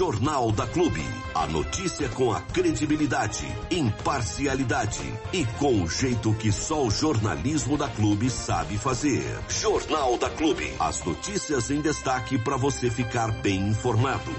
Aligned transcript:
Jornal 0.00 0.50
da 0.50 0.66
Clube. 0.66 1.02
A 1.34 1.46
notícia 1.46 2.08
com 2.08 2.32
a 2.32 2.40
credibilidade, 2.40 3.44
imparcialidade 3.70 5.02
e 5.30 5.44
com 5.58 5.82
o 5.82 5.86
jeito 5.86 6.32
que 6.36 6.50
só 6.50 6.86
o 6.86 6.90
jornalismo 6.90 7.76
da 7.76 7.86
Clube 7.86 8.30
sabe 8.30 8.78
fazer. 8.78 9.22
Jornal 9.50 10.16
da 10.16 10.30
Clube. 10.30 10.72
As 10.80 11.04
notícias 11.04 11.70
em 11.70 11.82
destaque 11.82 12.38
para 12.38 12.56
você 12.56 12.88
ficar 12.88 13.30
bem 13.42 13.68
informado. 13.68 14.32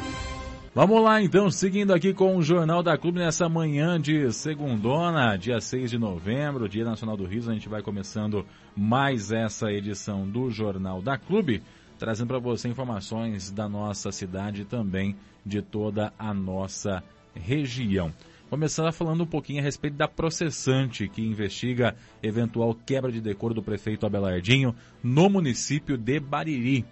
Vamos 0.73 1.03
lá 1.03 1.21
então, 1.21 1.51
seguindo 1.51 1.93
aqui 1.93 2.11
com 2.11 2.37
o 2.37 2.41
Jornal 2.41 2.81
da 2.81 2.97
Clube 2.97 3.19
nessa 3.19 3.47
manhã 3.47 4.01
de 4.01 4.33
segundona, 4.33 5.37
dia 5.37 5.61
6 5.61 5.91
de 5.91 5.99
novembro, 5.99 6.67
Dia 6.67 6.85
Nacional 6.85 7.15
do 7.15 7.27
Riso, 7.27 7.51
a 7.51 7.53
gente 7.53 7.69
vai 7.69 7.83
começando 7.83 8.43
mais 8.75 9.31
essa 9.31 9.71
edição 9.71 10.27
do 10.27 10.49
Jornal 10.49 11.03
da 11.03 11.19
Clube, 11.19 11.61
trazendo 12.01 12.29
para 12.29 12.39
você 12.39 12.67
informações 12.67 13.51
da 13.51 13.69
nossa 13.69 14.11
cidade 14.11 14.63
e 14.63 14.65
também 14.65 15.15
de 15.45 15.61
toda 15.61 16.11
a 16.17 16.33
nossa 16.33 17.03
região. 17.35 18.11
Começando 18.49 18.91
falando 18.91 19.21
um 19.21 19.27
pouquinho 19.27 19.59
a 19.59 19.63
respeito 19.63 19.97
da 19.97 20.07
processante 20.07 21.07
que 21.07 21.21
investiga 21.21 21.95
eventual 22.23 22.73
quebra 22.73 23.11
de 23.11 23.21
decoro 23.21 23.53
do 23.53 23.61
prefeito 23.61 24.03
Abelardinho 24.07 24.73
no 25.03 25.29
município 25.29 25.95
de 25.95 26.19
Bariri. 26.19 26.83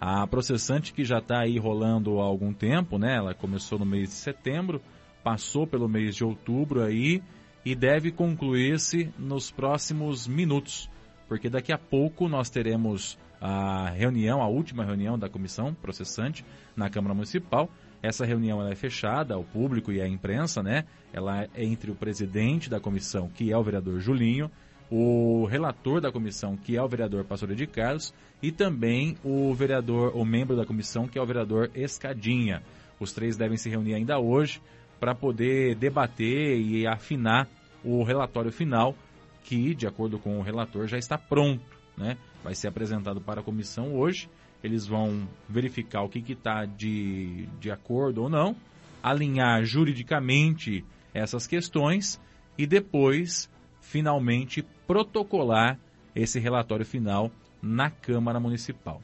A 0.00 0.26
processante 0.26 0.94
que 0.94 1.04
já 1.04 1.18
está 1.18 1.40
aí 1.40 1.58
rolando 1.58 2.18
há 2.18 2.24
algum 2.24 2.54
tempo, 2.54 2.96
né? 2.96 3.16
Ela 3.16 3.34
começou 3.34 3.78
no 3.78 3.84
mês 3.84 4.08
de 4.08 4.14
setembro, 4.14 4.80
passou 5.22 5.66
pelo 5.66 5.90
mês 5.90 6.16
de 6.16 6.24
outubro 6.24 6.82
aí 6.82 7.22
e 7.66 7.74
deve 7.74 8.10
concluir-se 8.10 9.12
nos 9.18 9.50
próximos 9.50 10.26
minutos, 10.26 10.88
porque 11.28 11.50
daqui 11.50 11.70
a 11.70 11.76
pouco 11.76 12.28
nós 12.28 12.48
teremos 12.48 13.18
a 13.46 13.90
reunião, 13.90 14.40
a 14.40 14.48
última 14.48 14.86
reunião 14.86 15.18
da 15.18 15.28
comissão 15.28 15.74
processante 15.74 16.42
na 16.74 16.88
Câmara 16.88 17.12
Municipal. 17.14 17.68
Essa 18.02 18.24
reunião 18.24 18.66
é 18.66 18.74
fechada 18.74 19.34
ao 19.34 19.44
público 19.44 19.92
e 19.92 20.00
à 20.00 20.08
imprensa, 20.08 20.62
né? 20.62 20.86
Ela 21.12 21.42
é 21.42 21.62
entre 21.62 21.90
o 21.90 21.94
presidente 21.94 22.70
da 22.70 22.80
comissão, 22.80 23.28
que 23.28 23.52
é 23.52 23.58
o 23.58 23.62
vereador 23.62 24.00
Julinho, 24.00 24.50
o 24.90 25.44
relator 25.44 26.00
da 26.00 26.10
comissão, 26.10 26.56
que 26.56 26.74
é 26.74 26.82
o 26.82 26.88
vereador 26.88 27.22
Pastor 27.24 27.54
de 27.54 27.66
Carlos, 27.66 28.14
e 28.42 28.50
também 28.50 29.18
o 29.22 29.52
vereador, 29.52 30.16
o 30.16 30.24
membro 30.24 30.56
da 30.56 30.64
comissão, 30.64 31.06
que 31.06 31.18
é 31.18 31.22
o 31.22 31.26
vereador 31.26 31.70
Escadinha. 31.74 32.62
Os 32.98 33.12
três 33.12 33.36
devem 33.36 33.58
se 33.58 33.68
reunir 33.68 33.92
ainda 33.92 34.18
hoje 34.18 34.62
para 34.98 35.14
poder 35.14 35.74
debater 35.74 36.58
e 36.58 36.86
afinar 36.86 37.46
o 37.84 38.02
relatório 38.04 38.50
final, 38.50 38.96
que, 39.42 39.74
de 39.74 39.86
acordo 39.86 40.18
com 40.18 40.38
o 40.38 40.42
relator, 40.42 40.86
já 40.86 40.96
está 40.96 41.18
pronto. 41.18 41.62
Né? 41.94 42.16
Vai 42.44 42.54
ser 42.54 42.68
apresentado 42.68 43.22
para 43.22 43.40
a 43.40 43.44
comissão 43.44 43.96
hoje. 43.96 44.28
Eles 44.62 44.86
vão 44.86 45.26
verificar 45.48 46.02
o 46.02 46.08
que 46.08 46.32
está 46.32 46.66
de, 46.66 47.48
de 47.58 47.70
acordo 47.70 48.22
ou 48.22 48.28
não, 48.28 48.54
alinhar 49.02 49.64
juridicamente 49.64 50.84
essas 51.12 51.46
questões 51.46 52.20
e 52.56 52.66
depois 52.66 53.50
finalmente 53.80 54.62
protocolar 54.86 55.78
esse 56.14 56.38
relatório 56.38 56.84
final 56.84 57.30
na 57.62 57.90
Câmara 57.90 58.38
Municipal. 58.38 59.02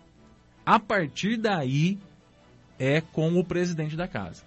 A 0.65 0.79
partir 0.79 1.37
daí 1.37 1.99
é 2.79 3.01
com 3.01 3.39
o 3.39 3.45
presidente 3.45 3.97
da 3.97 4.07
casa. 4.07 4.45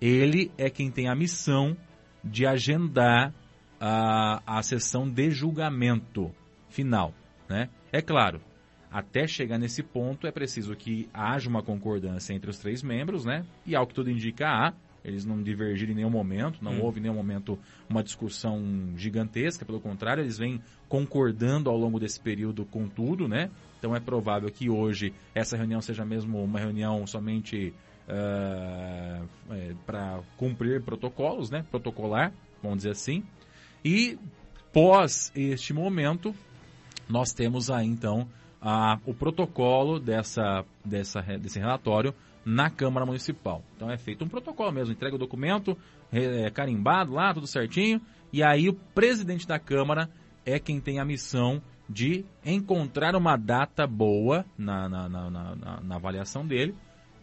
Ele 0.00 0.50
é 0.56 0.70
quem 0.70 0.90
tem 0.90 1.08
a 1.08 1.14
missão 1.14 1.76
de 2.24 2.46
agendar 2.46 3.32
a, 3.80 4.42
a 4.46 4.62
sessão 4.62 5.08
de 5.08 5.30
julgamento 5.30 6.30
final. 6.68 7.12
Né? 7.48 7.68
É 7.92 8.00
claro, 8.00 8.40
até 8.90 9.26
chegar 9.26 9.58
nesse 9.58 9.82
ponto 9.82 10.26
é 10.26 10.30
preciso 10.32 10.74
que 10.74 11.08
haja 11.12 11.48
uma 11.48 11.62
concordância 11.62 12.32
entre 12.32 12.50
os 12.50 12.58
três 12.58 12.82
membros, 12.82 13.24
né? 13.24 13.44
E 13.66 13.76
ao 13.76 13.86
que 13.86 13.94
tudo 13.94 14.10
indica 14.10 14.48
há, 14.48 14.72
eles 15.04 15.24
não 15.24 15.42
divergiram 15.42 15.92
em 15.92 15.96
nenhum 15.96 16.10
momento, 16.10 16.62
não 16.62 16.72
hum. 16.72 16.82
houve 16.82 17.00
em 17.00 17.02
nenhum 17.02 17.14
momento 17.14 17.58
uma 17.88 18.02
discussão 18.02 18.62
gigantesca, 18.96 19.64
pelo 19.64 19.80
contrário, 19.80 20.22
eles 20.22 20.38
vêm 20.38 20.60
concordando 20.88 21.68
ao 21.68 21.76
longo 21.76 21.98
desse 21.98 22.20
período 22.20 22.64
com 22.64 22.88
tudo, 22.88 23.28
né? 23.28 23.50
Então 23.78 23.96
é 23.96 24.00
provável 24.00 24.50
que 24.50 24.70
hoje 24.70 25.12
essa 25.34 25.56
reunião 25.56 25.80
seja 25.80 26.04
mesmo 26.04 26.42
uma 26.42 26.60
reunião 26.60 27.06
somente 27.06 27.74
uh, 28.08 29.28
é, 29.50 29.74
para 29.84 30.20
cumprir 30.36 30.82
protocolos, 30.82 31.50
né? 31.50 31.64
Protocolar, 31.70 32.32
vamos 32.62 32.78
dizer 32.78 32.90
assim. 32.90 33.24
E 33.84 34.16
pós 34.72 35.32
este 35.34 35.74
momento, 35.74 36.34
nós 37.08 37.32
temos 37.32 37.70
aí 37.70 37.86
então 37.86 38.26
a, 38.60 38.98
o 39.04 39.12
protocolo 39.12 39.98
dessa, 39.98 40.64
dessa, 40.84 41.20
desse 41.20 41.58
relatório 41.58 42.14
na 42.44 42.70
Câmara 42.70 43.06
Municipal. 43.06 43.62
Então 43.76 43.90
é 43.90 43.96
feito 43.96 44.24
um 44.24 44.28
protocolo 44.28 44.72
mesmo, 44.72 44.92
entrega 44.92 45.16
o 45.16 45.18
documento, 45.18 45.76
é, 46.12 46.50
carimbado 46.50 47.12
lá, 47.12 47.32
tudo 47.34 47.46
certinho, 47.46 48.00
e 48.32 48.42
aí 48.42 48.68
o 48.68 48.74
presidente 48.74 49.46
da 49.46 49.58
Câmara 49.58 50.08
é 50.44 50.58
quem 50.58 50.80
tem 50.80 50.98
a 50.98 51.04
missão 51.04 51.62
de 51.88 52.24
encontrar 52.44 53.14
uma 53.14 53.36
data 53.36 53.86
boa 53.86 54.44
na, 54.56 54.88
na, 54.88 55.08
na, 55.08 55.30
na, 55.30 55.80
na 55.82 55.96
avaliação 55.96 56.46
dele 56.46 56.74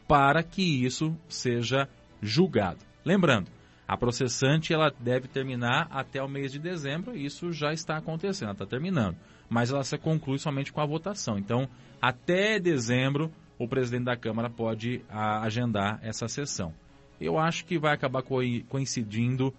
para 0.07 0.43
que 0.43 0.85
isso 0.85 1.15
seja 1.27 1.87
julgado. 2.21 2.79
Lembrando, 3.05 3.49
a 3.89 3.97
processante 3.97 4.71
ela 4.71 4.93
deve 4.99 5.27
terminar 5.27 5.87
até 5.89 6.21
o 6.21 6.29
mês 6.29 6.51
de 6.51 6.59
dezembro, 6.59 7.17
e 7.17 7.25
isso 7.25 7.51
já 7.51 7.73
está 7.73 7.97
acontecendo, 7.97 8.51
está 8.51 8.63
terminando. 8.63 9.17
Mas 9.49 9.71
ela 9.71 9.83
se 9.83 9.97
conclui 9.97 10.37
somente 10.37 10.71
com 10.71 10.79
a 10.79 10.85
votação. 10.85 11.39
Então, 11.39 11.67
até 11.99 12.59
dezembro, 12.59 13.31
o 13.57 13.67
presidente 13.67 14.03
da 14.03 14.15
Câmara 14.15 14.47
pode 14.47 15.01
a, 15.09 15.41
agendar 15.41 15.99
essa 16.03 16.27
sessão. 16.27 16.71
Eu 17.19 17.39
acho 17.39 17.65
que 17.65 17.79
vai 17.79 17.91
acabar 17.91 18.21
coincidindo 18.21 19.51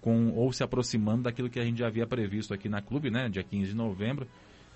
com 0.00 0.32
ou 0.32 0.52
se 0.52 0.64
aproximando 0.64 1.22
daquilo 1.22 1.48
que 1.48 1.60
a 1.60 1.64
gente 1.64 1.78
já 1.78 1.86
havia 1.86 2.08
previsto 2.08 2.52
aqui 2.52 2.68
na 2.68 2.82
clube, 2.82 3.08
né, 3.08 3.28
dia 3.28 3.44
15 3.44 3.68
de 3.68 3.76
novembro. 3.76 4.26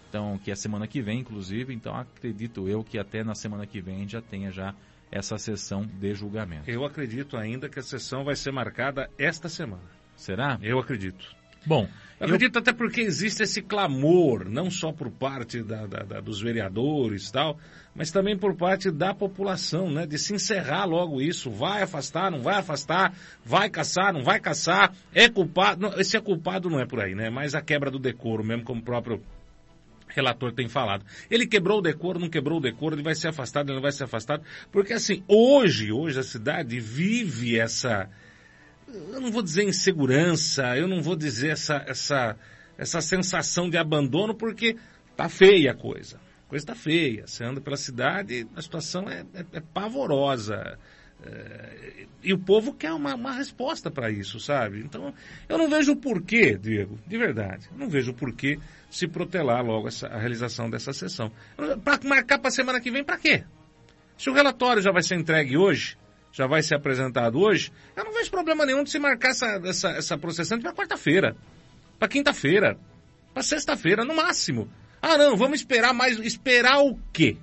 Então, 0.09 0.39
que 0.39 0.53
é 0.53 0.55
semana 0.55 0.87
que 0.87 1.03
vem, 1.03 1.19
inclusive. 1.19 1.75
Então, 1.75 1.97
acredito 1.97 2.69
eu 2.69 2.85
que 2.85 2.97
até 2.97 3.25
na 3.25 3.35
semana 3.35 3.67
que 3.67 3.81
vem 3.81 4.09
já 4.09 4.23
tenha 4.23 4.53
já 4.53 4.73
essa 5.11 5.37
sessão 5.39 5.85
de 5.85 6.15
julgamento. 6.15 6.71
Eu 6.71 6.85
acredito 6.85 7.37
ainda 7.37 7.69
que 7.69 7.79
a 7.79 7.83
sessão 7.83 8.25
vai 8.25 8.37
ser 8.37 8.53
marcada 8.53 9.11
esta 9.19 9.49
semana. 9.49 9.83
Será? 10.15 10.59
Eu 10.63 10.79
acredito. 10.79 11.41
Bom, 11.67 11.87
eu 12.19 12.27
acredito 12.27 12.57
eu... 12.57 12.61
até 12.61 12.73
porque 12.73 13.01
existe 13.01 13.43
esse 13.43 13.61
clamor, 13.61 14.49
não 14.49 14.71
só 14.71 14.93
por 14.93 15.11
parte 15.11 15.63
da, 15.63 15.87
da, 15.87 16.03
da, 16.03 16.21
dos 16.21 16.41
vereadores 16.41 17.29
e 17.29 17.33
tal, 17.33 17.59
mas 17.95 18.11
também 18.11 18.37
por 18.37 18.55
parte 18.55 18.91
da 18.91 19.13
população, 19.13 19.91
né? 19.91 20.07
De 20.07 20.19
se 20.19 20.35
encerrar 20.35 20.85
logo 20.85 21.21
isso. 21.21 21.51
Vai 21.51 21.83
afastar, 21.83 22.31
não 22.31 22.41
vai 22.41 22.57
afastar, 22.57 23.13
vai 23.45 23.69
caçar, 23.69 24.13
não 24.13 24.23
vai 24.23 24.41
caçar, 24.41 24.95
é 25.15 25.29
culpado. 25.29 25.83
Não, 25.83 26.01
esse 26.01 26.17
é 26.17 26.21
culpado 26.21 26.71
não 26.71 26.81
é 26.81 26.87
por 26.87 27.01
aí, 27.01 27.15
né? 27.15 27.29
Mas 27.29 27.55
a 27.55 27.61
quebra 27.61 27.91
do 27.91 27.99
decoro, 27.99 28.45
mesmo 28.45 28.65
como 28.65 28.81
o 28.81 28.85
próprio 28.85 29.23
relator 30.15 30.53
tem 30.53 30.69
falado. 30.69 31.05
Ele 31.31 31.47
quebrou 31.47 31.79
o 31.79 31.83
decoro, 31.83 32.19
não 32.19 32.29
quebrou 32.29 32.59
o 32.59 32.61
decoro, 32.61 32.95
ele 32.95 33.03
vai 33.03 33.15
ser 33.15 33.29
afastado, 33.29 33.69
ele 33.69 33.77
não 33.77 33.83
vai 33.83 33.93
ser 33.93 34.05
afastado. 34.05 34.43
Porque 34.71 34.93
assim, 34.93 35.23
hoje, 35.27 35.93
hoje 35.93 36.19
a 36.19 36.23
cidade 36.23 36.79
vive 36.81 37.59
essa 37.59 38.09
eu 39.13 39.21
não 39.21 39.31
vou 39.31 39.43
dizer 39.43 39.65
insegurança, 39.65 40.77
eu 40.77 40.89
não 40.89 41.01
vou 41.01 41.17
dizer 41.17 41.51
essa, 41.51 41.85
essa, 41.87 42.37
essa 42.77 43.01
sensação 43.01 43.71
de 43.71 43.77
abandono, 43.77 44.35
porque 44.35 44.77
tá 45.17 45.29
feia 45.29 45.73
a 45.73 45.75
coisa. 45.75 46.21
A 46.47 46.51
coisa 46.51 46.67
tá 46.67 46.75
feia. 46.75 47.27
Você 47.27 47.45
anda 47.45 47.61
pela 47.61 47.77
cidade, 47.77 48.47
a 48.57 48.63
situação 48.63 49.09
é, 49.09 49.25
é, 49.35 49.45
é 49.53 49.61
pavorosa. 49.61 50.79
É, 51.25 52.07
e 52.23 52.33
o 52.33 52.39
povo 52.39 52.75
quer 52.75 52.93
uma, 52.93 53.15
uma 53.15 53.33
resposta 53.33 53.91
para 53.91 54.11
isso, 54.11 54.39
sabe? 54.39 54.81
Então, 54.81 55.15
eu 55.49 55.57
não 55.57 55.69
vejo 55.69 55.93
o 55.93 55.97
porquê, 55.97 56.57
Diego, 56.57 56.99
de 57.07 57.17
verdade. 57.17 57.69
Não 57.77 57.89
vejo 57.89 58.13
o 58.13 58.15
porquê 58.15 58.59
se 58.91 59.07
protelar 59.07 59.65
logo 59.65 59.89
essa, 59.89 60.07
a 60.09 60.19
realização 60.19 60.69
dessa 60.69 60.93
sessão. 60.93 61.33
Para 61.83 61.99
marcar 62.05 62.39
para 62.39 62.51
semana 62.51 62.81
que 62.81 62.91
vem, 62.91 63.05
para 63.05 63.17
quê? 63.17 63.45
Se 64.19 64.29
o 64.29 64.35
relatório 64.35 64.83
já 64.83 64.93
vai 64.93 65.03
ser 65.03 65.15
entregue 65.17 65.57
hoje, 65.57 65.97
já 66.33 66.47
vai 66.47 66.63
ser 66.63 66.75
apresentado 66.75 67.41
hoje, 67.41 67.73
eu 67.97 68.05
não 68.05 68.13
vejo 68.13 68.31
problema 68.31 68.67
nenhum 68.67 68.85
de 68.85 68.91
se 68.91 68.99
marcar 68.99 69.31
essa, 69.31 69.61
essa, 69.65 69.89
essa 69.91 70.19
processante 70.19 70.63
para 70.63 70.75
quarta-feira, 70.75 71.35
para 71.99 72.09
quinta-feira, 72.09 72.79
para 73.33 73.43
sexta-feira, 73.43 74.05
no 74.05 74.15
máximo. 74.15 74.69
Ah, 75.01 75.17
não, 75.17 75.37
vamos 75.37 75.61
esperar 75.61 75.95
mais. 75.95 76.19
Esperar 76.19 76.81
o 76.81 76.99
quê? 77.13 77.39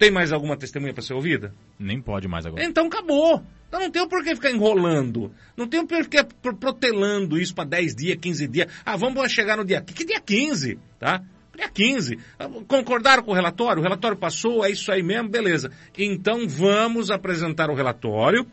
Tem 0.00 0.10
mais 0.10 0.32
alguma 0.32 0.56
testemunha 0.56 0.94
para 0.94 1.02
ser 1.02 1.12
ouvida? 1.12 1.54
Nem 1.78 2.00
pode 2.00 2.26
mais 2.26 2.46
agora. 2.46 2.64
Então 2.64 2.86
acabou. 2.86 3.44
Então 3.68 3.80
não 3.80 3.90
tem 3.90 4.08
por 4.08 4.24
que 4.24 4.34
ficar 4.34 4.50
enrolando. 4.50 5.30
Não 5.54 5.68
tem 5.68 5.86
por 5.86 6.08
que 6.08 6.24
protelando 6.58 7.38
isso 7.38 7.54
para 7.54 7.68
10 7.68 7.96
dias, 7.96 8.16
15 8.18 8.48
dias. 8.48 8.72
Ah, 8.82 8.96
vamos 8.96 9.30
chegar 9.30 9.58
no 9.58 9.64
dia. 9.64 9.82
Que, 9.82 10.02
dia 10.02 10.18
15? 10.18 10.78
Tá? 10.98 11.22
Dia 11.54 11.68
15. 11.68 12.18
Concordaram 12.66 13.22
com 13.22 13.32
o 13.32 13.34
relatório? 13.34 13.80
O 13.80 13.82
relatório 13.82 14.16
passou, 14.16 14.64
é 14.64 14.70
isso 14.70 14.90
aí 14.90 15.02
mesmo, 15.02 15.28
beleza. 15.28 15.70
Então 15.98 16.48
vamos 16.48 17.10
apresentar 17.10 17.68
o 17.68 17.74
relatório, 17.74 18.46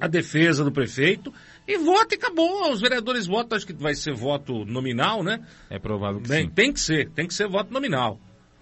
a 0.00 0.08
defesa 0.08 0.64
do 0.64 0.72
prefeito, 0.72 1.32
e 1.64 1.78
voto 1.78 2.12
e 2.12 2.16
acabou. 2.16 2.72
Os 2.72 2.80
vereadores 2.80 3.28
votam, 3.28 3.56
acho 3.56 3.64
que 3.64 3.72
vai 3.72 3.94
ser 3.94 4.14
voto 4.14 4.64
nominal, 4.64 5.22
né? 5.22 5.46
É 5.70 5.78
provável 5.78 6.20
que 6.20 6.28
Bem, 6.28 6.46
sim. 6.46 6.50
Tem 6.50 6.72
que 6.72 6.80
ser, 6.80 7.08
tem 7.10 7.28
que 7.28 7.34
ser 7.34 7.46
voto 7.46 7.72
nominal. 7.72 8.18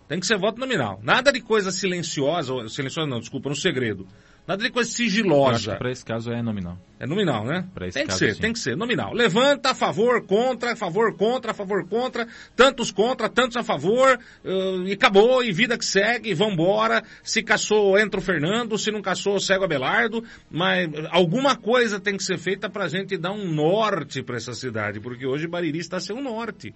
Tem 0.08 0.20
que 0.20 0.26
ser 0.26 0.38
voto 0.38 0.60
nominal. 0.60 1.00
Nada 1.02 1.32
de 1.32 1.40
coisa 1.40 1.70
silenciosa, 1.70 2.68
silenciosa 2.68 3.08
não, 3.08 3.20
desculpa, 3.20 3.48
no 3.48 3.56
segredo. 3.56 4.06
Nada 4.46 4.62
de 4.62 4.70
coisa 4.70 4.90
sigilosa. 4.90 5.76
para 5.76 5.90
esse 5.90 6.04
caso 6.04 6.30
é 6.30 6.42
nominal. 6.42 6.78
É 7.00 7.06
nominal, 7.06 7.46
né? 7.46 7.66
Pra 7.72 7.88
esse 7.88 7.94
tem 7.94 8.02
que 8.02 8.08
caso, 8.08 8.18
ser, 8.18 8.34
sim. 8.34 8.40
tem 8.42 8.52
que 8.52 8.58
ser, 8.58 8.76
nominal. 8.76 9.14
Levanta 9.14 9.70
a 9.70 9.74
favor, 9.74 10.22
contra, 10.26 10.72
a 10.72 10.76
favor, 10.76 11.16
contra, 11.16 11.52
a 11.52 11.54
favor, 11.54 11.88
contra, 11.88 12.28
tantos 12.54 12.90
contra, 12.90 13.26
tantos 13.30 13.56
a 13.56 13.62
favor, 13.62 14.18
eh, 14.44 14.76
e 14.84 14.92
acabou, 14.92 15.42
e 15.42 15.50
vida 15.50 15.78
que 15.78 15.84
segue, 15.84 16.28
e 16.28 16.34
vambora. 16.34 17.02
Se 17.22 17.42
caçou, 17.42 17.98
entra 17.98 18.20
o 18.20 18.22
Fernando, 18.22 18.76
se 18.76 18.90
não 18.90 19.00
caçou, 19.00 19.40
segue 19.40 19.62
o 19.62 19.64
Abelardo, 19.64 20.22
mas 20.50 20.90
alguma 21.10 21.56
coisa 21.56 21.98
tem 21.98 22.14
que 22.14 22.22
ser 22.22 22.36
feita 22.36 22.68
pra 22.68 22.86
gente 22.86 23.16
dar 23.16 23.32
um 23.32 23.50
norte 23.50 24.22
pra 24.22 24.36
essa 24.36 24.52
cidade, 24.52 25.00
porque 25.00 25.26
hoje 25.26 25.46
Bariri 25.46 25.78
está 25.78 25.98
sem 25.98 26.14
um 26.14 26.22
norte. 26.22 26.74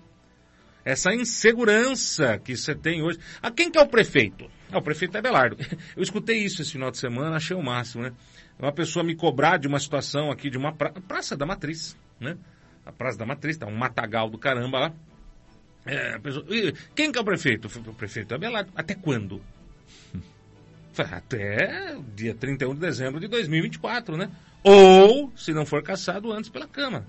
Essa 0.88 1.12
insegurança 1.14 2.38
que 2.38 2.56
você 2.56 2.74
tem 2.74 3.02
hoje. 3.02 3.18
Ah, 3.42 3.50
quem 3.50 3.70
que 3.70 3.76
é 3.76 3.82
o 3.82 3.86
prefeito? 3.86 4.50
Ah, 4.72 4.78
o 4.78 4.82
prefeito 4.82 5.14
é 5.16 5.18
Abelardo. 5.18 5.58
Eu 5.94 6.02
escutei 6.02 6.38
isso 6.38 6.62
esse 6.62 6.72
final 6.72 6.90
de 6.90 6.96
semana, 6.96 7.36
achei 7.36 7.54
o 7.54 7.62
máximo, 7.62 8.04
né? 8.04 8.12
Uma 8.58 8.72
pessoa 8.72 9.04
me 9.04 9.14
cobrar 9.14 9.58
de 9.58 9.68
uma 9.68 9.78
situação 9.78 10.30
aqui, 10.30 10.48
de 10.48 10.56
uma 10.56 10.72
pra... 10.72 10.90
Praça 10.90 11.36
da 11.36 11.44
Matriz, 11.44 11.94
né? 12.18 12.38
A 12.86 12.90
Praça 12.90 13.18
da 13.18 13.26
Matriz, 13.26 13.58
tá 13.58 13.66
um 13.66 13.76
matagal 13.76 14.30
do 14.30 14.38
caramba 14.38 14.78
lá. 14.78 14.92
É, 15.84 16.14
a 16.14 16.20
pessoa... 16.20 16.46
"Ih, 16.48 16.72
Quem 16.94 17.12
que 17.12 17.18
é 17.18 17.20
o 17.20 17.24
prefeito? 17.24 17.68
O 17.86 17.92
prefeito 17.92 18.32
é 18.32 18.36
Abelardo. 18.36 18.72
Até 18.74 18.94
quando? 18.94 19.42
Até 20.96 21.98
dia 22.16 22.34
31 22.34 22.72
de 22.72 22.80
dezembro 22.80 23.20
de 23.20 23.28
2024, 23.28 24.16
né? 24.16 24.30
Ou, 24.64 25.30
se 25.36 25.52
não 25.52 25.66
for 25.66 25.82
caçado, 25.82 26.32
antes 26.32 26.48
pela 26.48 26.66
Câmara. 26.66 27.06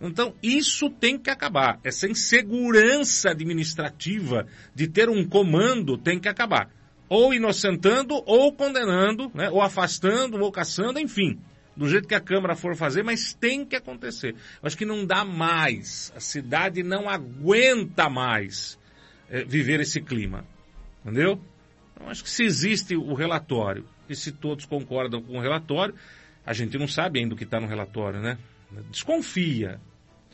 Então, 0.00 0.34
isso 0.42 0.88
tem 0.88 1.18
que 1.18 1.28
acabar. 1.28 1.78
Essa 1.84 2.08
insegurança 2.08 3.30
administrativa 3.30 4.46
de 4.74 4.88
ter 4.88 5.10
um 5.10 5.26
comando 5.28 5.98
tem 5.98 6.18
que 6.18 6.28
acabar. 6.28 6.70
Ou 7.08 7.34
inocentando, 7.34 8.14
ou 8.24 8.52
condenando, 8.52 9.30
né? 9.34 9.50
ou 9.50 9.60
afastando, 9.60 10.40
ou 10.40 10.50
caçando, 10.50 10.98
enfim. 10.98 11.38
Do 11.76 11.88
jeito 11.88 12.08
que 12.08 12.14
a 12.14 12.20
Câmara 12.20 12.56
for 12.56 12.74
fazer, 12.74 13.02
mas 13.02 13.34
tem 13.34 13.64
que 13.64 13.76
acontecer. 13.76 14.34
Eu 14.62 14.66
acho 14.66 14.76
que 14.76 14.86
não 14.86 15.04
dá 15.04 15.24
mais. 15.24 16.12
A 16.16 16.20
cidade 16.20 16.82
não 16.82 17.08
aguenta 17.08 18.08
mais 18.08 18.78
eh, 19.28 19.44
viver 19.44 19.80
esse 19.80 20.00
clima. 20.00 20.44
Entendeu? 21.04 21.40
Então, 21.94 22.08
acho 22.08 22.24
que 22.24 22.30
se 22.30 22.44
existe 22.44 22.96
o 22.96 23.12
relatório 23.14 23.84
e 24.08 24.16
se 24.16 24.32
todos 24.32 24.64
concordam 24.64 25.22
com 25.22 25.36
o 25.36 25.40
relatório, 25.40 25.94
a 26.44 26.52
gente 26.52 26.78
não 26.78 26.88
sabe 26.88 27.20
ainda 27.20 27.34
o 27.34 27.36
que 27.36 27.44
está 27.44 27.60
no 27.60 27.66
relatório, 27.66 28.20
né? 28.20 28.38
Desconfia, 28.90 29.80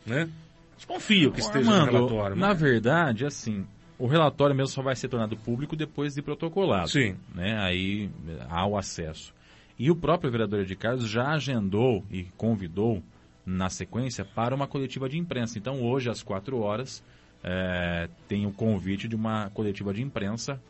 né? 0.06 0.28
Desconfia 0.76 1.28
o 1.28 1.32
que 1.32 1.40
esteja 1.40 1.70
Armando, 1.70 1.92
no 1.92 1.98
relatório. 1.98 2.36
na 2.36 2.48
mas- 2.48 2.60
verdade, 2.60 3.24
assim, 3.24 3.66
o 3.98 4.06
relatório 4.06 4.54
mesmo 4.54 4.68
só 4.68 4.82
vai 4.82 4.94
ser 4.94 5.08
tornado 5.08 5.36
público 5.36 5.74
depois 5.74 6.14
de 6.14 6.22
protocolado. 6.22 6.88
Sim. 6.90 7.16
Né? 7.34 7.56
Aí 7.58 8.10
eh, 8.28 8.46
há 8.48 8.66
o 8.66 8.76
acesso. 8.76 9.34
E 9.78 9.90
o 9.90 9.96
próprio 9.96 10.30
vereador 10.30 10.64
de 10.64 10.76
Carlos 10.76 11.08
já 11.08 11.28
agendou 11.30 12.04
e 12.10 12.24
convidou, 12.36 13.02
na 13.44 13.68
sequência, 13.68 14.24
para 14.24 14.54
uma 14.54 14.66
coletiva 14.66 15.08
de 15.08 15.18
imprensa. 15.18 15.58
Então, 15.58 15.82
hoje, 15.82 16.10
às 16.10 16.22
quatro 16.22 16.58
horas, 16.60 17.02
eh, 17.44 18.08
tem 18.28 18.46
o 18.46 18.52
convite 18.52 19.06
de 19.08 19.14
uma 19.16 19.50
coletiva 19.50 19.94
de 19.94 20.02
imprensa 20.02 20.60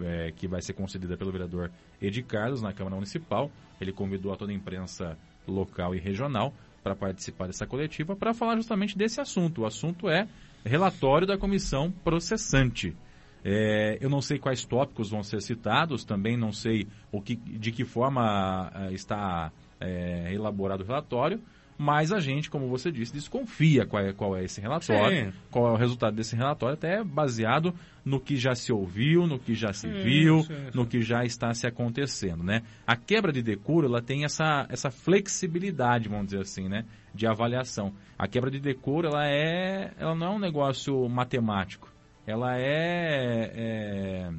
eh, 0.00 0.32
que 0.36 0.46
vai 0.46 0.60
ser 0.62 0.72
concedida 0.74 1.16
pelo 1.16 1.32
vereador 1.32 1.70
Edi 2.00 2.22
Carlos 2.22 2.60
na 2.62 2.72
Câmara 2.72 2.94
Municipal. 2.96 3.50
Ele 3.80 3.92
convidou 3.92 4.32
a 4.32 4.36
toda 4.36 4.52
a 4.52 4.54
imprensa 4.54 5.16
local 5.46 5.94
e 5.94 5.98
regional 5.98 6.52
para 6.86 6.94
participar 6.94 7.46
dessa 7.48 7.66
coletiva 7.66 8.14
para 8.14 8.32
falar 8.32 8.54
justamente 8.54 8.96
desse 8.96 9.20
assunto. 9.20 9.62
O 9.62 9.66
assunto 9.66 10.08
é 10.08 10.28
relatório 10.64 11.26
da 11.26 11.36
comissão 11.36 11.90
processante. 11.90 12.96
É, 13.44 13.98
eu 14.00 14.08
não 14.08 14.20
sei 14.20 14.38
quais 14.38 14.64
tópicos 14.64 15.10
vão 15.10 15.22
ser 15.22 15.42
citados, 15.42 16.04
também 16.04 16.36
não 16.36 16.52
sei 16.52 16.86
o 17.10 17.20
que, 17.20 17.34
de 17.34 17.72
que 17.72 17.84
forma 17.84 18.70
ah, 18.72 18.92
está 18.92 19.50
é, 19.80 20.32
elaborado 20.32 20.84
o 20.84 20.86
relatório, 20.86 21.40
mas 21.78 22.12
a 22.12 22.18
gente, 22.18 22.50
como 22.50 22.68
você 22.68 22.90
disse, 22.90 23.12
desconfia 23.12 23.84
qual 23.84 24.02
é, 24.02 24.12
qual 24.12 24.36
é 24.36 24.44
esse 24.44 24.60
relatório, 24.60 25.26
Sim. 25.26 25.38
qual 25.50 25.68
é 25.68 25.72
o 25.72 25.76
resultado 25.76 26.16
desse 26.16 26.34
relatório, 26.34 26.74
até 26.74 27.04
baseado 27.04 27.74
no 28.04 28.20
que 28.20 28.36
já 28.36 28.54
se 28.54 28.72
ouviu, 28.72 29.26
no 29.26 29.38
que 29.38 29.54
já 29.54 29.72
se 29.72 29.88
viu, 29.88 30.42
sim, 30.42 30.54
sim. 30.54 30.70
no 30.72 30.86
que 30.86 31.02
já 31.02 31.24
está 31.24 31.52
se 31.52 31.66
acontecendo, 31.66 32.42
né? 32.42 32.62
A 32.86 32.96
quebra 32.96 33.32
de 33.32 33.42
decoro, 33.42 33.86
ela 33.86 34.00
tem 34.00 34.24
essa, 34.24 34.66
essa 34.70 34.90
flexibilidade, 34.90 36.08
vamos 36.08 36.26
dizer 36.26 36.40
assim, 36.40 36.68
né? 36.68 36.84
De 37.14 37.26
avaliação. 37.26 37.92
A 38.18 38.26
quebra 38.28 38.50
de 38.50 38.60
decoro, 38.60 39.08
ela 39.08 39.26
é, 39.26 39.92
ela 39.98 40.14
não 40.14 40.26
é 40.26 40.30
um 40.30 40.38
negócio 40.38 41.08
matemático. 41.08 41.92
Ela 42.26 42.56
é, 42.58 43.52
é 43.54 44.30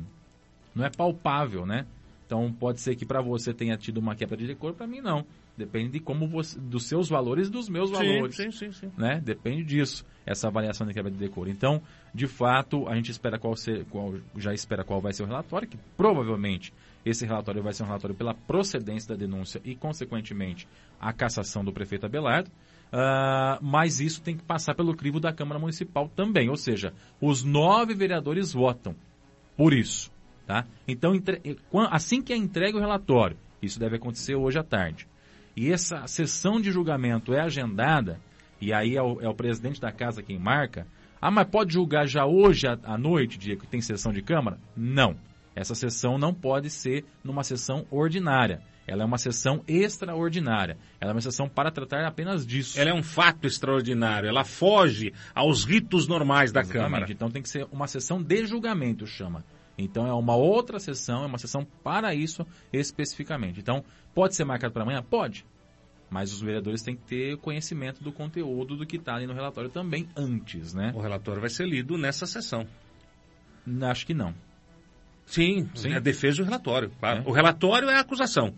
não 0.73 0.85
é 0.85 0.89
palpável, 0.89 1.65
né? 1.65 1.85
Então 2.25 2.51
pode 2.53 2.81
ser 2.81 2.95
que 2.95 3.05
para 3.05 3.21
você 3.21 3.53
tenha 3.53 3.77
tido 3.77 3.97
uma 3.97 4.15
quebra 4.15 4.37
de 4.37 4.47
decoro, 4.47 4.73
para 4.73 4.87
mim 4.87 5.01
não. 5.01 5.25
Depende 5.57 5.93
de 5.93 5.99
como 5.99 6.27
você, 6.27 6.59
dos 6.59 6.87
seus 6.87 7.09
valores 7.09 7.47
e 7.47 7.51
dos 7.51 7.67
meus 7.67 7.89
valores 7.89 8.35
Sim, 8.35 8.51
sim, 8.51 8.71
sim, 8.71 8.71
sim. 8.71 8.91
né? 8.95 9.19
Depende 9.23 9.63
disso, 9.63 10.05
essa 10.23 10.47
avaliação 10.47 10.85
de 10.85 10.93
quebra 10.93 11.09
de 11.09 11.17
decoro. 11.17 11.49
Então, 11.49 11.81
de 12.13 12.27
fato, 12.27 12.87
a 12.87 12.95
gente 12.95 13.09
espera 13.09 13.39
qual 13.39 13.55
ser, 13.55 13.83
qual, 13.85 14.13
já 14.37 14.53
espera 14.53 14.83
qual 14.83 15.01
vai 15.01 15.13
ser 15.13 15.23
o 15.23 15.25
relatório, 15.25 15.67
que 15.67 15.77
provavelmente 15.97 16.71
esse 17.03 17.25
relatório 17.25 17.63
vai 17.63 17.73
ser 17.73 17.83
um 17.83 17.87
relatório 17.87 18.15
pela 18.15 18.35
procedência 18.35 19.09
da 19.09 19.15
denúncia 19.15 19.59
e, 19.65 19.75
consequentemente, 19.75 20.67
a 20.99 21.11
cassação 21.11 21.65
do 21.65 21.73
prefeito 21.73 22.05
Abelardo. 22.05 22.51
Ah, 22.91 23.57
mas 23.61 23.99
isso 23.99 24.21
tem 24.21 24.37
que 24.37 24.43
passar 24.43 24.75
pelo 24.75 24.95
crivo 24.95 25.19
da 25.19 25.33
Câmara 25.33 25.59
Municipal 25.59 26.07
também, 26.15 26.49
ou 26.49 26.55
seja, 26.55 26.93
os 27.19 27.43
nove 27.43 27.93
vereadores 27.93 28.53
votam 28.53 28.95
por 29.57 29.73
isso, 29.73 30.11
tá? 30.45 30.65
Então, 30.87 31.15
entre- 31.15 31.41
assim 31.89 32.21
que 32.21 32.31
é 32.31 32.37
entregue 32.37 32.77
o 32.77 32.79
relatório, 32.79 33.35
isso 33.61 33.79
deve 33.79 33.95
acontecer 33.97 34.35
hoje 34.35 34.59
à 34.59 34.63
tarde, 34.63 35.07
e 35.57 35.73
essa 35.73 36.05
sessão 36.05 36.61
de 36.61 36.71
julgamento 36.71 37.33
é 37.33 37.41
agendada, 37.41 38.19
e 38.61 38.71
aí 38.71 38.95
é 38.95 39.01
o, 39.01 39.19
é 39.19 39.27
o 39.27 39.33
presidente 39.33 39.81
da 39.81 39.91
casa 39.91 40.21
quem 40.21 40.37
marca, 40.37 40.85
ah, 41.19 41.31
mas 41.31 41.47
pode 41.49 41.73
julgar 41.73 42.05
já 42.05 42.27
hoje 42.27 42.67
à, 42.67 42.77
à 42.83 42.95
noite, 42.95 43.39
dia 43.39 43.57
que 43.57 43.65
tem 43.65 43.81
sessão 43.81 44.13
de 44.13 44.21
Câmara? 44.21 44.59
Não. 44.75 45.15
Essa 45.55 45.73
sessão 45.73 46.19
não 46.19 46.31
pode 46.31 46.69
ser 46.69 47.03
numa 47.23 47.43
sessão 47.43 47.87
ordinária. 47.89 48.61
Ela 48.85 49.01
é 49.01 49.05
uma 49.05 49.17
sessão 49.17 49.63
extraordinária. 49.67 50.77
Ela 51.01 51.11
é 51.11 51.15
uma 51.15 51.21
sessão 51.21 51.49
para 51.49 51.71
tratar 51.71 52.05
apenas 52.05 52.45
disso. 52.45 52.79
Ela 52.79 52.91
é 52.91 52.93
um 52.93 53.01
fato 53.01 53.47
extraordinário. 53.47 54.29
Ela 54.29 54.45
foge 54.45 55.11
aos 55.33 55.65
ritos 55.65 56.07
normais 56.07 56.51
da 56.51 56.61
Exatamente. 56.61 56.85
Câmara. 56.85 57.11
Então 57.11 57.31
tem 57.31 57.41
que 57.41 57.49
ser 57.49 57.67
uma 57.71 57.87
sessão 57.87 58.21
de 58.21 58.45
julgamento, 58.45 59.07
chama. 59.07 59.43
Então 59.77 60.07
é 60.07 60.13
uma 60.13 60.35
outra 60.35 60.79
sessão, 60.79 61.23
é 61.23 61.27
uma 61.27 61.37
sessão 61.37 61.65
para 61.83 62.15
isso 62.15 62.45
especificamente. 62.73 63.59
Então, 63.59 63.83
pode 64.13 64.35
ser 64.35 64.43
marcado 64.43 64.73
para 64.73 64.83
amanhã? 64.83 65.03
Pode. 65.03 65.45
Mas 66.09 66.33
os 66.33 66.41
vereadores 66.41 66.81
têm 66.81 66.95
que 66.95 67.03
ter 67.03 67.37
conhecimento 67.37 68.03
do 68.03 68.11
conteúdo 68.11 68.75
do 68.75 68.85
que 68.85 68.95
está 68.95 69.15
ali 69.15 69.27
no 69.27 69.33
relatório 69.33 69.69
também 69.69 70.07
antes, 70.15 70.73
né? 70.73 70.91
O 70.95 71.01
relatório 71.01 71.41
vai 71.41 71.49
ser 71.49 71.67
lido 71.67 71.97
nessa 71.97 72.25
sessão. 72.25 72.65
Acho 73.81 74.05
que 74.05 74.13
não. 74.13 74.33
Sim, 75.25 75.69
Sim. 75.75 75.93
a 75.93 75.99
defesa 75.99 76.39
e 76.39 76.41
o 76.41 76.45
relatório. 76.45 76.89
claro. 76.99 77.19
É. 77.19 77.29
O 77.29 77.33
relatório 77.33 77.89
é 77.89 77.95
a 77.95 77.99
acusação. 77.99 78.53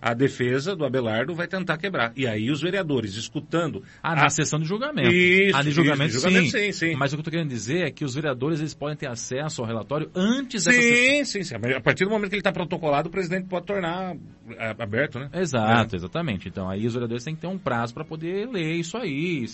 A 0.00 0.14
defesa 0.14 0.74
do 0.74 0.84
Abelardo 0.84 1.34
vai 1.34 1.46
tentar 1.46 1.76
quebrar. 1.76 2.12
E 2.16 2.26
aí 2.26 2.50
os 2.50 2.60
vereadores, 2.60 3.14
escutando... 3.14 3.82
Ah, 4.02 4.14
na 4.14 4.26
a- 4.26 4.30
sessão 4.30 4.58
de 4.58 4.66
julgamento. 4.66 5.10
Isso, 5.10 5.56
ah, 5.56 5.62
de 5.62 5.68
isso, 5.68 5.76
julgamento, 5.76 6.12
de 6.12 6.14
julgamento, 6.14 6.50
sim. 6.50 6.72
sim, 6.72 6.72
sim. 6.72 6.96
Mas 6.96 7.12
o 7.12 7.16
que 7.16 7.20
eu 7.20 7.22
estou 7.22 7.32
querendo 7.32 7.48
dizer 7.48 7.86
é 7.86 7.90
que 7.90 8.04
os 8.04 8.14
vereadores 8.14 8.60
eles 8.60 8.74
podem 8.74 8.96
ter 8.96 9.08
acesso 9.08 9.60
ao 9.60 9.66
relatório 9.66 10.10
antes 10.14 10.64
dessa 10.64 10.80
sessão. 10.80 11.04
Sim, 11.04 11.24
sim, 11.24 11.42
sim. 11.42 11.54
A 11.76 11.80
partir 11.80 12.04
do 12.04 12.10
momento 12.10 12.30
que 12.30 12.36
ele 12.36 12.40
está 12.40 12.52
protocolado, 12.52 13.08
o 13.08 13.12
presidente 13.12 13.46
pode 13.46 13.66
tornar 13.66 14.16
é, 14.56 14.74
aberto, 14.78 15.18
né? 15.18 15.28
Exato, 15.34 15.96
exatamente. 15.96 16.48
Então 16.48 16.68
aí 16.68 16.86
os 16.86 16.94
vereadores 16.94 17.24
têm 17.24 17.34
que 17.34 17.40
ter 17.40 17.46
um 17.46 17.58
prazo 17.58 17.94
para 17.94 18.04
poder 18.04 18.48
ler 18.48 18.74
isso 18.74 18.96
aí, 18.96 19.46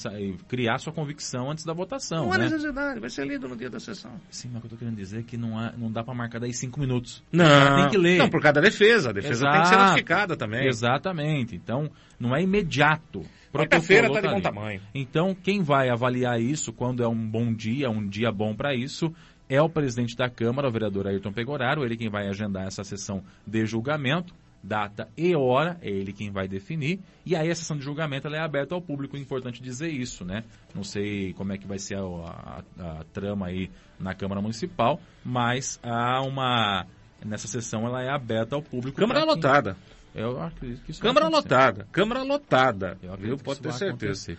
criar 0.49 0.79
sua 0.79 0.93
convicção 0.93 1.51
antes 1.51 1.65
da 1.65 1.73
votação. 1.73 2.27
Não 2.27 2.33
há 2.33 2.39
né? 2.39 2.45
necessidade, 2.45 3.01
vai 3.01 3.11
ser 3.11 3.27
lido 3.27 3.49
no 3.49 3.57
dia 3.57 3.71
da 3.71 3.81
sessão. 3.81 4.13
Sim, 4.31 4.51
mas 4.53 4.59
o 4.59 4.61
que 4.61 4.67
eu 4.67 4.71
tô 4.71 4.77
querendo 4.77 4.97
dizer 4.97 5.21
é 5.21 5.23
que 5.23 5.37
não, 5.37 5.59
há, 5.59 5.73
não 5.73 5.91
dá 5.91 6.03
pra 6.03 6.15
marcar 6.15 6.39
daí 6.39 6.53
cinco 6.53 6.81
minutos. 6.81 7.23
Não, 7.33 7.77
tem 7.83 7.91
que 7.91 7.99
ler. 7.99 8.19
Não, 8.19 8.29
por 8.29 8.41
causa 8.41 8.55
da 8.55 8.61
defesa. 8.61 9.11
A 9.11 9.13
defesa 9.13 9.45
tem 9.51 9.61
que 9.63 9.69
ser 9.69 9.75
Exato. 9.75 9.95
Também. 10.37 10.67
Exatamente. 10.67 11.55
Então, 11.57 11.91
não 12.19 12.35
é 12.35 12.43
imediato. 12.43 13.23
Quarta-feira 13.53 14.09
Protocolou 14.11 14.41
tá 14.43 14.51
de 14.51 14.55
bom 14.55 14.61
ali. 14.61 14.61
tamanho. 14.61 14.81
Então, 14.95 15.35
quem 15.35 15.63
vai 15.63 15.89
avaliar 15.89 16.41
isso 16.41 16.73
quando 16.73 17.03
é 17.03 17.09
um 17.09 17.17
bom 17.29 17.53
dia, 17.55 17.89
um 17.91 18.07
dia 18.07 18.31
bom 18.31 18.55
para 18.55 18.75
isso, 18.75 19.13
é 19.49 19.61
o 19.63 19.69
presidente 19.69 20.17
da 20.17 20.29
Câmara, 20.29 20.69
o 20.69 20.73
vereador 20.73 21.07
Ayrton 21.07 21.33
Pegoraro, 21.33 21.85
ele 21.85 21.97
quem 21.97 22.11
vai 22.11 22.29
agendar 22.29 22.67
essa 22.67 22.85
sessão 22.85 23.23
de 23.47 23.65
julgamento, 23.65 24.35
data 24.63 25.09
e 25.17 25.35
hora, 25.37 25.79
é 25.81 25.89
ele 25.89 26.13
quem 26.13 26.31
vai 26.31 26.49
definir. 26.49 26.99
E 27.25 27.37
aí 27.37 27.49
a 27.51 27.55
sessão 27.55 27.77
de 27.79 27.85
julgamento 27.85 28.27
ela 28.27 28.37
é 28.37 28.41
aberta 28.41 28.75
ao 28.75 28.83
público, 28.83 29.17
é 29.17 29.21
importante 29.21 29.63
dizer 29.63 29.89
isso, 29.89 30.25
né? 30.25 30.43
Não 30.75 30.83
sei 30.83 31.33
como 31.35 31.53
é 31.53 31.59
que 31.59 31.67
vai 31.67 31.79
ser 31.79 31.97
a, 31.97 32.03
a- 32.03 32.63
a 33.01 33.05
trama 33.13 33.47
aí 33.47 33.71
na 33.99 34.13
Câmara 34.15 34.41
Municipal, 34.43 35.01
mas 35.25 35.79
há 35.83 36.21
uma 36.23 36.85
nessa 37.25 37.47
sessão 37.49 37.87
ela 37.87 38.03
é 38.03 38.11
aberta 38.11 38.55
ao 38.57 38.63
público. 38.63 38.99
Câmara 38.99 39.21
quem- 39.21 39.29
lotada. 39.29 39.77
Eu 40.17 40.41
acredito 40.43 40.83
que 40.83 40.91
isso 40.91 41.03
Câmara 41.03 41.29
lotada. 41.29 41.87
Câmara 41.93 42.23
lotada. 42.23 42.99
Eu 43.03 43.37
Pode 43.37 43.61
isso 43.61 43.63
ter 43.63 43.73
certeza. 43.73 44.33
acontecer. 44.33 44.39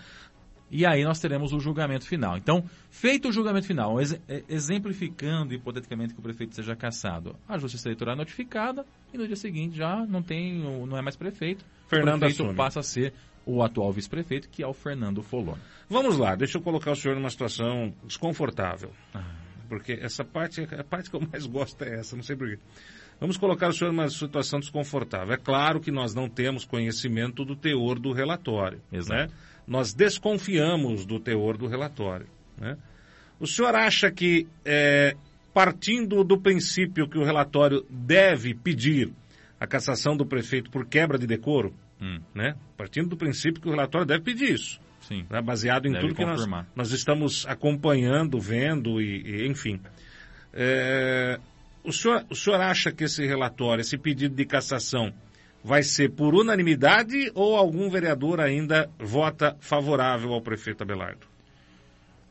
E 0.69 0.85
aí 0.85 1.03
nós 1.03 1.19
teremos 1.19 1.53
o 1.53 1.59
julgamento 1.59 2.05
final. 2.05 2.35
Então, 2.35 2.65
feito 2.89 3.29
o 3.29 3.31
julgamento 3.31 3.65
final, 3.65 4.01
ex 4.01 4.19
exemplificando 4.49 5.53
hipoteticamente 5.53 6.13
que 6.13 6.19
o 6.19 6.23
prefeito 6.23 6.55
seja 6.55 6.75
cassado, 6.75 7.35
a 7.47 7.57
Justiça 7.57 7.87
Eleitoral 7.87 8.15
é 8.15 8.17
notificada 8.17 8.85
e 9.13 9.17
no 9.17 9.25
dia 9.25 9.37
seguinte 9.37 9.77
já 9.77 10.05
não 10.05 10.21
tem, 10.21 10.59
não 10.59 10.97
é 10.97 11.01
mais 11.01 11.15
prefeito. 11.15 11.63
Fernando 11.87 12.15
o 12.15 12.19
prefeito 12.19 12.43
assume. 12.43 12.57
passa 12.57 12.81
a 12.81 12.83
ser 12.83 13.13
o 13.45 13.63
atual 13.63 13.93
vice-prefeito, 13.93 14.49
que 14.49 14.61
é 14.61 14.67
o 14.67 14.73
Fernando 14.73 15.23
Foloni. 15.23 15.61
Vamos 15.89 16.17
lá, 16.17 16.35
deixa 16.35 16.57
eu 16.57 16.61
colocar 16.61 16.91
o 16.91 16.95
senhor 16.95 17.15
numa 17.15 17.29
situação 17.29 17.93
desconfortável. 18.03 18.91
Porque 19.69 19.93
essa 19.93 20.25
parte, 20.25 20.61
a 20.77 20.83
parte 20.83 21.09
que 21.09 21.15
eu 21.15 21.21
mais 21.21 21.45
gosto 21.45 21.81
é 21.83 21.99
essa, 21.99 22.15
não 22.15 22.23
sei 22.23 22.35
porquê. 22.35 22.59
Vamos 23.19 23.37
colocar 23.37 23.69
o 23.69 23.73
senhor 23.73 23.91
numa 23.91 24.07
situação 24.09 24.59
desconfortável. 24.59 25.33
É 25.33 25.37
claro 25.37 25.79
que 25.79 25.91
nós 25.91 26.13
não 26.13 26.29
temos 26.29 26.65
conhecimento 26.65 27.43
do 27.43 27.55
teor 27.55 27.99
do 27.99 28.11
relatório. 28.13 28.79
Exato. 28.91 29.13
Né? 29.21 29.27
Nós 29.65 29.93
desconfiamos 29.93 31.05
do 31.05 31.19
teor 31.19 31.57
do 31.57 31.67
relatório. 31.67 32.27
Né? 32.57 32.77
O 33.39 33.47
senhor 33.47 33.75
acha 33.75 34.11
que, 34.11 34.47
é, 34.63 35.15
partindo 35.53 36.23
do 36.23 36.39
princípio 36.39 37.07
que 37.09 37.17
o 37.17 37.23
relatório 37.23 37.85
deve 37.89 38.53
pedir 38.53 39.11
a 39.59 39.65
cassação 39.65 40.15
do 40.15 40.25
prefeito 40.25 40.69
por 40.69 40.85
quebra 40.85 41.17
de 41.17 41.25
decoro, 41.27 41.73
Hum, 41.99 42.19
né? 42.35 42.53
partindo 42.77 43.09
do 43.09 43.17
princípio 43.17 43.59
que 43.59 43.67
o 43.67 43.71
relatório 43.71 44.05
deve 44.05 44.21
pedir 44.23 44.53
isso, 44.53 44.79
sim. 45.01 45.25
né? 45.31 45.41
baseado 45.41 45.87
em 45.87 45.91
Deve 45.93 46.05
tudo 46.05 46.15
que 46.15 46.23
nós, 46.23 46.35
confirmar. 46.35 46.67
nós 46.75 46.91
estamos 46.91 47.43
acompanhando, 47.47 48.39
vendo 48.39 49.01
e, 49.01 49.23
e, 49.25 49.47
enfim. 49.47 49.81
É, 50.53 51.39
o, 51.87 51.91
senhor, 51.93 52.25
o 52.29 52.35
senhor 52.35 52.59
acha 52.61 52.91
que 52.91 53.03
esse 53.05 53.25
relatório, 53.25 53.81
esse 53.81 53.97
pedido 53.97 54.35
de 54.35 54.45
cassação, 54.45 55.13
vai 55.63 55.83
ser 55.83 56.11
por 56.11 56.35
unanimidade 56.35 57.31
ou 57.33 57.55
algum 57.55 57.89
vereador 57.89 58.39
ainda 58.39 58.89
vota 58.99 59.55
favorável 59.59 60.33
ao 60.33 60.41
prefeito 60.41 60.83
Abelardo? 60.83 61.25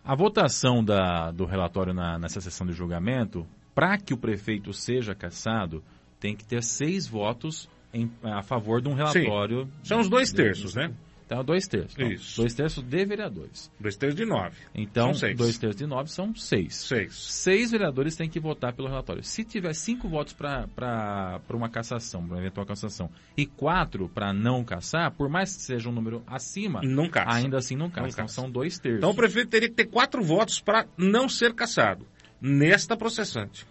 A 0.04 0.14
votação 0.14 0.84
da- 0.84 1.30
do 1.32 1.44
relatório 1.44 1.92
na- 1.92 2.18
nessa 2.18 2.40
sessão 2.40 2.66
de 2.66 2.72
julgamento, 2.72 3.46
para 3.74 3.98
que 3.98 4.14
o 4.14 4.16
prefeito 4.16 4.72
seja 4.72 5.14
cassado, 5.14 5.82
tem 6.20 6.34
que 6.36 6.44
ter 6.44 6.62
seis 6.62 7.06
votos 7.06 7.68
em- 7.92 8.10
a 8.22 8.42
favor 8.42 8.80
de 8.80 8.88
um 8.88 8.94
relatório. 8.94 9.68
São 9.82 10.00
os 10.00 10.08
dois 10.08 10.32
terços, 10.32 10.74
né? 10.74 10.92
Então, 11.26 11.44
dois 11.44 11.66
terços. 11.66 11.92
Então, 11.94 12.08
Isso. 12.08 12.40
Dois 12.40 12.54
terços 12.54 12.84
de 12.84 13.04
vereadores. 13.04 13.68
Dois 13.80 13.96
terços 13.96 14.16
de 14.16 14.24
nove. 14.24 14.56
Então, 14.72 15.10
dois 15.36 15.58
terços 15.58 15.76
de 15.76 15.84
nove 15.84 16.08
são 16.08 16.32
seis. 16.36 16.76
Seis. 16.76 17.14
Seis 17.16 17.72
vereadores 17.72 18.14
têm 18.14 18.30
que 18.30 18.38
votar 18.38 18.72
pelo 18.72 18.86
relatório. 18.86 19.24
Se 19.24 19.42
tiver 19.42 19.74
cinco 19.74 20.08
votos 20.08 20.32
para 20.32 21.40
uma 21.52 21.68
cassação, 21.68 22.22
para 22.24 22.36
uma 22.36 22.40
eventual 22.40 22.64
cassação, 22.64 23.10
e 23.36 23.44
quatro 23.44 24.08
para 24.08 24.32
não 24.32 24.62
cassar, 24.62 25.10
por 25.10 25.28
mais 25.28 25.56
que 25.56 25.62
seja 25.62 25.88
um 25.88 25.92
número 25.92 26.22
acima, 26.28 26.80
Não 26.84 27.08
caça. 27.10 27.36
ainda 27.38 27.58
assim 27.58 27.74
não 27.74 27.90
cassa. 27.90 28.02
Não 28.02 28.08
Então, 28.08 28.28
são 28.28 28.48
dois 28.48 28.78
terços. 28.78 28.98
Então 28.98 29.10
o 29.10 29.14
prefeito 29.14 29.48
teria 29.50 29.68
que 29.68 29.74
ter 29.74 29.86
quatro 29.86 30.22
votos 30.22 30.60
para 30.60 30.86
não 30.96 31.28
ser 31.28 31.52
cassado 31.54 32.06
nesta 32.40 32.96
processante. 32.96 33.66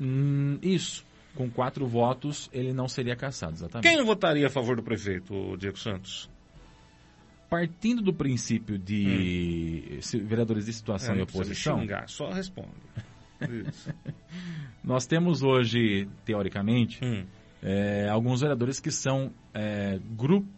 Hum, 0.00 0.58
isso. 0.60 1.04
Com 1.36 1.48
quatro 1.48 1.86
votos, 1.86 2.50
ele 2.52 2.72
não 2.72 2.88
seria 2.88 3.14
cassado, 3.14 3.52
exatamente. 3.52 3.88
Quem 3.88 4.04
votaria 4.04 4.48
a 4.48 4.50
favor 4.50 4.74
do 4.74 4.82
prefeito, 4.82 5.32
o 5.32 5.56
Diego 5.56 5.78
Santos? 5.78 6.28
Partindo 7.50 8.00
do 8.00 8.14
princípio 8.14 8.78
de 8.78 9.98
se- 10.00 10.18
vereadores 10.20 10.66
de 10.66 10.72
situação 10.72 11.14
É, 11.16 11.18
e 11.18 11.22
oposição, 11.22 11.80
xingar, 11.80 12.08
só 12.08 12.30
responde. 12.30 12.68
Isso. 13.68 13.92
nós 14.84 15.04
temos 15.06 15.42
hoje, 15.42 16.08
teoricamente, 16.24 17.04
Hum. 17.04 17.24
é, 17.62 18.08
alguns 18.08 18.40
vereadores 18.40 18.78
que 18.80 18.90
são 18.90 19.32
é, 19.52 19.98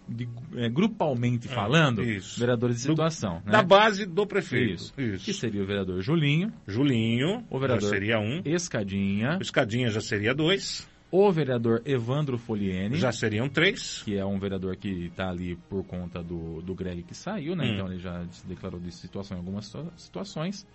de- 0.07 0.29
é, 0.57 0.69
grupalmente 0.69 1.49
falando, 1.49 2.03
isso. 2.05 2.39
vereadores 2.39 2.77
de 2.83 2.87
Do- 2.89 2.91
situação. 2.93 3.37
né? 3.45 3.53
Da 3.53 3.63
base 3.63 4.05
do 4.05 4.27
prefeito. 4.27 4.75
Isso. 4.75 4.95
Isso. 5.01 5.25
Que 5.25 5.33
seria 5.33 5.63
o 5.63 5.67
vereador 5.67 6.03
Julinho, 6.03 6.53
Julinho, 6.69 7.43
O 7.49 7.59
vereador. 7.59 7.85
já 7.85 7.89
seria 7.89 8.19
um. 8.21 8.43
Escadinha, 8.45 9.39
O 9.39 9.43
Escadinha 9.43 9.89
já 9.89 10.01
seria 10.03 10.35
dois. 10.35 10.87
O 11.13 11.31
vereador 11.31 11.83
Evandro 11.85 12.39
Foliene, 12.39 12.97
Já 12.97 13.13
seriam 13.13 13.49
três. 13.49 14.03
que 14.03 14.17
é 14.17 14.25
um 14.25 14.39
vereador 14.39 14.75
que 14.77 14.89
está 15.07 15.29
ali 15.29 15.55
por 15.69 15.85
conta 15.85 16.23
do, 16.23 16.63
do 16.63 16.75
Greg 16.75 17.03
que 17.03 17.15
saiu, 17.15 17.55
né? 17.55 17.65
Hum. 17.67 17.75
Então 17.75 17.87
ele 17.93 17.99
já 18.01 18.25
se 18.31 18.47
declarou 18.47 18.81
de 18.81 18.91
situação 18.91 19.37
em 19.37 19.41
algumas 19.41 19.67
situa- 19.67 19.93
situações. 19.97 20.67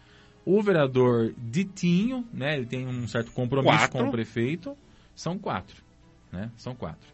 O 0.45 0.61
vereador 0.61 1.33
Ditinho, 1.37 2.23
né? 2.31 2.55
Ele 2.55 2.65
tem 2.67 2.87
um 2.87 3.07
certo 3.07 3.31
compromisso 3.33 3.75
Quatro. 3.79 3.97
com 3.97 4.07
o 4.07 4.11
prefeito. 4.11 4.77
São 5.15 5.37
quatro, 5.39 5.81
né? 6.31 6.51
São 6.55 6.73
quatro. 6.75 7.09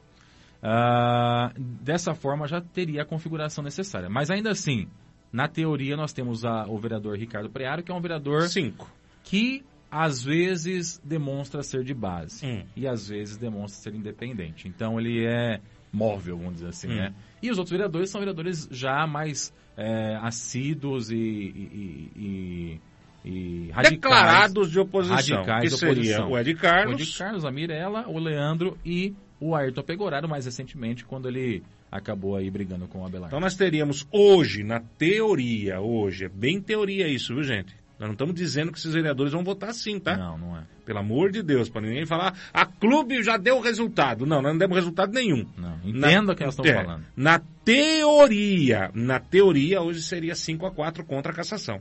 Ah, 0.62 1.52
dessa 1.58 2.14
forma 2.14 2.48
já 2.48 2.62
teria 2.62 3.02
a 3.02 3.06
configuração 3.06 3.64
necessária. 3.64 4.10
Mas 4.10 4.30
ainda 4.30 4.52
assim, 4.52 4.88
na 5.32 5.48
teoria 5.48 5.96
nós 5.98 6.14
temos 6.14 6.46
a- 6.46 6.66
o 6.68 6.78
vereador 6.78 7.18
Ricardo 7.18 7.50
Prearo, 7.50 7.82
que 7.84 7.92
é 7.92 7.96
um 7.96 8.02
vereador 8.02 8.44
Cinco. 8.50 8.90
que 9.24 9.64
às 9.94 10.24
vezes 10.24 11.00
demonstra 11.04 11.62
ser 11.62 11.84
de 11.84 11.94
base 11.94 12.44
Hum. 12.46 12.64
e 12.76 12.88
às 12.88 13.08
vezes 13.08 13.38
demonstra 13.38 13.92
ser 13.92 13.96
independente. 13.98 14.68
Então 14.68 15.00
ele 15.00 15.24
é 15.26 15.60
móvel, 15.92 16.38
vamos 16.38 16.56
dizer 16.56 16.68
assim, 16.70 16.88
Hum. 16.88 16.96
né? 16.96 17.14
E 17.42 17.52
os 17.52 17.58
outros 17.60 17.72
vereadores 17.72 18.10
são 18.10 18.20
vereadores 18.20 18.68
já 18.72 19.06
mais 19.06 19.54
é, 19.78 20.16
assíduos 20.22 21.10
e, 21.12 21.16
e, 21.18 22.12
e- 22.16 22.80
e 23.26 23.70
radicais. 23.72 23.90
Declarados 23.92 24.72
de 24.72 24.80
oposição. 24.80 25.16
Radicais 25.16 25.80
que 25.80 25.86
oposição. 25.86 26.32
o 26.32 26.38
Ed 26.38 26.52
O 26.52 26.58
Carlos. 26.58 27.08
de 27.08 27.18
Carlos, 27.18 27.46
a 27.46 27.52
Mirella, 27.52 28.08
o 28.08 28.20
Leandro 28.20 28.78
e 28.86 29.14
o 29.40 29.56
Ayrton 29.56 29.82
Pegoraro, 29.84 30.28
mais 30.30 30.46
recentemente, 30.46 31.04
quando 31.06 31.28
ele 31.28 31.64
acabou 31.92 32.36
aí 32.36 32.50
brigando 32.50 32.88
com 32.88 33.02
o 33.02 33.06
Abelardo. 33.06 33.28
Então 33.28 33.40
nós 33.40 33.56
teríamos 33.56 34.08
hoje, 34.12 34.64
na 34.64 34.80
teoria, 34.80 35.80
hoje, 35.82 36.26
é 36.26 36.30
bem 36.30 36.60
teoria 36.62 37.08
isso, 37.08 37.34
viu 37.34 37.44
gente? 37.44 37.76
Nós 38.04 38.10
não 38.10 38.14
estamos 38.16 38.36
dizendo 38.36 38.70
que 38.70 38.78
esses 38.78 38.94
vereadores 38.94 39.32
vão 39.32 39.46
votar 39.46 39.74
sim, 39.74 39.98
tá? 39.98 40.18
Não, 40.18 40.38
não 40.38 40.58
é. 40.58 40.64
Pelo 40.86 41.00
amor 41.00 41.32
de 41.32 41.42
Deus, 41.42 41.70
para 41.70 41.84
ninguém 41.84 42.06
falar, 42.06 42.38
a 42.54 42.66
clube 42.66 43.24
já 43.24 43.38
deu 43.38 43.62
resultado. 43.62 44.26
Não, 44.26 44.42
nós 44.42 44.52
não 44.52 44.58
demos 44.58 44.76
resultado 44.76 45.14
nenhum. 45.14 45.46
Não. 45.58 45.80
Entenda 45.86 46.34
o 46.34 46.36
que 46.36 46.44
nós 46.44 46.54
estamos 46.54 46.70
é, 46.70 46.76
falando. 46.84 47.06
Na 47.16 47.40
teoria, 47.64 48.92
na 48.94 49.20
teoria, 49.22 49.82
hoje 49.82 50.02
seria 50.02 50.36
5 50.36 50.66
a 50.66 50.72
4 50.72 51.06
contra 51.06 51.32
a 51.32 51.36
cassação. 51.36 51.80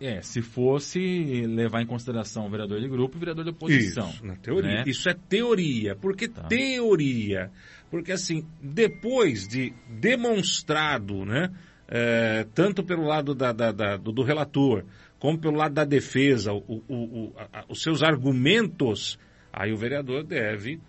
É, 0.00 0.22
se 0.22 0.40
fosse 0.40 0.98
levar 1.46 1.82
em 1.82 1.86
consideração 1.86 2.46
o 2.46 2.50
vereador 2.50 2.80
de 2.80 2.88
grupo 2.88 3.16
e 3.16 3.18
o 3.18 3.20
vereador 3.20 3.44
de 3.44 3.50
oposição. 3.50 4.08
Isso, 4.08 4.24
na 4.24 4.36
teoria. 4.36 4.70
né? 4.76 4.84
Isso 4.86 5.08
é 5.10 5.14
teoria. 5.28 5.94
Por 5.94 6.16
que 6.16 6.28
Tá. 6.28 6.44
teoria? 6.44 7.50
Porque 7.90 8.12
assim, 8.12 8.46
depois 8.62 9.46
de 9.46 9.74
demonstrado, 9.88 11.24
né, 11.24 11.50
é, 11.88 12.46
tanto 12.54 12.84
pelo 12.84 13.04
lado 13.04 13.34
da- 13.34 13.52
da- 13.52 13.72
da- 13.72 13.96
do, 13.96 14.12
do 14.12 14.22
relator, 14.22 14.84
como 15.18 15.38
pelo 15.38 15.56
lado 15.56 15.74
da 15.74 15.84
defesa, 15.84 16.52
o- 16.52 16.82
o- 16.88 16.94
o- 16.94 17.32
a- 17.52 17.64
os 17.68 17.82
seus 17.82 18.02
argumentos, 18.02 19.18
aí 19.52 19.72
o 19.72 19.76
vereador 19.76 20.22
deve 20.24 20.80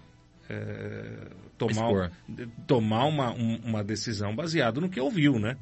é, 0.52 1.28
tomar, 1.58 2.12
tomar 2.66 3.06
uma, 3.06 3.32
um- 3.32 3.58
uma 3.64 3.84
decisão 3.84 4.36
baseada 4.36 4.82
no 4.82 4.90
que 4.90 5.00
ouviu, 5.00 5.38
né? 5.38 5.56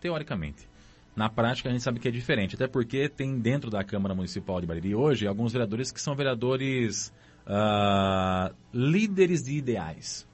Teoricamente. 0.00 0.68
Na 1.14 1.28
prática, 1.28 1.68
a 1.68 1.72
gente 1.72 1.82
sabe 1.82 1.98
que 1.98 2.08
é 2.08 2.10
diferente, 2.10 2.54
até 2.54 2.66
porque 2.66 3.08
tem 3.08 3.38
dentro 3.38 3.70
da 3.70 3.82
Câmara 3.82 4.14
Municipal 4.14 4.60
de 4.60 4.66
Bariri 4.66 4.94
hoje 4.94 5.26
alguns 5.26 5.52
vereadores 5.52 5.90
que 5.90 6.00
são 6.00 6.14
vereadores 6.14 7.12
ah, 7.46 8.50
líderes 8.72 9.44
de 9.44 9.56
ideais. 9.56 10.26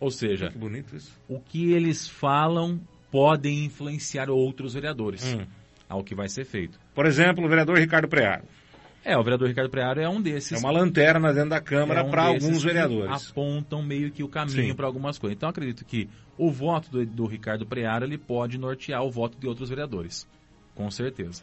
Ou 0.00 0.10
seja, 0.10 0.48
Que 0.50 0.58
bonito 0.58 0.96
isso. 0.96 1.12
o 1.28 1.38
que 1.40 1.72
eles 1.72 2.08
falam 2.08 2.80
podem 3.10 3.64
influenciar 3.66 4.30
outros 4.30 4.74
vereadores 4.74 5.34
Hum. 5.34 5.46
Ao 5.92 6.02
que 6.02 6.14
vai 6.14 6.28
ser 6.28 6.44
feito. 6.44 6.78
Por 6.94 7.06
exemplo, 7.06 7.44
o 7.44 7.48
vereador 7.48 7.78
Ricardo 7.78 8.08
Prearo. 8.08 8.44
É, 9.04 9.16
o 9.18 9.22
vereador 9.22 9.48
Ricardo 9.48 9.68
Prearo 9.68 10.00
é 10.00 10.08
um 10.08 10.20
desses. 10.22 10.52
É 10.52 10.58
uma 10.58 10.70
lanterna 10.70 11.32
dentro 11.32 11.50
da 11.50 11.60
Câmara 11.60 12.00
é 12.00 12.02
um 12.04 12.10
para 12.10 12.22
alguns 12.22 12.62
vereadores. 12.62 13.30
apontam 13.30 13.82
meio 13.82 14.10
que 14.12 14.22
o 14.22 14.28
caminho 14.28 14.74
para 14.74 14.86
algumas 14.86 15.18
coisas. 15.18 15.36
Então, 15.36 15.48
acredito 15.48 15.84
que 15.84 16.08
o 16.38 16.50
voto 16.50 16.90
do, 16.90 17.04
do 17.04 17.26
Ricardo 17.26 17.66
Preara 17.66 18.04
ele 18.04 18.16
pode 18.16 18.56
nortear 18.58 19.02
o 19.02 19.10
voto 19.10 19.36
de 19.38 19.46
outros 19.46 19.68
vereadores. 19.68 20.26
Com 20.74 20.90
certeza. 20.90 21.42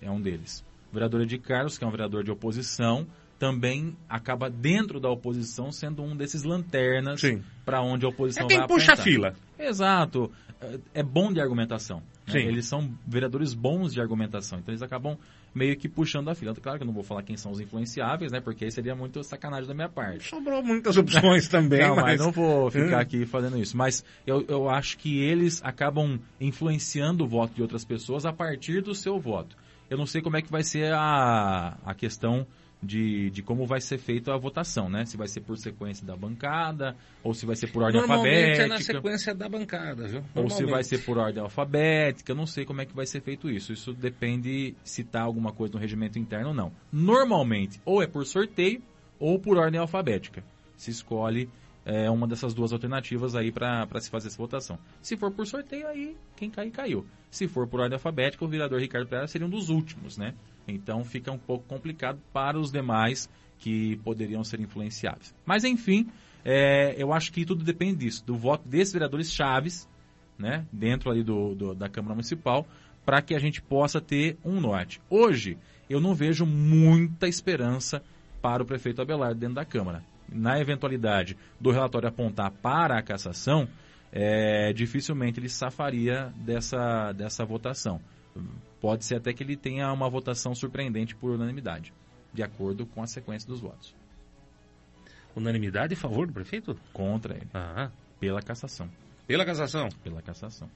É 0.00 0.10
um 0.10 0.20
deles. 0.20 0.64
O 0.90 0.94
vereador 0.94 1.22
Ed 1.22 1.38
Carlos, 1.38 1.78
que 1.78 1.84
é 1.84 1.86
um 1.86 1.90
vereador 1.90 2.22
de 2.22 2.30
oposição, 2.30 3.06
também 3.38 3.96
acaba 4.08 4.50
dentro 4.50 5.00
da 5.00 5.08
oposição 5.08 5.72
sendo 5.72 6.02
um 6.02 6.14
desses 6.14 6.42
lanternas 6.44 7.20
para 7.64 7.80
onde 7.80 8.04
a 8.04 8.08
oposição 8.10 8.44
É 8.44 8.48
quem 8.48 8.58
vai 8.58 8.68
puxa 8.68 8.92
a 8.92 8.94
apontar. 8.94 9.04
fila. 9.04 9.34
Exato. 9.66 10.30
É- 10.60 10.78
É 10.94 11.02
bom 11.02 11.32
de 11.32 11.40
argumentação. 11.40 12.02
né? 12.26 12.40
Eles 12.40 12.66
são 12.66 12.88
vereadores 13.06 13.52
bons 13.52 13.92
de 13.92 14.00
argumentação. 14.00 14.58
Então 14.60 14.72
eles 14.72 14.82
acabam 14.82 15.16
meio 15.54 15.76
que 15.76 15.88
puxando 15.88 16.28
a 16.30 16.34
fila. 16.34 16.54
Claro 16.54 16.78
que 16.78 16.84
eu 16.84 16.86
não 16.86 16.94
vou 16.94 17.02
falar 17.02 17.22
quem 17.24 17.36
são 17.36 17.50
os 17.52 17.60
influenciáveis, 17.60 18.30
né? 18.32 18.40
Porque 18.40 18.64
aí 18.64 18.70
seria 18.70 18.94
muito 18.94 19.22
sacanagem 19.24 19.66
da 19.66 19.74
minha 19.74 19.88
parte. 19.88 20.28
Sobrou 20.30 20.62
muitas 20.62 20.96
opções 20.96 21.46
também, 21.50 21.80
não, 21.82 21.96
mas 21.96 22.04
mas... 22.04 22.20
não 22.20 22.30
vou 22.30 22.70
ficar 22.72 23.00
aqui 23.00 23.26
fazendo 23.26 23.58
isso. 23.58 23.76
Mas 23.76 24.04
eu, 24.26 24.44
eu 24.48 24.68
acho 24.70 24.96
que 24.98 25.18
eles 25.20 25.60
acabam 25.64 26.18
influenciando 26.40 27.24
o 27.24 27.26
voto 27.28 27.54
de 27.54 27.62
outras 27.62 27.84
pessoas 27.84 28.24
a 28.24 28.32
partir 28.32 28.82
do 28.82 28.94
seu 28.94 29.18
voto. 29.18 29.56
Eu 29.90 29.98
não 29.98 30.06
sei 30.06 30.22
como 30.22 30.36
é 30.36 30.42
que 30.42 30.50
vai 30.50 30.62
ser 30.62 30.92
a, 30.94 31.76
a 31.84 31.94
questão 31.94 32.46
de, 32.82 33.30
de 33.30 33.42
como 33.42 33.64
vai 33.66 33.80
ser 33.80 33.98
feita 33.98 34.34
a 34.34 34.36
votação, 34.36 34.88
né? 34.88 35.04
Se 35.04 35.16
vai 35.16 35.28
ser 35.28 35.40
por 35.40 35.56
sequência 35.56 36.04
da 36.04 36.16
bancada, 36.16 36.96
ou 37.22 37.32
se 37.32 37.46
vai 37.46 37.54
ser 37.54 37.68
por 37.68 37.82
ordem 37.82 38.00
Normalmente 38.00 38.28
alfabética. 38.28 38.64
é 38.64 38.68
na 38.68 38.80
sequência 38.80 39.34
da 39.34 39.48
bancada, 39.48 40.08
viu? 40.08 40.24
Ou 40.34 40.50
se 40.50 40.64
vai 40.64 40.82
ser 40.82 40.98
por 41.04 41.16
ordem 41.16 41.42
alfabética, 41.42 42.32
eu 42.32 42.36
não 42.36 42.46
sei 42.46 42.64
como 42.64 42.80
é 42.80 42.86
que 42.86 42.94
vai 42.94 43.06
ser 43.06 43.20
feito 43.20 43.48
isso. 43.48 43.72
Isso 43.72 43.92
depende 43.92 44.74
se 44.82 45.04
tá 45.04 45.22
alguma 45.22 45.52
coisa 45.52 45.74
no 45.74 45.80
regimento 45.80 46.18
interno 46.18 46.48
ou 46.48 46.54
não. 46.54 46.72
Normalmente, 46.90 47.80
ou 47.84 48.02
é 48.02 48.06
por 48.06 48.26
sorteio, 48.26 48.82
ou 49.18 49.38
por 49.38 49.56
ordem 49.56 49.78
alfabética. 49.80 50.42
Se 50.76 50.90
escolhe 50.90 51.48
é, 51.84 52.10
uma 52.10 52.26
dessas 52.26 52.52
duas 52.54 52.72
alternativas 52.72 53.36
aí 53.36 53.52
para 53.52 54.00
se 54.00 54.10
fazer 54.10 54.28
essa 54.28 54.38
votação. 54.38 54.78
Se 55.00 55.16
for 55.16 55.30
por 55.30 55.46
sorteio, 55.46 55.86
aí 55.86 56.16
quem 56.36 56.50
cair, 56.50 56.70
caiu. 56.70 57.06
Se 57.30 57.46
for 57.46 57.68
por 57.68 57.80
ordem 57.80 57.94
alfabética, 57.94 58.44
o 58.44 58.48
vereador 58.48 58.80
Ricardo 58.80 59.06
Pereira 59.06 59.28
seria 59.28 59.46
um 59.46 59.50
dos 59.50 59.68
últimos, 59.68 60.18
né? 60.18 60.34
Então 60.66 61.04
fica 61.04 61.30
um 61.32 61.38
pouco 61.38 61.64
complicado 61.66 62.18
para 62.32 62.58
os 62.58 62.70
demais 62.70 63.28
que 63.58 63.96
poderiam 63.98 64.42
ser 64.44 64.60
influenciáveis. 64.60 65.34
Mas 65.44 65.64
enfim, 65.64 66.08
é, 66.44 66.94
eu 66.96 67.12
acho 67.12 67.32
que 67.32 67.44
tudo 67.44 67.64
depende 67.64 68.04
disso, 68.04 68.24
do 68.24 68.36
voto 68.36 68.66
desses 68.68 68.92
vereadores 68.92 69.30
chaves, 69.32 69.88
né, 70.38 70.66
dentro 70.72 71.10
ali 71.10 71.22
do, 71.22 71.54
do- 71.54 71.74
da 71.74 71.88
Câmara 71.88 72.14
Municipal, 72.14 72.66
para 73.04 73.20
que 73.22 73.34
a 73.34 73.38
gente 73.38 73.60
possa 73.62 74.00
ter 74.00 74.36
um 74.44 74.60
norte. 74.60 75.00
Hoje, 75.10 75.56
eu 75.88 76.00
não 76.00 76.14
vejo 76.14 76.44
muita 76.46 77.28
esperança 77.28 78.02
para 78.40 78.62
o 78.62 78.66
prefeito 78.66 79.00
Abelardo 79.02 79.38
dentro 79.38 79.54
da 79.56 79.64
Câmara. 79.64 80.02
Na 80.28 80.58
eventualidade 80.58 81.36
do 81.60 81.70
relatório 81.70 82.08
apontar 82.08 82.50
para 82.50 82.98
a 82.98 83.02
cassação, 83.02 83.68
é, 84.10 84.72
dificilmente 84.72 85.38
ele 85.38 85.48
safaria 85.48 86.32
dessa, 86.36 87.12
dessa 87.12 87.44
votação. 87.44 88.00
Pode 88.82 89.04
ser 89.06 89.14
até 89.14 89.32
que 89.32 89.42
ele 89.42 89.56
tenha 89.56 89.90
uma 89.92 90.10
votação 90.10 90.54
surpreendente 90.54 91.14
por 91.16 91.30
unanimidade, 91.30 91.94
de 92.34 92.42
acordo 92.42 92.84
com 92.84 93.02
a 93.02 93.06
sequência 93.06 93.48
dos 93.48 93.60
votos. 93.60 93.94
Unanimidade 95.34 95.94
a 95.94 95.96
favor 95.96 96.26
do 96.26 96.32
prefeito? 96.32 96.76
Contra 96.92 97.34
ele, 97.36 97.46
Ah, 97.54 97.90
pela 98.20 98.42
cassação. 98.42 98.90
pela 99.26 99.44
cassação. 99.46 99.88
Pela 100.04 100.20
cassação. 100.20 100.68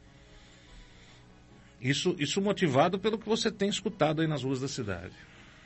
Isso, 1.81 2.17
isso 2.19 2.41
motivado 2.41 2.99
pelo 2.99 3.19
que 3.19 3.29
você 3.29 3.51
tem 3.51 3.69
escutado 3.69 4.23
aí 4.23 4.27
nas 4.29 4.43
ruas 4.43 4.61
da 4.61 4.69
cidade. 4.69 5.13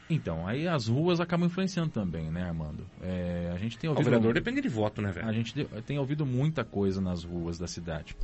Então, 0.08 0.44
aí 0.48 0.66
as 0.66 0.88
ruas 0.88 1.20
acabam 1.20 1.46
influenciando 1.46 1.90
também, 1.90 2.30
né, 2.32 2.42
Armando? 2.42 2.84
É, 3.00 3.52
a 3.54 3.58
gente 3.58 3.78
tem 3.78 3.88
O 3.88 3.92
ouvido. 3.92 4.06
vereador 4.06 4.34
depende 4.34 4.60
de 4.60 4.68
voto, 4.68 5.00
né, 5.00 5.10
A 5.10 5.12
velho? 5.12 5.32
gente 5.34 5.54
de- 5.54 5.82
tem 5.82 5.98
ouvido 6.00 6.26
muita 6.26 6.64
coisa 6.64 7.00
nas 7.00 7.22
ruas 7.22 7.58
da 7.58 7.68
cidade. 7.68 8.16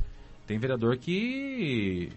Tem 0.45 0.57
vereador 0.59 0.97
que 0.97 2.11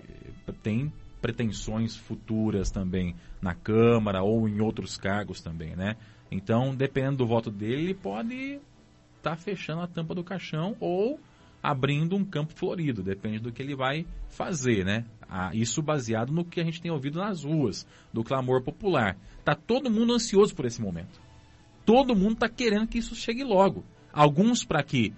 tem 0.62 0.92
pretensões 1.21 1.97
futuras 1.97 2.71
também 2.71 3.15
na 3.41 3.55
Câmara 3.55 4.23
ou 4.23 4.49
em 4.49 4.61
outros 4.61 4.97
cargos 4.97 5.41
também, 5.41 5.77
né? 5.77 5.97
Então, 6.31 6.75
dependendo 6.75 7.19
do 7.19 7.27
voto 7.27 7.50
dele, 7.50 7.83
ele 7.83 7.95
pode 7.95 8.61
estar 9.17 9.37
fechando 9.37 9.83
a 9.83 9.87
tampa 9.87 10.15
do 10.15 10.25
caixão 10.25 10.77
ou 10.81 11.21
abrindo 11.62 12.17
um 12.17 12.25
campo 12.25 12.55
florido, 12.55 13.03
depende 13.03 13.39
do 13.39 13.53
que 13.53 13.62
ele 13.62 13.75
vai 13.75 14.07
fazer, 14.29 14.85
né? 14.85 15.05
Ah, 15.29 15.50
isso 15.55 15.83
baseado 15.83 16.33
no 16.33 16.45
que 16.45 16.61
a 16.61 16.65
gente 16.65 16.81
tem 16.81 16.91
ouvido 16.91 17.19
nas 17.19 17.45
ruas, 17.45 17.87
do 18.12 18.25
clamor 18.25 18.62
popular. 18.62 19.17
Tá 19.45 19.55
todo 19.55 19.91
mundo 19.91 20.15
ansioso 20.15 20.55
por 20.55 20.65
esse 20.65 20.81
momento. 20.81 21.21
Todo 21.85 22.17
mundo 22.17 22.35
está 22.35 22.49
querendo 22.49 22.87
que 22.87 22.99
isso 22.99 23.15
chegue 23.15 23.45
logo. 23.45 23.85
Alguns 24.12 24.65
para 24.65 24.83
que 24.83 25.12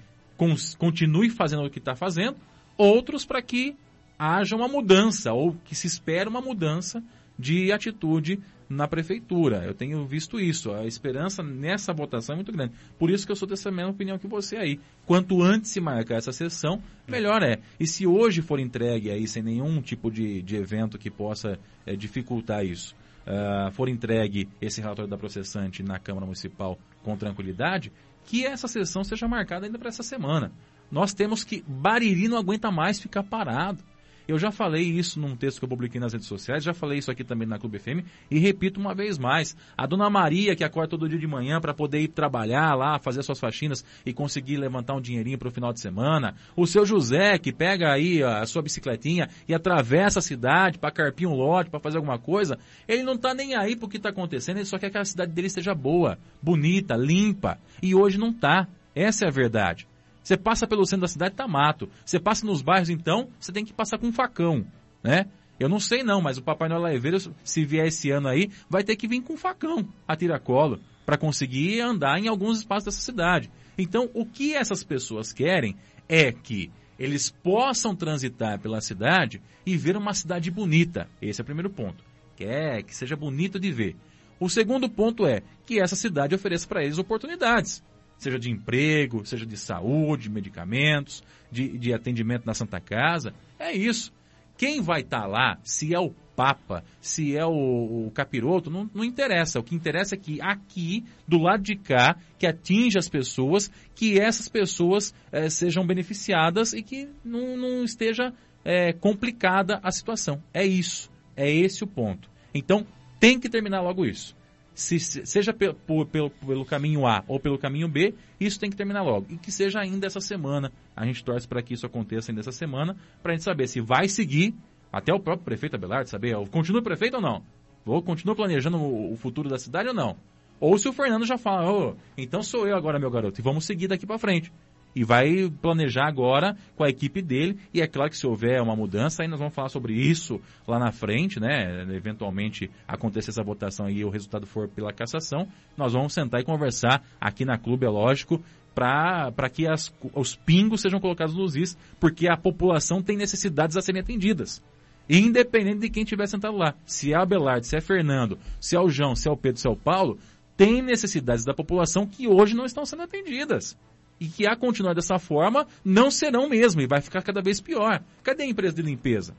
continue 0.79 1.31
fazendo 1.31 1.65
o 1.65 1.71
que 1.71 1.79
está 1.79 1.95
fazendo, 1.95 2.37
outros 2.77 3.25
para 3.25 3.41
que 3.41 3.77
haja 4.23 4.55
uma 4.55 4.69
mudança 4.69 5.33
ou 5.33 5.57
que 5.65 5.75
se 5.75 5.89
espera 5.89 6.31
uma 6.31 6.41
mudança 6.41 7.03
de 7.37 7.73
atitude 7.73 8.39
na 8.69 8.87
prefeitura. 8.87 9.65
Eu 9.65 9.75
tenho 9.75 10.07
visto 10.07 10.39
isso. 10.39 10.71
A 10.73 10.87
esperança 10.87 11.43
nessa 11.43 11.93
votação 11.93 12.35
é 12.35 12.37
muito 12.37 12.53
grande. 12.53 12.73
Por 12.99 13.11
isso 13.11 13.27
que 13.27 13.33
eu 13.33 13.37
sou 13.37 13.49
dessa 13.49 13.71
mesma 13.73 13.91
opinião 13.91 14.19
que 14.19 14.29
você 14.29 14.57
aí. 14.57 14.79
Quanto 15.05 15.43
antes 15.43 15.73
se 15.73 15.81
marcar 15.81 16.19
essa 16.19 16.33
sessão, 16.33 16.81
melhor 17.09 17.43
é. 17.43 17.59
E 17.81 17.87
se 17.87 18.07
hoje 18.07 18.43
for 18.43 18.61
entregue 18.61 19.11
aí 19.11 19.27
sem 19.27 19.43
nenhum 19.43 19.83
tipo 19.83 20.09
de, 20.09 20.41
de 20.41 20.55
evento 20.55 20.99
que 20.99 21.11
possa 21.11 21.59
eh, 21.85 21.97
dificultar 21.97 22.65
isso, 22.65 22.95
ah, 23.27 23.71
for 23.73 23.89
entregue 23.89 24.49
esse 24.61 24.81
relatório 24.81 25.11
da 25.11 25.19
processante 25.19 25.83
na 25.83 25.99
Câmara 25.99 26.27
Municipal 26.27 26.79
com 27.03 27.17
tranquilidade, 27.17 27.93
que 28.25 28.47
essa 28.47 28.69
sessão 28.69 29.03
seja 29.03 29.27
marcada 29.27 29.67
ainda 29.67 29.79
para 29.81 29.89
essa 29.89 30.05
semana. 30.05 30.53
Nós 30.91 31.13
temos 31.13 31.43
que. 31.43 31.65
Bariri 31.67 32.29
não 32.29 32.39
aguenta 32.39 32.71
mais 32.71 33.01
ficar 33.01 33.25
parado. 33.25 33.83
Eu 34.33 34.39
já 34.39 34.51
falei 34.51 34.83
isso 34.83 35.21
num 35.21 35.37
texto 35.37 35.59
que 35.59 35.67
eu 35.67 35.69
publiquei 35.69 36.01
nas 36.01 36.15
redes 36.15 36.27
sociais, 36.27 36.65
já 36.65 36.73
falei 36.73 36.99
isso 36.99 37.11
aqui 37.11 37.23
também 37.23 37.47
na 37.47 37.59
Clube 37.59 37.79
FM 37.79 38.01
e 38.31 38.39
repito 38.39 38.81
uma 38.81 38.95
vez 38.95 39.19
mais. 39.19 39.55
A 39.77 39.87
dona 39.87 40.09
Maria, 40.09 40.57
que 40.57 40.65
acorda 40.65 40.89
todo 40.89 41.07
dia 41.07 41.19
de 41.19 41.27
manhã 41.27 41.61
para 41.61 41.75
poder 41.75 42.01
ir 42.01 42.09
trabalhar 42.09 42.75
lá, 42.75 42.99
fazer 42.99 43.23
suas 43.23 43.39
faxinas 43.39 43.85
e 44.07 44.13
conseguir 44.15 44.57
levantar 44.57 44.95
um 44.95 45.03
dinheirinho 45.03 45.37
para 45.37 45.49
o 45.49 45.51
final 45.51 45.71
de 45.71 45.81
semana. 45.81 46.35
O 46.57 46.67
seu 46.67 46.87
José, 46.87 47.37
que 47.37 47.53
pega 47.53 47.93
aí 47.93 48.23
a 48.23 48.47
sua 48.47 48.63
bicicletinha 48.63 49.29
e 49.47 49.53
atravessa 49.53 50.21
a 50.21 50.23
cidade 50.23 50.79
para 50.79 50.91
carpir 50.91 51.29
um 51.29 51.35
lote, 51.35 51.69
para 51.69 51.79
fazer 51.79 51.99
alguma 51.99 52.19
coisa. 52.19 52.59
Ele 52.89 53.03
não 53.03 53.19
tá 53.19 53.35
nem 53.35 53.55
aí 53.55 53.77
pro 53.77 53.87
que 53.87 53.99
tá 53.99 54.09
acontecendo, 54.09 54.57
ele 54.57 54.65
só 54.65 54.79
quer 54.79 54.89
que 54.89 54.97
a 54.97 55.05
cidade 55.05 55.31
dele 55.33 55.49
esteja 55.49 55.75
boa, 55.75 56.19
bonita, 56.43 56.97
limpa. 56.97 57.59
E 57.83 57.95
hoje 57.95 58.17
não 58.17 58.33
tá. 58.33 58.67
Essa 58.95 59.27
é 59.27 59.29
a 59.29 59.31
verdade. 59.31 59.92
Você 60.23 60.37
passa 60.37 60.67
pelo 60.67 60.87
centro 60.87 61.03
da 61.03 61.09
cidade, 61.09 61.35
tá 61.35 61.49
mato. 61.49 61.89
Você 62.05 62.21
passa 62.21 62.47
nos 62.47 62.63
bairros, 62.63 62.91
então, 62.91 63.29
você 63.39 63.53
tem 63.53 63.65
que 63.65 63.73
passar 63.73 63.99
com 63.99 64.07
um 64.07 64.13
facão, 64.13 64.65
né? 65.03 65.27
Eu 65.59 65.69
não 65.69 65.79
sei 65.79 66.03
não, 66.03 66.21
mas 66.21 66.39
o 66.39 66.43
Papai 66.43 66.69
Noel 66.69 66.83
Laeveiro, 66.83 67.19
se 67.45 67.65
vier 67.65 67.87
esse 67.87 68.11
ano 68.11 68.29
aí, 68.29 68.51
vai 68.69 68.83
ter 68.83 68.97
que 68.97 69.07
vir 69.07 69.21
com 69.23 69.35
um 69.35 69.37
facão 69.37 69.87
a 70.07 70.17
tiracolo 70.17 70.81
para 71.05 71.19
conseguir 71.19 71.81
andar 71.81 72.19
em 72.19 72.29
alguns 72.29 72.59
espaços 72.59 72.87
dessa 72.87 73.01
cidade. 73.01 73.51
Então, 73.77 74.11
o 74.15 74.25
que 74.25 74.55
essas 74.55 74.83
pessoas 74.83 75.33
querem 75.33 75.77
é 76.09 76.33
que 76.33 76.71
eles 76.99 77.31
possam 77.31 77.95
transitar 77.95 78.61
pela 78.61 78.81
cidade 78.81 79.43
e 79.65 79.77
ver 79.77 79.97
uma 79.97 80.15
cidade 80.15 80.51
bonita. 80.51 81.09
Esse 81.21 81.41
é 81.41 81.43
o 81.43 81.47
primeiro 81.47 81.71
ponto. 81.71 82.05
Quer 82.37 82.83
que 82.83 82.95
seja 82.95 83.17
bonito 83.17 83.59
de 83.59 83.71
ver. 83.73 83.97
O 84.39 84.49
segundo 84.49 84.89
ponto 84.89 85.27
é 85.27 85.43
que 85.65 85.81
essa 85.81 85.97
cidade 85.97 86.35
ofereça 86.35 86.67
para 86.67 86.83
eles 86.83 86.99
oportunidades 86.99 87.83
seja 88.23 88.39
de 88.39 88.51
emprego, 88.51 89.25
seja 89.27 89.45
de 89.45 89.57
saúde, 89.57 90.31
medicamentos, 90.31 91.23
de, 91.51 91.77
de 91.77 91.93
atendimento 91.93 92.47
na 92.47 92.55
Santa 92.55 92.81
Casa. 92.81 93.35
É 93.59 93.73
isso. 93.73 94.13
Quem 94.57 94.81
vai 94.81 95.01
estar 95.01 95.27
lá, 95.27 95.59
se 95.65 95.95
é 95.95 95.99
o 95.99 96.11
Papa, 96.37 96.83
se 97.01 97.37
é 97.37 97.45
o, 97.45 98.07
o 98.07 98.11
capiroto, 98.13 98.71
não, 98.71 98.89
não 98.95 99.05
interessa. 99.05 99.59
O 99.59 99.63
que 99.63 99.75
interessa 99.75 100.15
é 100.15 100.19
que 100.19 100.41
aqui, 100.41 101.05
do 101.27 101.39
lado 101.39 101.63
de 101.63 101.77
cá, 101.77 102.17
que 102.39 102.47
atinja 102.47 102.99
as 102.99 103.09
pessoas, 103.09 103.71
que 103.95 104.19
essas 104.19 104.49
pessoas 104.49 105.15
eh, 105.31 105.51
sejam 105.51 105.87
beneficiadas 105.87 106.73
e 106.73 106.83
que 106.83 107.09
não, 107.25 107.57
não 107.57 107.85
esteja 107.85 108.33
eh, 108.65 108.93
complicada 108.95 109.79
a 109.83 109.91
situação. 109.91 110.43
É 110.55 110.65
isso. 110.65 111.11
É 111.37 111.51
esse 111.51 111.85
o 111.85 111.87
ponto. 111.87 112.31
Então, 112.55 112.87
tem 113.21 113.39
que 113.39 113.49
terminar 113.49 113.83
logo 113.83 114.07
isso 114.07 114.35
se, 114.75 114.99
seja 114.99 115.53
pelo, 115.53 115.75
pelo, 116.07 116.31
pelo 116.31 116.65
caminho 116.65 117.07
A 117.07 117.23
ou 117.29 117.39
pelo 117.39 117.59
caminho 117.59 117.89
B, 117.89 118.15
isso 118.41 118.59
tem 118.59 118.71
que 118.71 118.77
terminar 118.77 119.03
logo. 119.03 119.27
E 119.29 119.37
que 119.37 119.53
seja 119.53 119.81
ainda 119.81 120.07
essa 120.07 120.21
semana. 120.21 120.73
A 120.97 121.05
gente 121.05 121.25
torce 121.25 121.47
para 121.47 121.63
que 121.63 121.75
isso 121.75 121.87
aconteça 121.87 122.31
ainda 122.31 122.41
essa 122.41 122.53
semana, 122.53 122.97
para 123.23 123.33
a 123.33 123.35
gente 123.35 123.45
saber 123.45 123.69
se 123.69 123.81
vai 123.81 124.09
seguir, 124.09 124.55
até 124.93 125.13
o 125.13 125.21
próprio 125.21 125.45
prefeito 125.45 125.77
Abelardo 125.77 126.09
saber, 126.09 126.37
continua 126.51 126.83
prefeito 126.83 127.17
ou 127.17 127.23
não? 127.23 127.43
Vou 127.85 128.03
continuar 128.03 128.37
planejando 128.37 128.77
o, 128.79 129.13
o, 129.13 129.17
futuro 129.17 129.49
da 129.49 129.59
cidade 129.59 129.89
ou 129.89 129.95
não? 129.95 130.17
Ou 130.61 130.79
se 130.79 130.89
o 130.89 130.93
Fernando 130.93 131.27
já 131.27 131.37
fala, 131.37 131.71
oh, 131.71 131.97
então 132.17 132.43
sou 132.43 132.69
eu 132.69 132.77
agora, 132.77 132.99
meu 132.99 133.11
garoto, 133.11 133.41
e 133.41 133.43
vamos 133.43 133.65
seguir 133.65 133.89
daqui 133.89 134.07
para 134.07 134.19
frente. 134.19 134.53
E 134.95 135.05
vai 135.05 135.51
planejar 135.61 136.07
agora 136.07 136.57
com 136.77 136.85
a 136.85 136.89
equipe 136.89 137.23
dele. 137.23 137.59
E 137.73 137.81
é 137.81 137.87
claro 137.87 138.11
que 138.11 138.17
se 138.17 138.27
houver 138.27 138.61
uma 138.61 138.77
mudança, 138.77 139.23
aí 139.23 139.29
nós 139.29 139.39
vamos 139.39 139.55
falar 139.55 139.69
sobre 139.69 139.95
isso 139.95 140.41
lá 140.67 140.79
na 140.79 140.93
frente, 140.93 141.41
né? 141.41 141.83
Eventualmente 141.95 142.71
acontecer 142.87 143.31
essa 143.31 143.43
votação 143.43 143.89
e 143.89 144.05
o 144.05 144.11
resultado 144.11 144.47
for 144.47 144.69
pela 144.69 144.93
cassação, 144.93 145.49
nós 145.77 145.93
vamos 145.95 146.13
sentar 146.13 146.41
e 146.41 146.45
conversar 146.45 147.03
aqui 147.21 147.45
na 147.45 147.57
clube, 147.57 147.87
é 147.87 147.89
lógico, 147.89 148.43
para 148.75 149.49
que 149.51 149.67
as, 149.67 149.93
os 150.15 150.35
pingos 150.35 150.81
sejam 150.81 151.01
colocados 151.01 151.35
nos 151.35 151.57
is, 151.57 151.77
porque 152.01 152.29
a 152.29 152.37
população 152.37 153.03
tem 153.03 153.17
necessidades 153.17 153.77
a 153.77 153.83
serem 153.83 154.01
atendidas. 154.01 154.63
Independente 155.09 155.81
de 155.81 155.91
quem 155.91 156.05
estiver 156.05 156.27
sentado 156.27 156.57
lá. 156.57 156.75
Se 156.87 157.13
é 157.13 157.17
Abelardo, 157.17 157.67
se 157.67 157.77
é 157.77 157.81
Fernando, 157.81 158.39
se 158.61 158.77
é 158.77 158.81
o 158.81 158.89
João, 158.89 159.15
se 159.15 159.29
é 159.29 159.31
o 159.31 159.37
Pedro, 159.37 159.61
se 159.61 159.67
é 159.67 159.71
o 159.71 159.77
Paulo, 159.77 160.19
tem 160.57 160.81
necessidades 160.81 161.45
da 161.45 161.55
população 161.55 162.07
que 162.07 162.29
hoje 162.29 162.55
não 162.55 162.65
estão 162.65 162.87
sendo 162.87 163.03
atendidas 163.03 163.77
e 164.23 164.29
que 164.29 164.47
a 164.47 164.55
continuar 164.55 164.95
dessa 164.95 165.19
forma 165.19 165.67
não 165.85 166.09
serão 166.09 166.49
mesmo 166.49 166.81
e 166.81 166.87
vai 166.87 167.01
ficar 167.01 167.23
cada 167.23 167.43
vez 167.43 167.61
pior. 167.61 168.01
Cadê 168.23 168.45
a 168.45 168.47
empresa 168.47 168.77
de 168.77 168.83
limpeza? 168.83 169.35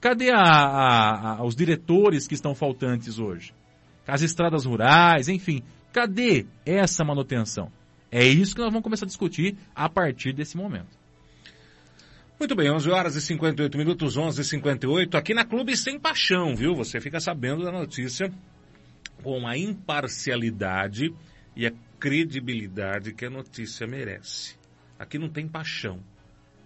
Cadê 0.00 0.32
a, 0.32 0.40
a, 0.40 1.36
a, 1.36 1.44
os 1.44 1.54
diretores 1.54 2.26
que 2.26 2.34
estão 2.34 2.52
faltantes 2.52 3.20
hoje? 3.20 3.54
As 4.08 4.22
estradas 4.22 4.64
rurais, 4.64 5.28
enfim. 5.28 5.62
Cadê 5.92 6.44
essa 6.66 7.04
manutenção? 7.04 7.70
É 8.10 8.26
isso 8.26 8.52
que 8.56 8.60
nós 8.60 8.70
vamos 8.70 8.82
começar 8.82 9.04
a 9.04 9.06
discutir 9.06 9.56
a 9.72 9.88
partir 9.88 10.32
desse 10.32 10.56
momento. 10.56 10.98
Muito 12.36 12.56
bem, 12.56 12.68
11 12.68 12.90
horas 12.90 13.14
e 13.14 13.20
58 13.20 13.78
minutos, 13.78 14.16
11 14.16 14.40
e 14.40 14.44
58 14.44 15.16
aqui 15.16 15.34
na 15.34 15.44
Clube 15.44 15.76
Sem 15.76 16.00
Paixão, 16.00 16.56
viu? 16.56 16.74
Você 16.74 17.00
fica 17.00 17.20
sabendo 17.20 17.62
da 17.62 17.70
notícia 17.70 18.32
com 19.22 19.46
a 19.46 19.56
imparcialidade 19.56 21.14
e 21.54 21.68
a 21.68 21.72
credibilidade 22.00 23.12
que 23.12 23.26
a 23.26 23.30
notícia 23.30 23.86
merece. 23.86 24.58
Aqui 24.98 25.18
não 25.18 25.28
tem 25.28 25.46
paixão. 25.46 26.02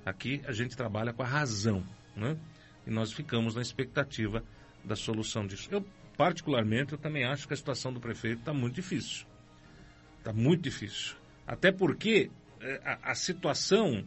Aqui 0.06 0.40
a 0.46 0.52
gente 0.52 0.76
trabalha 0.76 1.12
com 1.12 1.22
a 1.22 1.26
razão, 1.26 1.84
né? 2.16 2.38
E 2.86 2.90
nós 2.90 3.12
ficamos 3.12 3.54
na 3.54 3.62
expectativa 3.62 4.44
da 4.84 4.94
solução 4.94 5.46
disso. 5.46 5.68
Eu, 5.70 5.84
particularmente, 6.16 6.92
eu 6.92 6.98
também 6.98 7.24
acho 7.24 7.48
que 7.48 7.54
a 7.54 7.56
situação 7.56 7.92
do 7.92 8.00
prefeito 8.00 8.40
está 8.40 8.52
muito 8.52 8.74
difícil. 8.76 9.26
Está 10.18 10.32
muito 10.32 10.62
difícil. 10.62 11.16
Até 11.46 11.72
porque 11.72 12.30
é, 12.60 12.80
a, 12.84 13.10
a 13.10 13.14
situação 13.14 14.04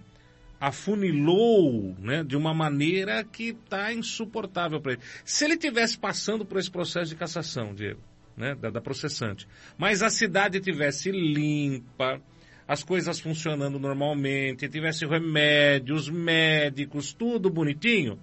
afunilou 0.59 1.95
né, 1.99 2.23
de 2.23 2.35
uma 2.35 2.53
maneira 2.53 3.23
que 3.23 3.49
está 3.49 3.93
insuportável 3.93 4.81
para 4.81 4.93
ele. 4.93 5.01
Se 5.23 5.45
ele 5.45 5.57
tivesse 5.57 5.97
passando 5.97 6.45
por 6.45 6.57
esse 6.57 6.71
processo 6.71 7.09
de 7.09 7.15
cassação, 7.15 7.73
Diego, 7.73 8.01
né, 8.38 8.56
da, 8.56 8.69
da 8.69 8.80
processante, 8.80 9.47
mas 9.78 10.02
a 10.04 10.10
cidade 10.10 10.60
tivesse 10.60 11.12
limpa, 11.12 12.21
as 12.67 12.84
coisas 12.84 13.19
funcionando 13.19 13.80
normalmente, 13.80 14.69
tivesse 14.69 15.06
remédios, 15.06 16.10
médicos, 16.10 17.13
tudo 17.13 17.50
bonitinho, 17.50 18.19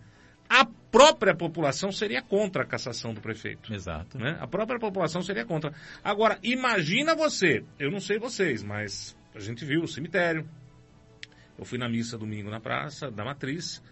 a 0.48 0.64
própria 0.64 1.34
população 1.34 1.90
seria 1.90 2.22
contra 2.22 2.62
a 2.62 2.66
cassação 2.66 3.12
do 3.14 3.20
prefeito. 3.20 3.72
Exato. 3.72 4.18
Né? 4.18 4.36
A 4.40 4.46
própria 4.46 4.78
população 4.78 5.22
seria 5.22 5.44
contra. 5.44 5.72
Agora, 6.02 6.38
imagina 6.42 7.16
você, 7.16 7.64
eu 7.78 7.90
não 7.90 8.00
sei 8.00 8.18
vocês, 8.18 8.62
mas 8.62 9.16
a 9.34 9.40
gente 9.40 9.64
viu 9.64 9.82
o 9.82 9.88
cemitério. 9.88 10.48
Eu 11.58 11.64
fui 11.64 11.78
na 11.78 11.88
missa 11.88 12.18
domingo 12.18 12.50
na 12.50 12.60
praça 12.60 13.10
da 13.10 13.24
Matriz, 13.24 13.82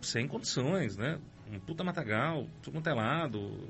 sem 0.00 0.26
condições, 0.26 0.96
né? 0.96 1.18
Um 1.52 1.60
puta 1.60 1.84
matagal, 1.84 2.48
tudo 2.62 2.74
quanto 2.74 2.88
é 2.88 2.94
lado. 2.94 3.68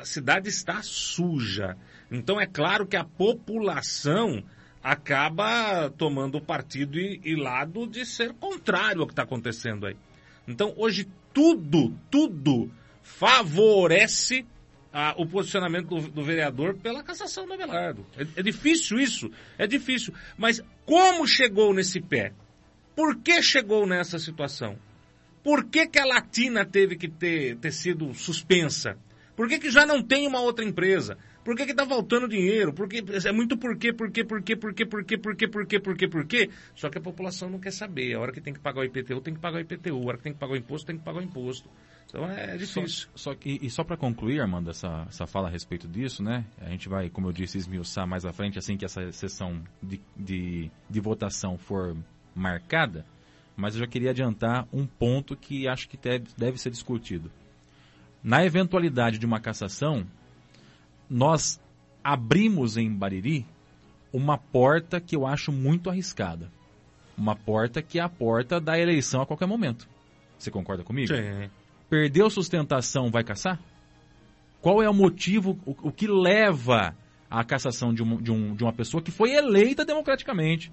A 0.00 0.04
cidade 0.04 0.48
está 0.48 0.82
suja. 0.82 1.76
Então 2.10 2.40
é 2.40 2.46
claro 2.46 2.86
que 2.86 2.96
a 2.96 3.04
população 3.04 4.42
acaba 4.82 5.90
tomando 5.90 6.40
partido 6.40 6.98
e, 6.98 7.20
e 7.24 7.34
lado 7.34 7.86
de 7.86 8.04
ser 8.04 8.34
contrário 8.34 9.00
ao 9.00 9.06
que 9.06 9.12
está 9.12 9.22
acontecendo 9.22 9.86
aí. 9.86 9.96
Então 10.46 10.74
hoje 10.76 11.08
tudo, 11.32 11.98
tudo 12.10 12.70
favorece 13.02 14.46
ah, 14.92 15.14
o 15.18 15.26
posicionamento 15.26 15.88
do, 15.88 16.08
do, 16.08 16.22
vereador 16.22 16.74
pela 16.76 17.02
cassação 17.02 17.46
do 17.46 17.52
Abelardo. 17.52 18.06
É, 18.16 18.22
é, 18.36 18.42
difícil 18.42 18.98
isso, 18.98 19.30
é 19.58 19.66
difícil. 19.66 20.14
Mas 20.38 20.62
como 20.86 21.26
chegou 21.26 21.74
nesse 21.74 22.00
pé? 22.00 22.32
Por 22.94 23.16
que 23.16 23.42
chegou 23.42 23.86
nessa 23.86 24.18
situação? 24.20 24.78
Por 25.42 25.64
que, 25.64 25.86
que 25.88 25.98
a 25.98 26.06
Latina 26.06 26.64
teve 26.64 26.96
que 26.96 27.08
ter, 27.08 27.56
ter 27.56 27.72
sido 27.72 28.14
suspensa? 28.14 28.96
Por 29.36 29.48
que, 29.48 29.58
que 29.58 29.70
já 29.70 29.84
não 29.84 30.02
tem 30.02 30.26
uma 30.26 30.40
outra 30.40 30.64
empresa? 30.64 31.18
Por 31.44 31.56
que 31.56 31.62
está 31.62 31.86
faltando 31.86 32.28
dinheiro? 32.28 32.72
Porque 32.72 33.04
é 33.24 33.32
muito 33.32 33.56
porquê, 33.56 33.92
porquê, 33.92 34.24
porquê, 34.24 34.56
porquê, 34.56 34.86
porquê, 34.86 35.18
porquê, 35.18 35.48
porquê, 35.48 35.80
porquê, 35.80 36.08
porquê. 36.08 36.50
Só 36.74 36.88
que 36.88 36.98
a 36.98 37.00
população 37.00 37.50
não 37.50 37.58
quer 37.58 37.72
saber. 37.72 38.14
A 38.14 38.20
hora 38.20 38.32
que 38.32 38.40
tem 38.40 38.54
que 38.54 38.60
pagar 38.60 38.80
o 38.80 38.84
IPTU, 38.84 39.20
tem 39.20 39.34
que 39.34 39.40
pagar 39.40 39.58
o 39.58 39.60
IPTU. 39.60 40.02
A 40.02 40.06
hora 40.06 40.16
que 40.16 40.22
tem 40.22 40.32
que 40.32 40.38
pagar 40.38 40.54
o 40.54 40.56
imposto, 40.56 40.86
tem 40.86 40.96
que 40.96 41.04
pagar 41.04 41.18
o 41.18 41.22
imposto. 41.22 41.68
Então 42.08 42.24
é 42.30 42.56
difícil. 42.56 42.86
Só, 42.86 43.08
só 43.32 43.34
que, 43.34 43.58
e 43.60 43.68
só 43.68 43.82
para 43.82 43.96
concluir, 43.96 44.40
Armando, 44.40 44.70
essa, 44.70 45.04
essa 45.08 45.26
fala 45.26 45.48
a 45.48 45.50
respeito 45.50 45.88
disso, 45.88 46.22
né? 46.22 46.44
A 46.60 46.70
gente 46.70 46.88
vai, 46.88 47.10
como 47.10 47.28
eu 47.28 47.32
disse, 47.32 47.58
esmiuçar 47.58 48.06
mais 48.06 48.24
à 48.24 48.32
frente, 48.32 48.58
assim 48.58 48.76
que 48.76 48.84
essa 48.84 49.10
sessão 49.12 49.62
de, 49.82 50.00
de, 50.16 50.70
de 50.88 51.00
votação 51.00 51.58
for 51.58 51.96
marcada. 52.34 53.04
Mas 53.56 53.74
eu 53.74 53.80
já 53.80 53.86
queria 53.86 54.10
adiantar 54.10 54.66
um 54.72 54.86
ponto 54.86 55.36
que 55.36 55.68
acho 55.68 55.88
que 55.88 55.96
deve, 55.96 56.26
deve 56.36 56.58
ser 56.58 56.70
discutido. 56.70 57.30
Na 58.24 58.42
eventualidade 58.42 59.18
de 59.18 59.26
uma 59.26 59.38
cassação, 59.38 60.06
nós 61.10 61.60
abrimos 62.02 62.78
em 62.78 62.90
Bariri 62.90 63.46
uma 64.10 64.38
porta 64.38 64.98
que 64.98 65.14
eu 65.14 65.26
acho 65.26 65.52
muito 65.52 65.90
arriscada. 65.90 66.50
Uma 67.18 67.36
porta 67.36 67.82
que 67.82 67.98
é 67.98 68.02
a 68.02 68.08
porta 68.08 68.58
da 68.58 68.78
eleição 68.78 69.20
a 69.20 69.26
qualquer 69.26 69.46
momento. 69.46 69.86
Você 70.38 70.50
concorda 70.50 70.82
comigo? 70.82 71.14
Sim. 71.14 71.50
Perdeu 71.90 72.30
sustentação, 72.30 73.10
vai 73.10 73.22
caçar? 73.22 73.60
Qual 74.62 74.82
é 74.82 74.88
o 74.88 74.94
motivo, 74.94 75.58
o, 75.66 75.88
o 75.88 75.92
que 75.92 76.06
leva 76.06 76.96
à 77.30 77.44
cassação 77.44 77.92
de, 77.92 78.02
um, 78.02 78.16
de, 78.16 78.32
um, 78.32 78.54
de 78.54 78.64
uma 78.64 78.72
pessoa 78.72 79.02
que 79.02 79.10
foi 79.10 79.32
eleita 79.32 79.84
democraticamente? 79.84 80.72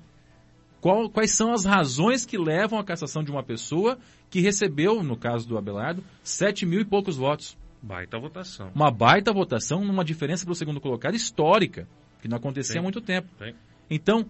Qual, 0.81 1.09
quais 1.09 1.31
são 1.31 1.53
as 1.53 1.63
razões 1.63 2.25
que 2.25 2.37
levam 2.37 2.79
à 2.79 2.83
cassação 2.83 3.23
de 3.23 3.31
uma 3.31 3.43
pessoa 3.43 3.99
que 4.31 4.41
recebeu, 4.41 5.03
no 5.03 5.15
caso 5.15 5.47
do 5.47 5.57
Abelardo, 5.57 6.03
sete 6.23 6.65
mil 6.65 6.81
e 6.81 6.85
poucos 6.85 7.15
votos? 7.15 7.55
Baita 7.81 8.19
votação. 8.19 8.71
Uma 8.73 8.89
baita 8.89 9.31
votação 9.31 9.85
numa 9.85 10.03
diferença 10.03 10.43
para 10.43 10.53
o 10.53 10.55
segundo 10.55 10.81
colocado 10.81 11.15
histórica, 11.15 11.87
que 12.19 12.27
não 12.27 12.37
acontecia 12.37 12.73
Sim. 12.73 12.79
há 12.79 12.81
muito 12.81 12.99
tempo. 12.99 13.29
Sim. 13.37 13.53
Então, 13.89 14.25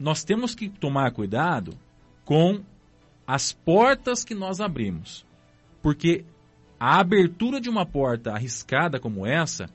nós 0.00 0.24
temos 0.24 0.54
que 0.54 0.70
tomar 0.70 1.12
cuidado 1.12 1.76
com 2.24 2.62
as 3.26 3.52
portas 3.52 4.24
que 4.24 4.34
nós 4.34 4.60
abrimos. 4.60 5.24
Porque 5.82 6.24
a 6.80 6.98
abertura 6.98 7.60
de 7.60 7.68
uma 7.68 7.84
porta 7.84 8.32
arriscada 8.32 8.98
como 8.98 9.26
essa 9.26 9.68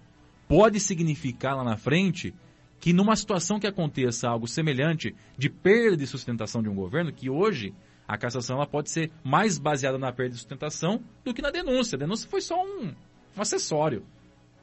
pode 0.48 0.80
significar 0.80 1.56
lá 1.56 1.63
na 1.63 1.78
frente 1.78 2.34
que 2.79 2.93
numa 2.93 3.15
situação 3.15 3.59
que 3.59 3.67
aconteça 3.67 4.29
algo 4.29 4.47
semelhante 4.47 5.15
de 5.37 5.49
perda 5.49 5.97
de 5.97 6.07
sustentação 6.07 6.61
de 6.61 6.69
um 6.69 6.75
governo, 6.75 7.11
que 7.11 7.29
hoje 7.29 7.73
a 8.07 8.17
cassação 8.17 8.55
ela 8.55 8.65
pode 8.65 8.89
ser 8.89 9.11
mais 9.23 9.57
baseada 9.57 9.97
na 9.97 10.11
perda 10.11 10.31
de 10.31 10.37
sustentação 10.37 11.03
do 11.23 11.33
que 11.33 11.41
na 11.41 11.51
denúncia. 11.51 11.95
A 11.95 11.99
denúncia 11.99 12.29
foi 12.29 12.41
só 12.41 12.55
um, 12.61 12.93
um 13.37 13.41
acessório. 13.41 14.03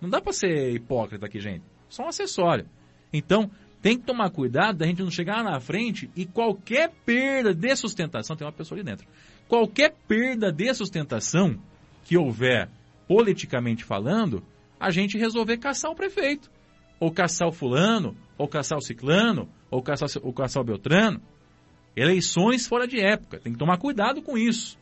Não 0.00 0.08
dá 0.08 0.20
para 0.20 0.32
ser 0.32 0.74
hipócrita 0.74 1.26
aqui, 1.26 1.38
gente. 1.38 1.62
Só 1.88 2.04
um 2.04 2.08
acessório. 2.08 2.66
Então, 3.12 3.50
tem 3.80 3.98
que 3.98 4.04
tomar 4.04 4.30
cuidado 4.30 4.78
da 4.78 4.86
gente 4.86 5.02
não 5.02 5.10
chegar 5.10 5.44
na 5.44 5.60
frente 5.60 6.10
e 6.16 6.26
qualquer 6.26 6.90
perda 7.04 7.54
de 7.54 7.76
sustentação, 7.76 8.34
tem 8.34 8.44
uma 8.44 8.52
pessoa 8.52 8.76
ali 8.76 8.84
dentro, 8.84 9.06
qualquer 9.46 9.94
perda 10.08 10.50
de 10.50 10.74
sustentação 10.74 11.56
que 12.04 12.16
houver 12.16 12.68
politicamente 13.06 13.84
falando, 13.84 14.42
a 14.80 14.90
gente 14.90 15.16
resolver 15.16 15.58
caçar 15.58 15.90
o 15.90 15.94
prefeito. 15.94 16.50
Ou 16.98 17.10
caçar 17.10 17.48
o 17.48 17.52
fulano, 17.52 18.16
ou 18.38 18.48
caçar 18.48 18.78
o 18.78 18.82
ciclano, 18.82 19.48
ou 19.70 19.82
caçar, 19.82 20.08
ou 20.22 20.32
caçar 20.32 20.62
o 20.62 20.66
beltrano. 20.66 21.20
Eleições 21.94 22.66
fora 22.66 22.86
de 22.86 23.00
época. 23.00 23.38
Tem 23.38 23.52
que 23.52 23.58
tomar 23.58 23.78
cuidado 23.78 24.22
com 24.22 24.36
isso. 24.36 24.78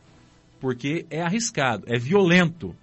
Porque 0.59 1.05
é 1.09 1.21
arriscado, 1.21 1.85
é 1.87 1.97
violento. 1.97 2.75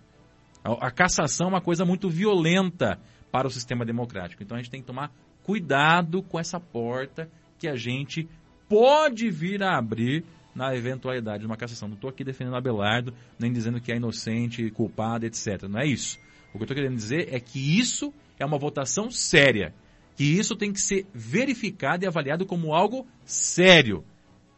A, 0.64 0.88
a 0.88 0.90
cassação 0.90 1.46
é 1.46 1.50
uma 1.50 1.60
coisa 1.60 1.84
muito 1.84 2.08
violenta 2.08 2.98
para 3.30 3.46
o 3.46 3.50
sistema 3.50 3.84
democrático. 3.84 4.42
Então 4.42 4.56
a 4.56 4.60
gente 4.60 4.70
tem 4.70 4.80
que 4.80 4.86
tomar 4.86 5.10
cuidado 5.42 6.22
com 6.22 6.38
essa 6.38 6.60
porta 6.60 7.28
que 7.58 7.68
a 7.68 7.76
gente 7.76 8.28
pode 8.68 9.30
vir 9.30 9.62
a 9.62 9.76
abrir 9.76 10.24
na 10.54 10.74
eventualidade 10.74 11.40
de 11.40 11.46
uma 11.46 11.56
cassação. 11.56 11.88
Não 11.88 11.94
estou 11.94 12.10
aqui 12.10 12.22
defendendo 12.22 12.56
Abelardo, 12.56 13.14
nem 13.38 13.52
dizendo 13.52 13.80
que 13.80 13.92
é 13.92 13.96
inocente, 13.96 14.70
culpado, 14.70 15.26
etc. 15.26 15.62
Não 15.68 15.80
é 15.80 15.86
isso. 15.86 16.18
O 16.50 16.58
que 16.58 16.58
eu 16.58 16.64
estou 16.64 16.76
querendo 16.76 16.96
dizer 16.96 17.32
é 17.32 17.40
que 17.40 17.78
isso 17.78 18.12
é 18.38 18.44
uma 18.44 18.58
votação 18.58 19.10
séria. 19.10 19.74
Que 20.16 20.24
isso 20.24 20.54
tem 20.54 20.72
que 20.72 20.80
ser 20.80 21.06
verificado 21.12 22.04
e 22.04 22.06
avaliado 22.06 22.44
como 22.44 22.74
algo 22.74 23.06
sério. 23.24 24.04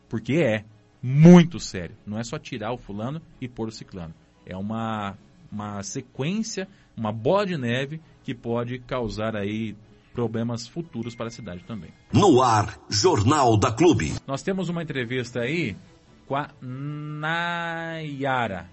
Porque 0.08 0.34
é 0.34 0.64
muito 1.02 1.60
sério. 1.60 1.96
Não 2.06 2.18
é 2.18 2.24
só 2.24 2.38
tirar 2.38 2.72
o 2.72 2.78
fulano 2.78 3.20
e 3.40 3.48
pôr 3.48 3.68
o 3.68 3.72
ciclano. 3.72 4.14
É 4.46 4.56
uma, 4.56 5.16
uma 5.50 5.82
sequência, 5.82 6.68
uma 6.96 7.12
bola 7.12 7.46
de 7.46 7.56
neve 7.56 8.00
que 8.22 8.34
pode 8.34 8.78
causar 8.80 9.36
aí 9.36 9.76
problemas 10.12 10.66
futuros 10.66 11.14
para 11.14 11.26
a 11.26 11.30
cidade 11.30 11.62
também. 11.64 11.90
No 12.12 12.42
ar, 12.42 12.78
Jornal 12.88 13.56
da 13.56 13.72
Clube. 13.72 14.14
Nós 14.26 14.42
temos 14.42 14.68
uma 14.68 14.82
entrevista 14.82 15.40
aí 15.40 15.76
com 16.26 16.36
a 16.36 16.48
Nayara, 16.62 17.50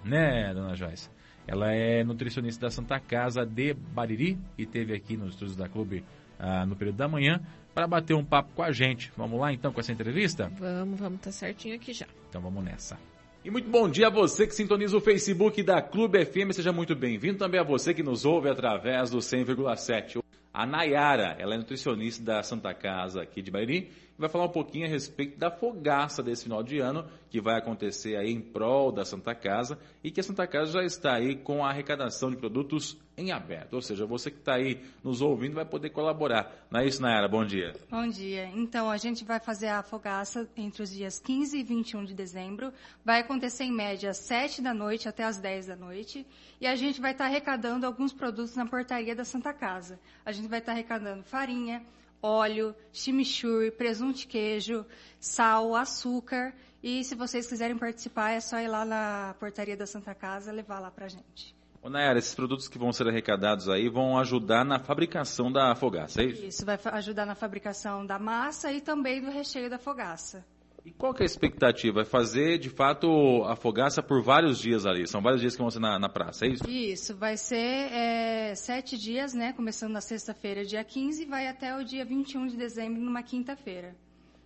né, 0.06 0.54
dona 0.54 0.76
Joyce? 0.76 1.10
Ela 1.48 1.74
é 1.74 2.04
nutricionista 2.04 2.68
da 2.68 2.72
Santa 2.72 3.00
Casa 3.00 3.46
de 3.46 3.74
Bariri 3.74 4.38
e 4.58 4.66
teve 4.66 4.94
aqui 4.94 5.18
nos 5.18 5.34
estúdios 5.34 5.56
da 5.56 5.68
Clube 5.68 6.04
ah, 6.40 6.66
no 6.66 6.76
período 6.76 6.98
da 6.98 7.08
manhã 7.08 7.42
para 7.74 7.88
bater 7.88 8.14
um 8.14 8.24
papo 8.24 8.52
com 8.54 8.64
a 8.64 8.72
gente. 8.72 9.12
Vamos 9.16 9.40
lá 9.40 9.52
então 9.54 9.72
com 9.72 9.80
essa 9.80 9.92
entrevista? 9.92 10.52
Vamos, 10.58 11.00
vamos, 11.00 11.22
tá 11.22 11.32
certinho 11.32 11.76
aqui 11.76 11.94
já. 11.94 12.08
Então 12.30 12.42
vamos 12.42 12.64
nessa. 12.64 12.98
E 13.44 13.50
muito 13.50 13.70
bom 13.70 13.90
dia 13.90 14.08
a 14.08 14.10
você 14.10 14.46
que 14.46 14.54
sintoniza 14.54 14.96
o 14.96 15.02
Facebook 15.02 15.64
da 15.64 15.82
Clube 15.82 16.24
FM, 16.24 16.52
seja 16.54 16.72
muito 16.72 16.96
bem-vindo 16.96 17.40
também 17.40 17.60
a 17.60 17.64
você 17.64 17.94
que 17.94 18.04
nos 18.04 18.24
ouve 18.24 18.50
através 18.50 19.10
do 19.10 19.18
100,7. 19.18 20.22
A 20.54 20.66
Nayara, 20.66 21.36
ela 21.40 21.56
é 21.56 21.58
nutricionista 21.58 22.24
da 22.24 22.44
Santa 22.44 22.74
Casa 22.74 23.22
aqui 23.22 23.42
de 23.42 23.50
Bahia. 23.50 23.88
Vai 24.22 24.30
falar 24.30 24.46
um 24.46 24.50
pouquinho 24.50 24.86
a 24.86 24.90
respeito 24.90 25.38
da 25.38 25.52
fogaça 25.52 26.22
desse 26.24 26.44
final 26.44 26.64
de 26.64 26.80
ano, 26.80 27.06
que 27.30 27.42
vai 27.42 27.58
acontecer 27.58 28.16
aí 28.16 28.32
em 28.32 28.40
prol 28.40 28.92
da 28.92 29.04
Santa 29.04 29.34
Casa 29.34 29.78
e 30.04 30.12
que 30.12 30.20
a 30.20 30.24
Santa 30.24 30.46
Casa 30.46 30.72
já 30.72 30.84
está 30.84 31.16
aí 31.16 31.36
com 31.36 31.66
a 31.66 31.70
arrecadação 31.70 32.30
de 32.30 32.38
produtos 32.38 32.98
em 33.18 33.32
aberto. 33.32 33.74
Ou 33.74 33.82
seja, 33.82 34.06
você 34.06 34.30
que 34.30 34.38
está 34.38 34.56
aí 34.56 34.82
nos 35.04 35.22
ouvindo 35.22 35.56
vai 35.56 35.66
poder 35.66 35.90
colaborar. 35.90 36.68
Não 36.70 36.80
é 36.80 36.86
isso, 36.86 37.02
Nayara? 37.02 37.28
Bom 37.28 37.46
dia. 37.46 37.74
Bom 37.90 38.08
dia. 38.08 38.46
Então, 38.56 38.90
a 38.90 38.98
gente 38.98 39.24
vai 39.24 39.40
fazer 39.40 39.68
a 39.68 39.84
fogaça 39.84 40.48
entre 40.56 40.84
os 40.84 40.92
dias 40.92 41.20
15 41.20 41.58
e 41.58 41.64
21 41.64 42.06
de 42.06 42.14
dezembro. 42.14 42.72
Vai 43.04 43.22
acontecer 43.22 43.64
em 43.64 43.72
média 43.72 44.12
às 44.12 44.18
7 44.18 44.62
da 44.62 44.74
noite 44.74 45.10
até 45.10 45.24
às 45.24 45.38
10 45.38 45.68
da 45.68 45.76
noite. 45.76 46.26
E 46.60 46.68
a 46.68 46.76
gente 46.76 47.02
vai 47.02 47.12
estar 47.12 47.26
arrecadando 47.26 47.86
alguns 47.86 48.14
produtos 48.14 48.56
na 48.56 48.66
portaria 48.66 49.16
da 49.16 49.26
Santa 49.26 49.54
Casa. 49.54 50.00
A 50.26 50.32
gente 50.32 50.48
vai 50.48 50.60
estar 50.60 50.74
arrecadando 50.74 51.24
farinha, 51.24 51.84
óleo, 52.22 52.76
chimichurri, 52.92 53.72
presunto 53.72 54.20
de 54.20 54.28
queijo, 54.28 54.86
sal, 55.20 55.76
açúcar. 55.76 56.54
E 56.84 57.04
se 57.04 57.16
vocês 57.16 57.48
quiserem 57.48 57.78
participar, 57.78 58.32
é 58.32 58.40
só 58.40 58.60
ir 58.60 58.68
lá 58.68 58.84
na 58.84 59.36
portaria 59.40 59.78
da 59.78 59.86
Santa 59.86 60.16
Casa 60.16 60.52
levar 60.52 60.80
lá 60.80 60.90
pra 60.90 61.08
gente. 61.08 61.56
Ô 61.84 61.90
Nayara, 61.90 62.20
esses 62.20 62.36
produtos 62.36 62.68
que 62.68 62.78
vão 62.78 62.94
ser 62.94 63.08
arrecadados 63.08 63.68
aí 63.68 63.90
vão 63.90 64.18
ajudar 64.20 64.64
na 64.64 64.80
fabricação 64.80 65.52
da 65.52 65.74
fogaça, 65.74 66.22
é 66.22 66.26
isso? 66.26 66.46
Isso, 66.46 66.66
vai 66.66 66.80
ajudar 66.84 67.26
na 67.26 67.34
fabricação 67.34 68.06
da 68.06 68.20
massa 68.20 68.72
e 68.72 68.80
também 68.80 69.20
do 69.20 69.32
recheio 69.32 69.68
da 69.68 69.80
fogaça. 69.80 70.46
E 70.84 70.92
qual 70.92 71.14
que 71.14 71.22
é 71.22 71.26
a 71.26 71.26
expectativa? 71.26 72.02
É 72.02 72.06
fazer, 72.06 72.58
de 72.58 72.70
fato, 72.70 73.44
a 73.46 73.56
fogaça 73.56 74.02
por 74.02 74.22
vários 74.24 74.60
dias 74.60 74.86
ali. 74.86 75.08
São 75.08 75.22
vários 75.22 75.40
dias 75.40 75.56
que 75.56 75.62
vão 75.62 75.70
ser 75.70 75.80
na, 75.80 76.00
na 76.00 76.10
praça, 76.10 76.46
é 76.46 76.50
isso? 76.50 76.68
Isso, 76.68 77.16
vai 77.16 77.38
ser 77.38 77.56
é, 77.56 78.56
sete 78.56 78.98
dias, 78.98 79.34
né? 79.34 79.54
Começando 79.54 79.92
na 79.92 80.02
sexta-feira, 80.02 80.66
dia 80.66 80.84
15, 80.84 81.22
e 81.22 81.26
vai 81.26 81.48
até 81.48 81.78
o 81.78 81.84
dia 81.84 82.04
21 82.04 82.48
de 82.48 82.58
dezembro, 82.58 83.00
numa 83.00 83.22
quinta-feira. 83.22 83.96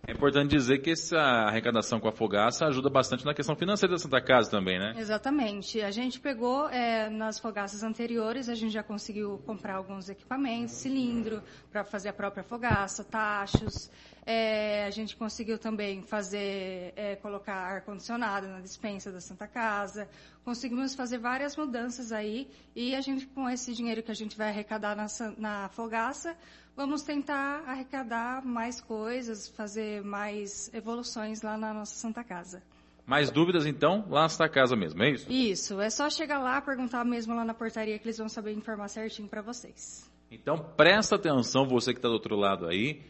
É 0.08 0.12
importante 0.12 0.50
dizer 0.50 0.78
que 0.78 0.92
essa 0.92 1.18
arrecadação 1.18 1.98
com 1.98 2.06
a 2.06 2.12
fogaça 2.12 2.64
ajuda 2.66 2.88
bastante 2.88 3.24
na 3.24 3.34
questão 3.34 3.56
financeira 3.56 3.94
da 3.94 3.98
Santa 3.98 4.20
Casa 4.20 4.48
também, 4.48 4.78
né? 4.78 4.94
Exatamente. 4.96 5.80
A 5.80 5.90
gente 5.90 6.20
pegou 6.20 6.68
é, 6.68 7.10
nas 7.10 7.40
fogaças 7.40 7.82
anteriores, 7.82 8.48
a 8.48 8.54
gente 8.54 8.72
já 8.72 8.84
conseguiu 8.84 9.42
comprar 9.44 9.74
alguns 9.74 10.08
equipamentos, 10.08 10.74
cilindro 10.74 11.42
para 11.72 11.82
fazer 11.82 12.10
a 12.10 12.12
própria 12.12 12.44
fogaça, 12.44 13.02
tachos. 13.02 13.90
É, 14.26 14.84
a 14.84 14.90
gente 14.90 15.16
conseguiu 15.16 15.56
também 15.56 16.02
fazer, 16.02 16.92
é, 16.96 17.14
colocar 17.16 17.54
ar 17.54 17.82
condicionado 17.82 18.48
na 18.48 18.60
dispensa 18.60 19.12
da 19.12 19.20
Santa 19.20 19.46
Casa. 19.46 20.08
Conseguimos 20.44 20.94
fazer 20.96 21.18
várias 21.18 21.56
mudanças 21.56 22.10
aí 22.10 22.50
e 22.74 22.94
a 22.96 23.00
gente 23.00 23.26
com 23.28 23.48
esse 23.48 23.72
dinheiro 23.72 24.02
que 24.02 24.10
a 24.10 24.14
gente 24.14 24.36
vai 24.36 24.48
arrecadar 24.48 24.96
na, 24.96 25.06
na 25.38 25.68
fogaça 25.68 26.36
vamos 26.76 27.02
tentar 27.02 27.64
arrecadar 27.66 28.44
mais 28.44 28.80
coisas, 28.80 29.48
fazer 29.48 30.04
mais 30.04 30.70
evoluções 30.74 31.40
lá 31.40 31.56
na 31.56 31.72
nossa 31.72 31.94
Santa 31.94 32.22
Casa. 32.22 32.62
Mais 33.06 33.30
dúvidas, 33.30 33.64
então, 33.64 34.04
lá 34.10 34.22
na 34.22 34.28
Santa 34.28 34.48
Casa 34.48 34.76
mesmo, 34.76 35.02
é 35.02 35.10
isso? 35.10 35.32
Isso, 35.32 35.80
é 35.80 35.88
só 35.88 36.10
chegar 36.10 36.38
lá, 36.38 36.60
perguntar 36.60 37.04
mesmo 37.04 37.34
lá 37.34 37.44
na 37.44 37.54
portaria 37.54 37.98
que 37.98 38.04
eles 38.04 38.18
vão 38.18 38.28
saber 38.28 38.52
informar 38.52 38.88
certinho 38.88 39.28
para 39.28 39.40
vocês. 39.40 40.10
Então, 40.30 40.58
presta 40.76 41.14
atenção, 41.14 41.66
você 41.66 41.92
que 41.92 41.98
está 41.98 42.08
do 42.08 42.14
outro 42.14 42.36
lado 42.36 42.66
aí, 42.66 43.00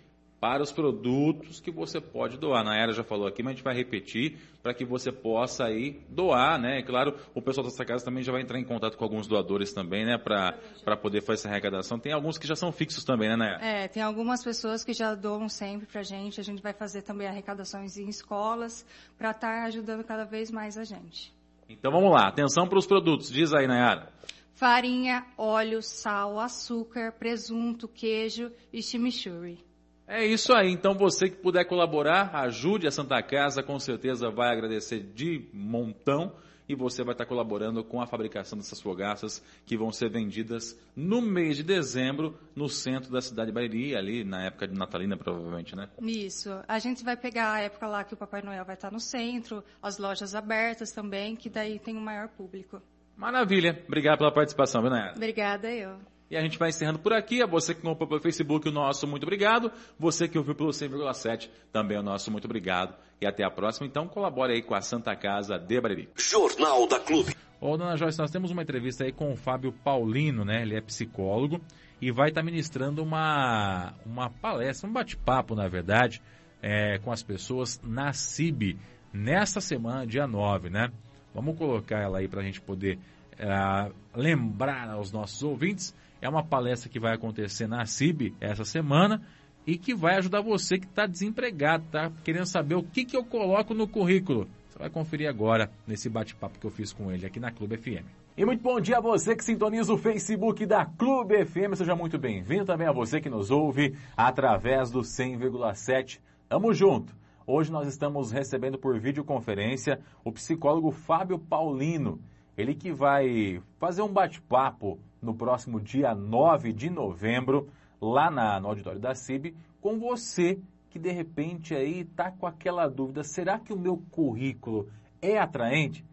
para 0.40 0.62
os 0.62 0.70
produtos 0.70 1.60
que 1.60 1.70
você 1.70 2.00
pode 2.00 2.36
doar. 2.36 2.64
Na 2.64 2.76
era 2.76 2.92
já 2.92 3.02
falou 3.02 3.26
aqui, 3.26 3.42
mas 3.42 3.52
a 3.52 3.54
gente 3.54 3.64
vai 3.64 3.74
repetir 3.74 4.38
para 4.62 4.74
que 4.74 4.84
você 4.84 5.10
possa 5.10 5.64
aí 5.64 6.00
doar, 6.08 6.60
né? 6.60 6.82
Claro, 6.82 7.16
o 7.34 7.40
pessoal 7.40 7.64
da 7.64 7.70
sua 7.70 7.84
casa 7.84 8.04
também 8.04 8.22
já 8.22 8.32
vai 8.32 8.42
entrar 8.42 8.58
em 8.58 8.64
contato 8.64 8.96
com 8.96 9.04
alguns 9.04 9.26
doadores 9.26 9.72
também, 9.72 10.04
né? 10.04 10.18
Para 10.18 10.96
poder 11.00 11.20
fazer 11.20 11.40
essa 11.40 11.48
arrecadação. 11.48 11.98
Tem 11.98 12.12
alguns 12.12 12.38
que 12.38 12.46
já 12.46 12.56
são 12.56 12.70
fixos 12.70 13.04
também, 13.04 13.28
né, 13.28 13.36
Nayara? 13.36 13.64
É, 13.64 13.88
tem 13.88 14.02
algumas 14.02 14.44
pessoas 14.44 14.84
que 14.84 14.92
já 14.92 15.14
doam 15.14 15.48
sempre 15.48 15.86
para 15.86 16.00
a 16.00 16.04
gente. 16.04 16.40
A 16.40 16.44
gente 16.44 16.62
vai 16.62 16.72
fazer 16.72 17.02
também 17.02 17.26
arrecadações 17.26 17.96
em 17.96 18.08
escolas 18.08 18.84
para 19.16 19.30
estar 19.30 19.62
tá 19.62 19.64
ajudando 19.64 20.04
cada 20.04 20.24
vez 20.24 20.50
mais 20.50 20.76
a 20.76 20.84
gente. 20.84 21.34
Então 21.68 21.90
vamos 21.90 22.12
lá, 22.12 22.28
atenção 22.28 22.68
para 22.68 22.78
os 22.78 22.86
produtos. 22.86 23.30
Diz 23.30 23.52
aí, 23.52 23.66
Nayara. 23.66 24.12
Farinha, 24.54 25.26
óleo, 25.36 25.82
sal, 25.82 26.40
açúcar, 26.40 27.12
presunto, 27.12 27.86
queijo 27.86 28.50
e 28.72 28.82
chimichurri. 28.82 29.58
É 30.06 30.24
isso 30.24 30.52
aí. 30.54 30.70
Então 30.70 30.94
você 30.94 31.28
que 31.28 31.36
puder 31.36 31.64
colaborar, 31.64 32.34
ajude 32.34 32.86
a 32.86 32.90
Santa 32.90 33.20
Casa, 33.22 33.62
com 33.62 33.78
certeza 33.78 34.30
vai 34.30 34.52
agradecer 34.52 35.00
de 35.00 35.48
montão 35.52 36.32
e 36.68 36.74
você 36.74 37.04
vai 37.04 37.14
estar 37.14 37.26
colaborando 37.26 37.82
com 37.84 38.00
a 38.00 38.06
fabricação 38.06 38.58
dessas 38.58 38.80
fogaças 38.80 39.42
que 39.64 39.76
vão 39.76 39.92
ser 39.92 40.10
vendidas 40.10 40.78
no 40.94 41.20
mês 41.20 41.56
de 41.56 41.62
dezembro 41.62 42.38
no 42.54 42.68
centro 42.68 43.10
da 43.10 43.20
cidade 43.20 43.50
de 43.50 43.54
Bahia, 43.54 43.98
ali 43.98 44.24
na 44.24 44.46
época 44.46 44.66
de 44.66 44.74
natalina 44.74 45.16
provavelmente, 45.16 45.76
né? 45.76 45.88
Isso. 46.02 46.50
A 46.66 46.78
gente 46.78 47.04
vai 47.04 47.16
pegar 47.16 47.52
a 47.54 47.60
época 47.60 47.86
lá 47.86 48.04
que 48.04 48.14
o 48.14 48.16
Papai 48.16 48.42
Noel 48.42 48.64
vai 48.64 48.74
estar 48.74 48.90
no 48.90 49.00
centro, 49.00 49.62
as 49.82 49.98
lojas 49.98 50.34
abertas 50.34 50.90
também, 50.92 51.36
que 51.36 51.48
daí 51.48 51.78
tem 51.78 51.96
um 51.96 52.00
maior 52.00 52.28
público. 52.28 52.82
Maravilha. 53.16 53.82
Obrigado 53.86 54.18
pela 54.18 54.32
participação, 54.32 54.82
Nayara? 54.82 55.14
Obrigada 55.16 55.72
eu. 55.72 55.98
E 56.30 56.36
a 56.36 56.40
gente 56.40 56.58
vai 56.58 56.70
encerrando 56.70 56.98
por 56.98 57.12
aqui. 57.12 57.42
A 57.42 57.46
você 57.46 57.74
que 57.74 57.82
comprou 57.82 58.08
pelo 58.08 58.20
Facebook, 58.20 58.68
o 58.68 58.72
nosso 58.72 59.06
muito 59.06 59.22
obrigado. 59.22 59.70
Você 59.98 60.26
que 60.28 60.36
ouviu 60.36 60.54
pelo 60.54 60.70
100,7, 60.70 61.48
também 61.72 61.98
o 61.98 62.02
nosso 62.02 62.30
muito 62.30 62.46
obrigado. 62.46 62.96
E 63.20 63.26
até 63.26 63.44
a 63.44 63.50
próxima. 63.50 63.86
Então 63.86 64.08
colabore 64.08 64.52
aí 64.52 64.62
com 64.62 64.74
a 64.74 64.80
Santa 64.80 65.14
Casa 65.14 65.58
de 65.58 65.80
Bariri. 65.80 66.08
Jornal 66.16 66.86
da 66.86 66.98
Clube. 66.98 67.34
Ô, 67.60 67.76
dona 67.76 67.96
Joyce, 67.96 68.18
nós 68.18 68.30
temos 68.30 68.50
uma 68.50 68.62
entrevista 68.62 69.04
aí 69.04 69.12
com 69.12 69.32
o 69.32 69.36
Fábio 69.36 69.72
Paulino, 69.72 70.44
né? 70.44 70.62
Ele 70.62 70.76
é 70.76 70.80
psicólogo 70.80 71.60
e 72.00 72.10
vai 72.10 72.28
estar 72.28 72.42
ministrando 72.42 73.02
uma, 73.02 73.94
uma 74.04 74.28
palestra, 74.28 74.88
um 74.88 74.92
bate-papo, 74.92 75.54
na 75.54 75.66
verdade, 75.66 76.20
é, 76.60 76.98
com 76.98 77.10
as 77.10 77.22
pessoas 77.22 77.80
na 77.82 78.12
CIB, 78.12 78.76
nesta 79.12 79.60
semana, 79.60 80.06
dia 80.06 80.26
9, 80.26 80.68
né? 80.68 80.90
Vamos 81.34 81.56
colocar 81.56 82.00
ela 82.00 82.18
aí 82.18 82.28
para 82.28 82.40
a 82.40 82.44
gente 82.44 82.60
poder 82.60 82.98
é, 83.38 83.90
lembrar 84.14 84.90
aos 84.90 85.10
nossos 85.10 85.42
ouvintes 85.42 85.94
é 86.20 86.28
uma 86.28 86.44
palestra 86.44 86.88
que 86.88 87.00
vai 87.00 87.14
acontecer 87.14 87.66
na 87.66 87.84
CIB 87.84 88.34
essa 88.40 88.64
semana 88.64 89.22
e 89.66 89.76
que 89.76 89.94
vai 89.94 90.16
ajudar 90.16 90.40
você 90.40 90.78
que 90.78 90.86
está 90.86 91.06
desempregado, 91.06 91.84
tá 91.90 92.10
querendo 92.22 92.46
saber 92.46 92.76
o 92.76 92.82
que, 92.82 93.04
que 93.04 93.16
eu 93.16 93.24
coloco 93.24 93.74
no 93.74 93.88
currículo. 93.88 94.48
Você 94.68 94.78
vai 94.78 94.90
conferir 94.90 95.28
agora 95.28 95.70
nesse 95.86 96.08
bate-papo 96.08 96.58
que 96.58 96.66
eu 96.66 96.70
fiz 96.70 96.92
com 96.92 97.10
ele 97.10 97.26
aqui 97.26 97.40
na 97.40 97.50
Clube 97.50 97.76
FM. 97.76 98.06
E 98.36 98.44
muito 98.44 98.62
bom 98.62 98.78
dia 98.78 98.98
a 98.98 99.00
você 99.00 99.34
que 99.34 99.42
sintoniza 99.42 99.92
o 99.92 99.96
Facebook 99.96 100.66
da 100.66 100.84
Clube 100.84 101.44
FM. 101.44 101.74
Seja 101.74 101.96
muito 101.96 102.18
bem-vindo 102.18 102.66
também 102.66 102.86
a 102.86 102.92
você 102.92 103.18
que 103.18 103.30
nos 103.30 103.50
ouve 103.50 103.96
através 104.14 104.90
do 104.90 105.00
100,7. 105.00 106.20
Tamo 106.48 106.74
junto. 106.74 107.14
Hoje 107.46 107.72
nós 107.72 107.88
estamos 107.88 108.30
recebendo 108.30 108.76
por 108.76 109.00
videoconferência 109.00 110.00
o 110.22 110.30
psicólogo 110.30 110.90
Fábio 110.90 111.38
Paulino. 111.38 112.20
Ele 112.58 112.74
que 112.74 112.92
vai 112.92 113.62
fazer 113.78 114.02
um 114.02 114.12
bate-papo 114.12 114.98
no 115.26 115.34
próximo 115.34 115.80
dia 115.80 116.14
9 116.14 116.72
de 116.72 116.88
novembro, 116.88 117.68
lá 118.00 118.30
na, 118.30 118.58
no 118.60 118.68
auditório 118.68 119.00
da 119.00 119.14
CIB, 119.14 119.54
com 119.80 119.98
você 119.98 120.58
que 120.88 120.98
de 120.98 121.10
repente 121.10 121.74
aí 121.74 122.00
está 122.00 122.30
com 122.30 122.46
aquela 122.46 122.88
dúvida, 122.88 123.22
será 123.22 123.58
que 123.58 123.72
o 123.72 123.78
meu 123.78 123.98
currículo 124.10 124.88
é 125.20 125.38
atraente? 125.38 126.04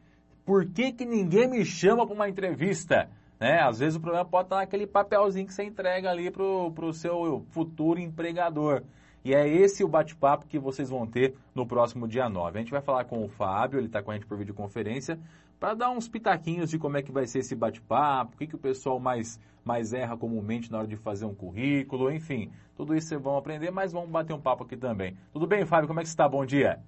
Por 0.46 0.66
que, 0.66 0.92
que 0.92 1.06
ninguém 1.06 1.48
me 1.48 1.64
chama 1.64 2.06
para 2.06 2.16
uma 2.16 2.28
entrevista? 2.28 3.10
Né? 3.40 3.62
Às 3.62 3.80
vezes 3.80 3.96
o 3.96 4.02
problema 4.02 4.26
pode 4.26 4.48
estar 4.48 4.58
naquele 4.58 4.86
papelzinho 4.86 5.46
que 5.46 5.54
você 5.54 5.64
entrega 5.64 6.10
ali 6.10 6.30
para 6.30 6.44
o 6.44 6.94
seu 6.94 7.46
futuro 7.52 8.00
empregador. 8.00 8.84
E 9.24 9.34
é 9.34 9.48
esse 9.48 9.86
o 9.86 9.88
bate-papo 9.88 10.46
que 10.46 10.60
vocês 10.60 10.90
vão 10.90 11.08
ter 11.08 11.34
no 11.56 11.66
próximo 11.66 12.06
dia 12.08 12.28
9. 12.28 12.58
A 12.58 12.62
gente 12.62 12.72
vai 12.72 12.82
falar 12.82 13.06
com 13.06 13.24
o 13.24 13.30
Fábio, 13.30 13.80
ele 13.80 13.88
está 13.88 14.04
com 14.04 14.12
a 14.12 14.16
gente 14.16 14.26
por 14.26 14.38
videoconferência, 14.38 15.18
para 15.64 15.76
dar 15.76 15.92
uns 15.92 16.10
pitaquinhos 16.10 16.70
de 16.70 16.78
como 16.78 16.98
é 16.98 17.02
que 17.02 17.10
vai 17.10 17.26
ser 17.26 17.40
esse 17.40 17.56
bate-papo, 17.56 18.36
o 18.36 18.38
que, 18.38 18.48
que 18.48 18.56
o 18.56 18.60
pessoal 18.60 19.00
mais, 19.00 19.40
mais 19.64 19.94
erra 19.94 20.18
comumente 20.18 20.70
na 20.70 20.80
hora 20.80 20.88
de 20.88 20.98
fazer 20.98 21.24
um 21.24 21.34
currículo, 21.34 22.12
enfim. 22.12 22.52
Tudo 22.76 22.94
isso 22.94 23.08
vocês 23.08 23.22
vão 23.22 23.38
aprender, 23.38 23.72
mas 23.72 23.94
vamos 23.94 24.10
bater 24.10 24.34
um 24.34 24.42
papo 24.42 24.66
aqui 24.66 24.76
também. 24.76 25.16
Tudo 25.32 25.48
bem, 25.48 25.66
Fábio? 25.66 25.88
Como 25.88 26.02
é 26.02 26.04
que 26.04 26.10
você 26.10 26.16
está? 26.16 26.28
Bom 26.28 26.46
dia. 26.46 26.84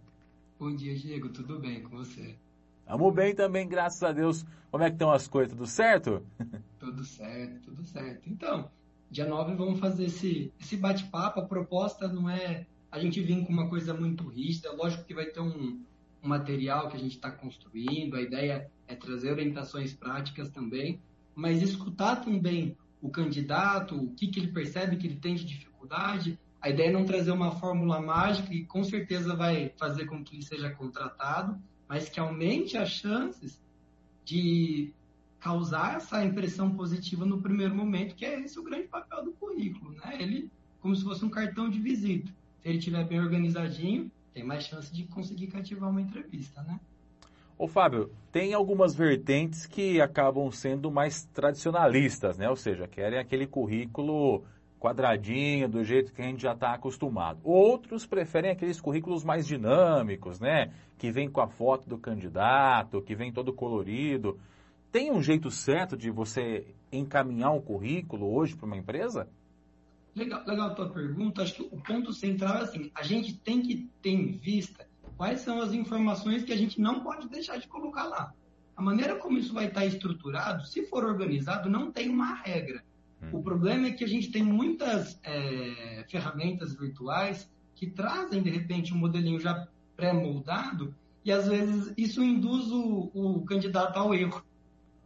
Bom 0.59 0.75
dia, 0.75 0.93
Diego. 0.93 1.29
Tudo 1.29 1.57
bem 1.57 1.83
com 1.83 1.95
você? 1.95 2.35
Vamos 2.85 3.13
bem 3.13 3.33
também, 3.33 3.65
graças 3.65 4.03
a 4.03 4.11
Deus. 4.11 4.45
Como 4.69 4.83
é 4.83 4.89
que 4.89 4.95
estão 4.95 5.09
as 5.09 5.25
coisas? 5.25 5.53
Tudo 5.53 5.65
certo? 5.65 6.21
tudo 6.77 7.05
certo, 7.05 7.61
tudo 7.61 7.81
certo. 7.85 8.29
Então, 8.29 8.69
dia 9.09 9.25
9 9.25 9.55
vamos 9.55 9.79
fazer 9.79 10.07
esse, 10.07 10.51
esse 10.59 10.75
bate-papo. 10.75 11.39
A 11.39 11.45
proposta 11.45 12.09
não 12.09 12.29
é 12.29 12.65
a 12.91 12.99
gente 12.99 13.21
vir 13.21 13.41
com 13.45 13.53
uma 13.53 13.69
coisa 13.69 13.93
muito 13.93 14.27
rígida. 14.27 14.73
Lógico 14.73 15.05
que 15.05 15.13
vai 15.13 15.27
ter 15.27 15.39
um, 15.39 15.81
um 16.25 16.29
material 16.29 16.89
que 16.89 16.97
a 16.97 16.99
gente 16.99 17.15
está 17.15 17.31
construindo, 17.31 18.15
a 18.15 18.21
ideia 18.21 18.69
é 18.87 18.95
trazer 18.95 19.31
orientações 19.31 19.93
práticas 19.93 20.49
também, 20.49 20.99
mas 21.35 21.61
escutar 21.61 22.17
também 22.17 22.75
o 23.01 23.09
candidato, 23.09 23.95
o 23.95 24.13
que, 24.15 24.27
que 24.27 24.39
ele 24.39 24.51
percebe 24.51 24.97
que 24.97 25.05
ele 25.05 25.19
tem 25.19 25.35
de 25.35 25.45
dificuldade. 25.45 26.39
A 26.59 26.69
ideia 26.69 26.89
é 26.89 26.91
não 26.91 27.05
trazer 27.05 27.31
uma 27.31 27.51
fórmula 27.51 28.01
mágica 28.01 28.49
que 28.49 28.65
com 28.65 28.83
certeza 28.83 29.35
vai 29.35 29.71
fazer 29.77 30.05
com 30.05 30.23
que 30.23 30.35
ele 30.35 30.43
seja 30.43 30.71
contratado, 30.71 31.57
mas 31.87 32.09
que 32.09 32.19
aumente 32.19 32.77
as 32.77 32.89
chances 32.89 33.61
de 34.23 34.91
causar 35.39 35.97
essa 35.97 36.25
impressão 36.25 36.75
positiva 36.75 37.23
no 37.23 37.39
primeiro 37.39 37.75
momento, 37.75 38.15
que 38.15 38.25
é 38.25 38.39
esse 38.39 38.57
o 38.59 38.63
grande 38.63 38.87
papel 38.87 39.23
do 39.23 39.31
currículo, 39.33 39.91
né? 39.91 40.17
Ele 40.19 40.49
como 40.81 40.95
se 40.95 41.03
fosse 41.03 41.25
um 41.25 41.29
cartão 41.29 41.67
de 41.67 41.79
visita. 41.79 42.31
Se 42.61 42.69
ele 42.69 42.77
estiver 42.77 43.03
bem 43.07 43.19
organizadinho, 43.19 44.11
tem 44.35 44.43
mais 44.43 44.65
chance 44.65 44.93
de 44.93 45.05
conseguir 45.05 45.47
cativar 45.47 45.89
uma 45.89 46.01
entrevista, 46.01 46.61
né? 46.63 46.77
Ô 47.57 47.69
Fábio, 47.69 48.11
tem 48.33 48.53
algumas 48.53 48.93
vertentes 48.93 49.65
que 49.65 50.01
acabam 50.01 50.51
sendo 50.51 50.91
mais 50.91 51.23
tradicionalistas, 51.33 52.37
né? 52.37 52.49
Ou 52.49 52.57
seja, 52.57 52.85
querem 52.85 53.17
aquele 53.17 53.47
currículo 53.47 54.43
quadradinho, 54.77 55.69
do 55.69 55.85
jeito 55.85 56.11
que 56.11 56.21
a 56.21 56.25
gente 56.25 56.41
já 56.41 56.51
está 56.51 56.73
acostumado. 56.73 57.39
Outros 57.45 58.05
preferem 58.05 58.51
aqueles 58.51 58.81
currículos 58.81 59.23
mais 59.23 59.47
dinâmicos, 59.47 60.41
né? 60.41 60.73
Que 60.97 61.09
vem 61.09 61.31
com 61.31 61.39
a 61.39 61.47
foto 61.47 61.87
do 61.87 61.97
candidato, 61.97 63.01
que 63.01 63.15
vem 63.15 63.31
todo 63.31 63.53
colorido. 63.53 64.37
Tem 64.91 65.13
um 65.13 65.21
jeito 65.21 65.49
certo 65.49 65.95
de 65.95 66.11
você 66.11 66.75
encaminhar 66.91 67.53
um 67.53 67.61
currículo 67.61 68.35
hoje 68.35 68.53
para 68.53 68.65
uma 68.65 68.77
empresa? 68.77 69.29
Legal, 70.15 70.43
legal 70.47 70.67
a 70.69 70.73
tua 70.73 70.89
pergunta. 70.89 71.41
Acho 71.41 71.55
que 71.55 71.61
o 71.63 71.81
ponto 71.81 72.13
central 72.13 72.57
é 72.57 72.61
assim, 72.61 72.91
a 72.95 73.03
gente 73.03 73.37
tem 73.37 73.61
que 73.61 73.89
ter 74.01 74.11
em 74.11 74.31
vista 74.31 74.87
quais 75.17 75.41
são 75.41 75.61
as 75.61 75.73
informações 75.73 76.43
que 76.43 76.53
a 76.53 76.57
gente 76.57 76.79
não 76.79 77.01
pode 77.01 77.27
deixar 77.27 77.57
de 77.57 77.67
colocar 77.67 78.05
lá. 78.05 78.33
A 78.75 78.81
maneira 78.81 79.15
como 79.15 79.37
isso 79.37 79.53
vai 79.53 79.67
estar 79.67 79.85
estruturado, 79.85 80.65
se 80.65 80.85
for 80.87 81.05
organizado, 81.05 81.69
não 81.69 81.91
tem 81.91 82.09
uma 82.09 82.33
regra. 82.35 82.83
O 83.31 83.41
problema 83.41 83.87
é 83.87 83.91
que 83.91 84.03
a 84.03 84.07
gente 84.07 84.29
tem 84.29 84.43
muitas 84.43 85.19
é, 85.23 86.05
ferramentas 86.09 86.75
virtuais 86.75 87.49
que 87.73 87.87
trazem, 87.87 88.41
de 88.41 88.49
repente, 88.49 88.93
um 88.93 88.97
modelinho 88.97 89.39
já 89.39 89.67
pré-moldado 89.95 90.93
e, 91.23 91.31
às 91.31 91.47
vezes, 91.47 91.93
isso 91.97 92.23
induz 92.23 92.71
o, 92.71 93.09
o 93.13 93.45
candidato 93.45 93.97
ao 93.97 94.13
erro, 94.13 94.43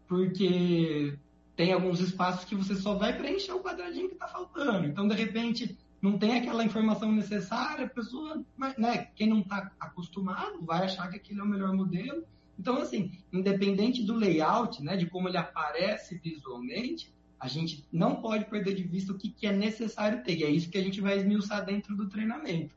porque 0.08 1.18
tem 1.60 1.74
alguns 1.74 2.00
espaços 2.00 2.46
que 2.46 2.56
você 2.56 2.74
só 2.74 2.96
vai 2.96 3.18
preencher 3.18 3.52
o 3.52 3.60
quadradinho 3.60 4.08
que 4.08 4.14
está 4.14 4.30
faltando. 4.30 4.88
Então, 4.88 5.10
de 5.10 5.14
repente, 5.14 5.78
não 6.02 6.18
tem 6.18 6.38
aquela 6.38 6.64
informação 6.64 7.12
necessária, 7.12 7.84
a 7.84 7.90
pessoa, 7.90 8.42
né, 8.78 9.10
quem 9.14 9.28
não 9.28 9.42
está 9.42 9.70
acostumado 9.78 10.62
vai 10.62 10.86
achar 10.86 11.10
que 11.10 11.18
aquele 11.18 11.42
é 11.42 11.44
o 11.44 11.46
melhor 11.46 11.74
modelo. 11.74 12.24
Então, 12.58 12.78
assim, 12.78 13.12
independente 13.34 14.02
do 14.04 14.16
layout, 14.16 14.82
né, 14.82 14.96
de 14.96 15.08
como 15.08 15.28
ele 15.28 15.36
aparece 15.36 16.18
visualmente, 16.24 17.14
a 17.38 17.50
gente 17.50 17.86
não 17.92 18.22
pode 18.22 18.46
perder 18.46 18.74
de 18.74 18.84
vista 18.84 19.12
o 19.12 19.18
que, 19.18 19.28
que 19.28 19.46
é 19.46 19.52
necessário 19.52 20.24
ter. 20.24 20.38
E 20.38 20.46
é 20.46 20.50
isso 20.50 20.70
que 20.70 20.78
a 20.78 20.82
gente 20.82 21.02
vai 21.02 21.18
esmiuçar 21.18 21.66
dentro 21.66 21.94
do 21.94 22.08
treinamento. 22.08 22.74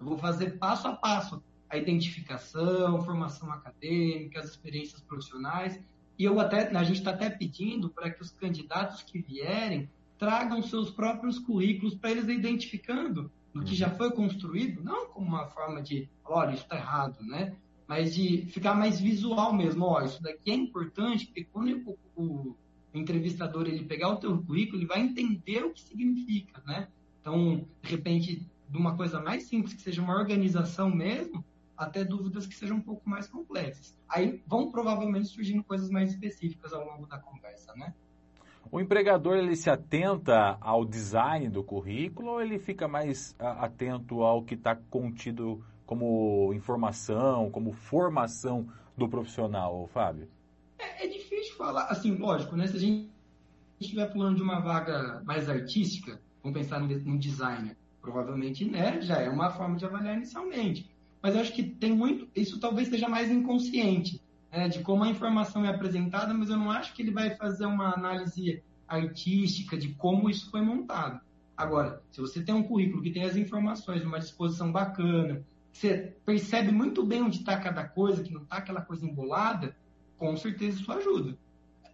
Eu 0.00 0.06
vou 0.06 0.16
fazer 0.16 0.52
passo 0.52 0.88
a 0.88 0.96
passo 0.96 1.42
a 1.68 1.76
identificação, 1.76 3.02
formação 3.02 3.52
acadêmica, 3.52 4.40
as 4.40 4.46
experiências 4.46 5.02
profissionais. 5.02 5.78
E 6.22 6.24
eu 6.24 6.38
até, 6.38 6.68
a 6.68 6.84
gente 6.84 6.98
está 6.98 7.10
até 7.10 7.28
pedindo 7.28 7.90
para 7.90 8.08
que 8.08 8.22
os 8.22 8.30
candidatos 8.30 9.02
que 9.02 9.18
vierem 9.18 9.90
tragam 10.16 10.62
seus 10.62 10.88
próprios 10.88 11.36
currículos 11.36 11.96
para 11.96 12.12
eles 12.12 12.28
identificando 12.28 13.28
o 13.52 13.60
que 13.60 13.74
já 13.74 13.90
foi 13.90 14.12
construído, 14.12 14.84
não 14.84 15.08
como 15.08 15.26
uma 15.26 15.48
forma 15.48 15.82
de, 15.82 16.08
olha, 16.24 16.52
isso 16.52 16.62
está 16.62 16.76
errado, 16.76 17.20
né? 17.24 17.56
Mas 17.88 18.14
de 18.14 18.46
ficar 18.46 18.76
mais 18.76 19.00
visual 19.00 19.52
mesmo. 19.52 19.84
Ó, 19.84 20.00
isso 20.00 20.22
daqui 20.22 20.52
é 20.52 20.54
importante, 20.54 21.26
porque 21.26 21.42
quando 21.42 21.96
o, 22.14 22.22
o 22.22 22.56
o 22.94 22.98
entrevistador 22.98 23.66
ele 23.66 23.84
pegar 23.84 24.10
o 24.10 24.16
teu 24.16 24.40
currículo, 24.42 24.78
ele 24.78 24.86
vai 24.86 25.00
entender 25.00 25.64
o 25.64 25.72
que 25.72 25.80
significa, 25.80 26.62
né? 26.64 26.88
Então, 27.20 27.66
de 27.82 27.90
repente, 27.90 28.46
de 28.68 28.76
uma 28.76 28.96
coisa 28.96 29.20
mais 29.20 29.44
simples, 29.44 29.74
que 29.74 29.82
seja 29.82 30.02
uma 30.02 30.14
organização 30.14 30.94
mesmo, 30.94 31.44
até 31.82 32.04
dúvidas 32.04 32.46
que 32.46 32.54
sejam 32.54 32.76
um 32.76 32.80
pouco 32.80 33.08
mais 33.08 33.26
complexas. 33.26 33.96
Aí 34.08 34.42
vão 34.46 34.70
provavelmente 34.70 35.28
surgindo 35.28 35.62
coisas 35.62 35.90
mais 35.90 36.10
específicas 36.10 36.72
ao 36.72 36.84
longo 36.84 37.06
da 37.06 37.18
conversa, 37.18 37.74
né? 37.74 37.94
O 38.70 38.80
empregador 38.80 39.36
ele 39.36 39.56
se 39.56 39.68
atenta 39.68 40.56
ao 40.60 40.84
design 40.84 41.48
do 41.48 41.62
currículo 41.62 42.32
ou 42.32 42.40
ele 42.40 42.58
fica 42.58 42.88
mais 42.88 43.34
atento 43.38 44.22
ao 44.22 44.42
que 44.42 44.54
está 44.54 44.74
contido 44.74 45.62
como 45.84 46.52
informação, 46.54 47.50
como 47.50 47.72
formação 47.72 48.66
do 48.96 49.08
profissional, 49.08 49.86
Fábio? 49.88 50.28
É, 50.78 51.04
é 51.04 51.08
difícil 51.08 51.56
falar, 51.56 51.86
assim, 51.86 52.16
lógico, 52.16 52.56
né? 52.56 52.66
Se 52.66 52.76
a 52.76 52.80
gente 52.80 53.10
estiver 53.78 54.10
falando 54.12 54.36
de 54.36 54.42
uma 54.42 54.60
vaga 54.60 55.22
mais 55.24 55.48
artística, 55.48 56.20
vamos 56.42 56.58
pensar 56.58 56.80
no 56.80 57.18
designer, 57.18 57.76
provavelmente, 58.00 58.64
né, 58.64 59.00
já 59.00 59.18
é 59.18 59.28
uma 59.28 59.50
forma 59.50 59.76
de 59.76 59.84
avaliar 59.84 60.16
inicialmente. 60.16 60.91
Mas 61.22 61.34
eu 61.34 61.40
acho 61.40 61.52
que 61.52 61.62
tem 61.62 61.94
muito, 61.94 62.28
isso 62.34 62.58
talvez 62.58 62.88
seja 62.88 63.08
mais 63.08 63.30
inconsciente, 63.30 64.20
né, 64.50 64.68
de 64.68 64.80
como 64.80 65.04
a 65.04 65.08
informação 65.08 65.64
é 65.64 65.68
apresentada, 65.68 66.34
mas 66.34 66.50
eu 66.50 66.56
não 66.56 66.70
acho 66.70 66.92
que 66.94 67.02
ele 67.02 67.12
vai 67.12 67.36
fazer 67.36 67.64
uma 67.66 67.94
análise 67.94 68.62
artística 68.88 69.76
de 69.76 69.90
como 69.94 70.28
isso 70.28 70.50
foi 70.50 70.60
montado. 70.60 71.20
Agora, 71.56 72.02
se 72.10 72.20
você 72.20 72.42
tem 72.42 72.54
um 72.54 72.62
currículo 72.62 73.02
que 73.02 73.12
tem 73.12 73.24
as 73.24 73.36
informações, 73.36 74.04
uma 74.04 74.18
disposição 74.18 74.72
bacana, 74.72 75.44
você 75.72 76.14
percebe 76.24 76.72
muito 76.72 77.04
bem 77.04 77.22
onde 77.22 77.38
está 77.38 77.58
cada 77.58 77.84
coisa, 77.84 78.22
que 78.22 78.32
não 78.32 78.42
está 78.42 78.56
aquela 78.56 78.82
coisa 78.82 79.06
embolada, 79.06 79.76
com 80.18 80.36
certeza 80.36 80.80
isso 80.80 80.92
ajuda. 80.92 81.38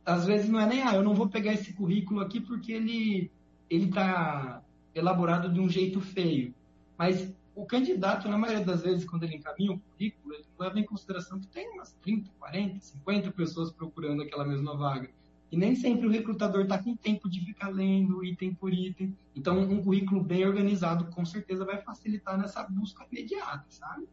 Às 0.05 0.25
vezes 0.25 0.49
não 0.49 0.59
é 0.59 0.67
nem, 0.67 0.83
ah, 0.83 0.95
eu 0.95 1.03
não 1.03 1.15
vou 1.15 1.29
pegar 1.29 1.53
esse 1.53 1.73
currículo 1.75 2.21
aqui 2.21 2.41
porque 2.41 2.73
ele 2.73 3.31
ele 3.71 3.85
está 3.85 4.63
elaborado 4.95 5.53
de 5.53 5.61
um 5.61 5.69
jeito 5.69 6.01
feio. 6.01 6.55
Mas 6.97 7.33
o 7.59 7.67
candidato, 7.67 8.29
na 8.29 8.39
maioria 8.39 8.65
das 8.65 8.83
vezes, 8.83 9.05
quando 9.05 9.25
ele 9.25 9.35
encaminha 9.35 9.73
o 9.73 9.81
currículo, 9.81 10.33
ele 10.33 10.45
leva 10.57 10.79
em 10.79 10.85
consideração 10.85 11.41
que 11.41 11.49
tem 11.49 11.69
umas 11.71 11.93
30, 11.95 12.31
40, 12.39 12.79
50 12.79 13.33
pessoas 13.33 13.73
procurando 13.73 14.23
aquela 14.23 14.47
mesma 14.47 14.77
vaga. 14.77 15.11
E 15.51 15.57
nem 15.57 15.75
sempre 15.75 16.07
o 16.07 16.11
recrutador 16.11 16.63
está 16.63 16.79
com 16.79 16.95
tempo 16.95 17.29
de 17.29 17.45
ficar 17.45 17.71
lendo 17.71 18.25
item 18.25 18.55
por 18.55 18.73
item. 18.73 19.13
Então, 19.35 19.59
um 19.59 19.83
currículo 19.83 20.23
bem 20.23 20.47
organizado, 20.47 21.07
com 21.07 21.25
certeza, 21.25 21.65
vai 21.65 21.83
facilitar 21.83 22.39
nessa 22.39 22.63
busca 22.63 23.05
imediata, 23.11 23.65
sabe? 23.71 24.07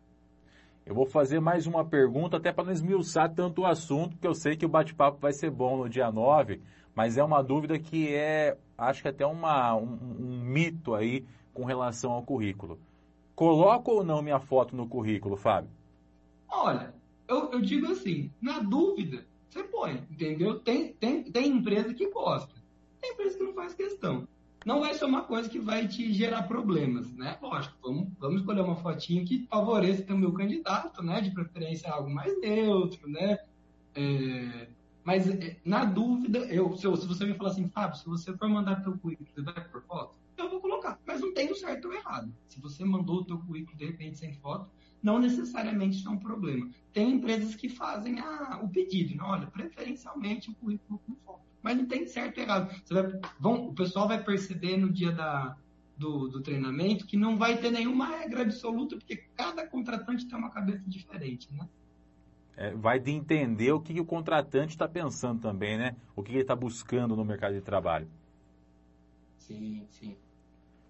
Eu 0.84 0.96
vou 0.96 1.06
fazer 1.06 1.40
mais 1.40 1.68
uma 1.68 1.86
pergunta, 1.86 2.38
até 2.38 2.52
para 2.52 2.64
não 2.64 2.72
esmiuçar 2.72 3.32
tanto 3.32 3.62
o 3.62 3.66
assunto, 3.68 4.16
porque 4.16 4.28
eu 4.28 4.34
sei 4.34 4.58
que 4.58 4.66
o 4.66 4.70
bate-papo 4.70 5.20
vai 5.20 5.34
ser 5.34 5.52
bom 5.52 5.78
no 5.78 5.88
dia 5.88 6.12
9, 6.12 6.62
mas 6.96 7.16
é 7.16 7.24
uma 7.24 7.44
dúvida 7.44 7.78
que 7.78 8.12
é, 8.12 8.58
acho 8.76 9.04
que 9.04 9.08
até 9.08 9.26
uma, 9.26 9.76
um, 9.76 10.00
um 10.20 10.42
mito 10.42 10.96
aí 10.96 11.24
com 11.54 11.64
relação 11.64 12.12
ao 12.12 12.24
currículo. 12.24 12.80
Coloco 13.36 13.92
ou 13.92 14.04
não 14.04 14.22
minha 14.22 14.40
foto 14.40 14.76
no 14.76 14.88
currículo, 14.88 15.36
Fábio? 15.36 15.70
Olha, 16.50 16.94
eu, 17.28 17.52
eu 17.52 17.62
digo 17.62 17.92
assim, 17.92 18.32
na 18.42 18.60
dúvida, 18.60 19.26
você 19.50 19.64
põe, 19.64 20.04
entendeu? 20.10 20.60
Tem, 20.60 20.94
tem, 20.94 21.24
tem 21.24 21.48
empresa 21.48 21.94
que 21.94 22.10
gosta, 22.10 22.54
tem 23.02 23.12
empresa 23.12 23.38
que 23.38 23.44
não 23.44 23.54
faz 23.54 23.74
questão 23.74 24.28
não 24.66 24.80
vai 24.80 24.96
ser 24.96 25.06
uma 25.06 25.22
coisa 25.22 25.48
que 25.48 25.60
vai 25.60 25.88
te 25.88 26.12
gerar 26.12 26.44
problemas, 26.44 27.14
né? 27.14 27.38
Lógico, 27.40 27.76
vamos, 27.84 28.08
vamos 28.20 28.40
escolher 28.42 28.62
uma 28.62 28.76
fotinha 28.76 29.24
que 29.24 29.46
favoreça 29.48 30.04
o 30.12 30.34
candidato, 30.34 31.04
né? 31.04 31.22
De 31.22 31.30
preferência 31.30 31.92
algo 31.92 32.10
mais 32.10 32.38
neutro, 32.42 33.08
né? 33.08 33.38
É, 33.94 34.68
mas 35.04 35.30
é, 35.30 35.58
na 35.64 35.86
dúvida, 35.86 36.40
eu, 36.40 36.76
se, 36.76 36.82
se 36.82 37.08
você 37.08 37.26
me 37.26 37.36
falar 37.36 37.52
assim, 37.52 37.70
Fábio, 37.70 38.00
se 38.00 38.06
você 38.08 38.36
for 38.36 38.50
mandar 38.50 38.82
teu 38.82 38.98
currículo, 38.98 39.30
você 39.32 39.42
vai 39.44 39.64
por 39.70 39.84
foto? 39.84 40.16
Mas 41.16 41.22
não 41.22 41.34
tem 41.34 41.50
o 41.50 41.56
certo 41.56 41.86
ou 41.88 41.94
errado. 41.94 42.36
Se 42.50 42.60
você 42.60 42.84
mandou 42.84 43.22
o 43.22 43.26
teu 43.26 43.38
currículo 43.38 43.78
de 43.78 43.86
repente 43.86 44.20
sem 44.20 44.34
foto, 44.34 44.70
não 45.02 45.18
necessariamente 45.18 45.98
isso 45.98 46.10
é 46.10 46.12
um 46.12 46.20
problema. 46.20 46.70
Tem 46.92 47.10
empresas 47.10 47.56
que 47.56 47.70
fazem 47.70 48.20
a, 48.20 48.60
o 48.62 48.68
pedido, 48.68 49.16
né? 49.16 49.24
olha, 49.24 49.48
preferencialmente 49.48 50.50
o 50.50 50.56
currículo 50.56 51.00
com 51.00 51.16
foto 51.26 51.46
mas 51.62 51.78
não 51.78 51.88
tem 51.88 52.06
certo 52.06 52.38
e 52.38 52.44
errado. 52.44 52.70
Vai, 52.92 53.20
vão, 53.40 53.70
o 53.70 53.74
pessoal 53.74 54.08
vai 54.08 54.24
perceber 54.24 54.78
no 54.78 54.94
dia 54.94 55.12
da, 55.12 55.58
do, 55.98 56.28
do, 56.28 56.40
treinamento 56.40 57.08
que 57.08 57.18
não 57.18 57.38
vai 57.38 57.58
ter 57.58 57.72
nenhuma 57.72 58.06
regra 58.06 58.44
absoluta, 58.44 58.96
porque 58.96 59.24
cada 59.36 59.66
contratante 59.66 60.28
tem 60.28 60.38
uma 60.38 60.52
cabeça 60.52 60.84
diferente, 60.86 61.52
né? 61.52 61.68
É, 62.56 62.70
vai 62.76 63.00
de 63.00 63.10
entender 63.10 63.72
o 63.72 63.82
que, 63.82 63.96
que 63.96 64.00
o 64.00 64.06
contratante 64.06 64.76
está 64.76 64.88
pensando 64.88 65.42
também, 65.42 65.76
né? 65.76 65.96
O 66.16 66.22
que, 66.22 66.30
que 66.30 66.36
ele 66.36 66.44
está 66.44 66.56
buscando 66.56 67.16
no 67.16 67.26
mercado 67.26 67.56
de 67.56 67.62
trabalho. 67.62 68.08
Sim, 69.40 69.88
sim. 69.90 70.16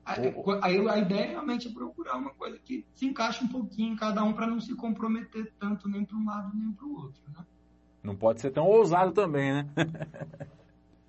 A, 0.05 0.67
a 0.67 0.99
ideia 0.99 1.29
realmente 1.29 1.67
é 1.67 1.71
procurar 1.71 2.17
uma 2.17 2.29
coisa 2.29 2.59
que 2.59 2.85
se 2.93 3.07
encaixe 3.07 3.43
um 3.43 3.47
pouquinho 3.47 3.93
em 3.93 3.95
cada 3.95 4.23
um 4.23 4.33
para 4.33 4.45
não 4.45 4.59
se 4.59 4.75
comprometer 4.75 5.51
tanto 5.59 5.89
nem 5.89 6.05
para 6.05 6.15
um 6.15 6.25
lado 6.25 6.55
nem 6.55 6.71
para 6.71 6.85
o 6.85 6.93
outro, 6.93 7.21
né? 7.35 7.43
Não 8.03 8.15
pode 8.15 8.39
ser 8.39 8.51
tão 8.51 8.67
ousado 8.67 9.11
também, 9.11 9.51
né? 9.51 9.67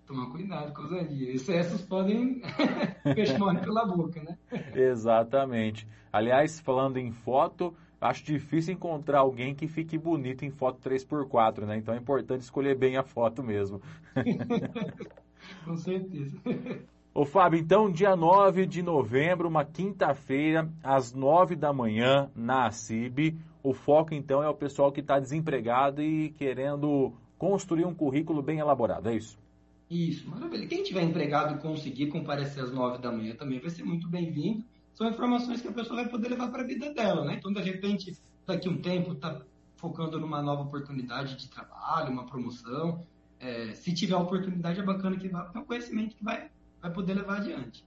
Tomar 0.06 0.30
cuidado 0.30 0.72
com 0.72 0.82
ousadia. 0.82 1.30
Excessos 1.30 1.82
podem 1.82 2.40
fechar 3.14 3.60
pela 3.60 3.84
boca, 3.84 4.22
né? 4.22 4.38
Exatamente. 4.74 5.86
Aliás, 6.10 6.58
falando 6.58 6.96
em 6.96 7.12
foto, 7.12 7.74
acho 8.00 8.24
difícil 8.24 8.72
encontrar 8.72 9.18
alguém 9.18 9.54
que 9.54 9.68
fique 9.68 9.98
bonito 9.98 10.42
em 10.44 10.50
foto 10.50 10.80
3x4, 10.88 11.66
né? 11.66 11.76
Então 11.76 11.92
é 11.92 11.98
importante 11.98 12.40
escolher 12.40 12.78
bem 12.78 12.96
a 12.96 13.02
foto 13.02 13.42
mesmo. 13.42 13.82
com 15.66 15.76
certeza. 15.76 16.40
Ô 17.16 17.24
Fábio, 17.24 17.58
então 17.58 17.90
dia 17.90 18.14
9 18.14 18.66
de 18.66 18.82
novembro, 18.82 19.48
uma 19.48 19.64
quinta-feira, 19.64 20.70
às 20.82 21.14
9 21.14 21.56
da 21.56 21.72
manhã, 21.72 22.30
na 22.36 22.70
CIB. 22.70 23.38
O 23.62 23.72
foco 23.72 24.12
então 24.12 24.42
é 24.42 24.48
o 24.50 24.54
pessoal 24.54 24.92
que 24.92 25.00
está 25.00 25.18
desempregado 25.18 26.02
e 26.02 26.28
querendo 26.32 27.14
construir 27.38 27.86
um 27.86 27.94
currículo 27.94 28.42
bem 28.42 28.58
elaborado, 28.58 29.08
é 29.08 29.16
isso? 29.16 29.38
Isso, 29.88 30.28
maravilha. 30.28 30.66
Quem 30.66 30.82
tiver 30.82 31.04
empregado 31.04 31.54
e 31.54 31.58
conseguir 31.58 32.08
comparecer 32.08 32.62
às 32.62 32.70
nove 32.70 32.98
da 32.98 33.10
manhã 33.10 33.34
também 33.34 33.60
vai 33.60 33.70
ser 33.70 33.82
muito 33.82 34.06
bem-vindo. 34.10 34.62
são 34.92 35.08
informações 35.08 35.62
que 35.62 35.68
a 35.68 35.72
pessoa 35.72 36.02
vai 36.02 36.10
poder 36.10 36.28
levar 36.28 36.50
para 36.50 36.64
a 36.64 36.66
vida 36.66 36.92
dela, 36.92 37.24
né? 37.24 37.36
Então, 37.38 37.50
de 37.50 37.62
repente, 37.62 38.12
daqui 38.46 38.68
um 38.68 38.76
tempo, 38.76 39.12
está 39.12 39.40
focando 39.76 40.20
numa 40.20 40.42
nova 40.42 40.64
oportunidade 40.64 41.34
de 41.36 41.48
trabalho, 41.48 42.12
uma 42.12 42.26
promoção. 42.26 43.06
É, 43.40 43.72
se 43.72 43.94
tiver 43.94 44.16
oportunidade, 44.16 44.80
é 44.80 44.82
bacana 44.82 45.16
que 45.16 45.28
vá, 45.28 45.50
é 45.54 45.58
um 45.58 45.64
conhecimento 45.64 46.14
que 46.14 46.22
vai, 46.22 46.50
vai 46.86 46.92
poder 46.92 47.14
levar 47.14 47.38
adiante. 47.38 47.84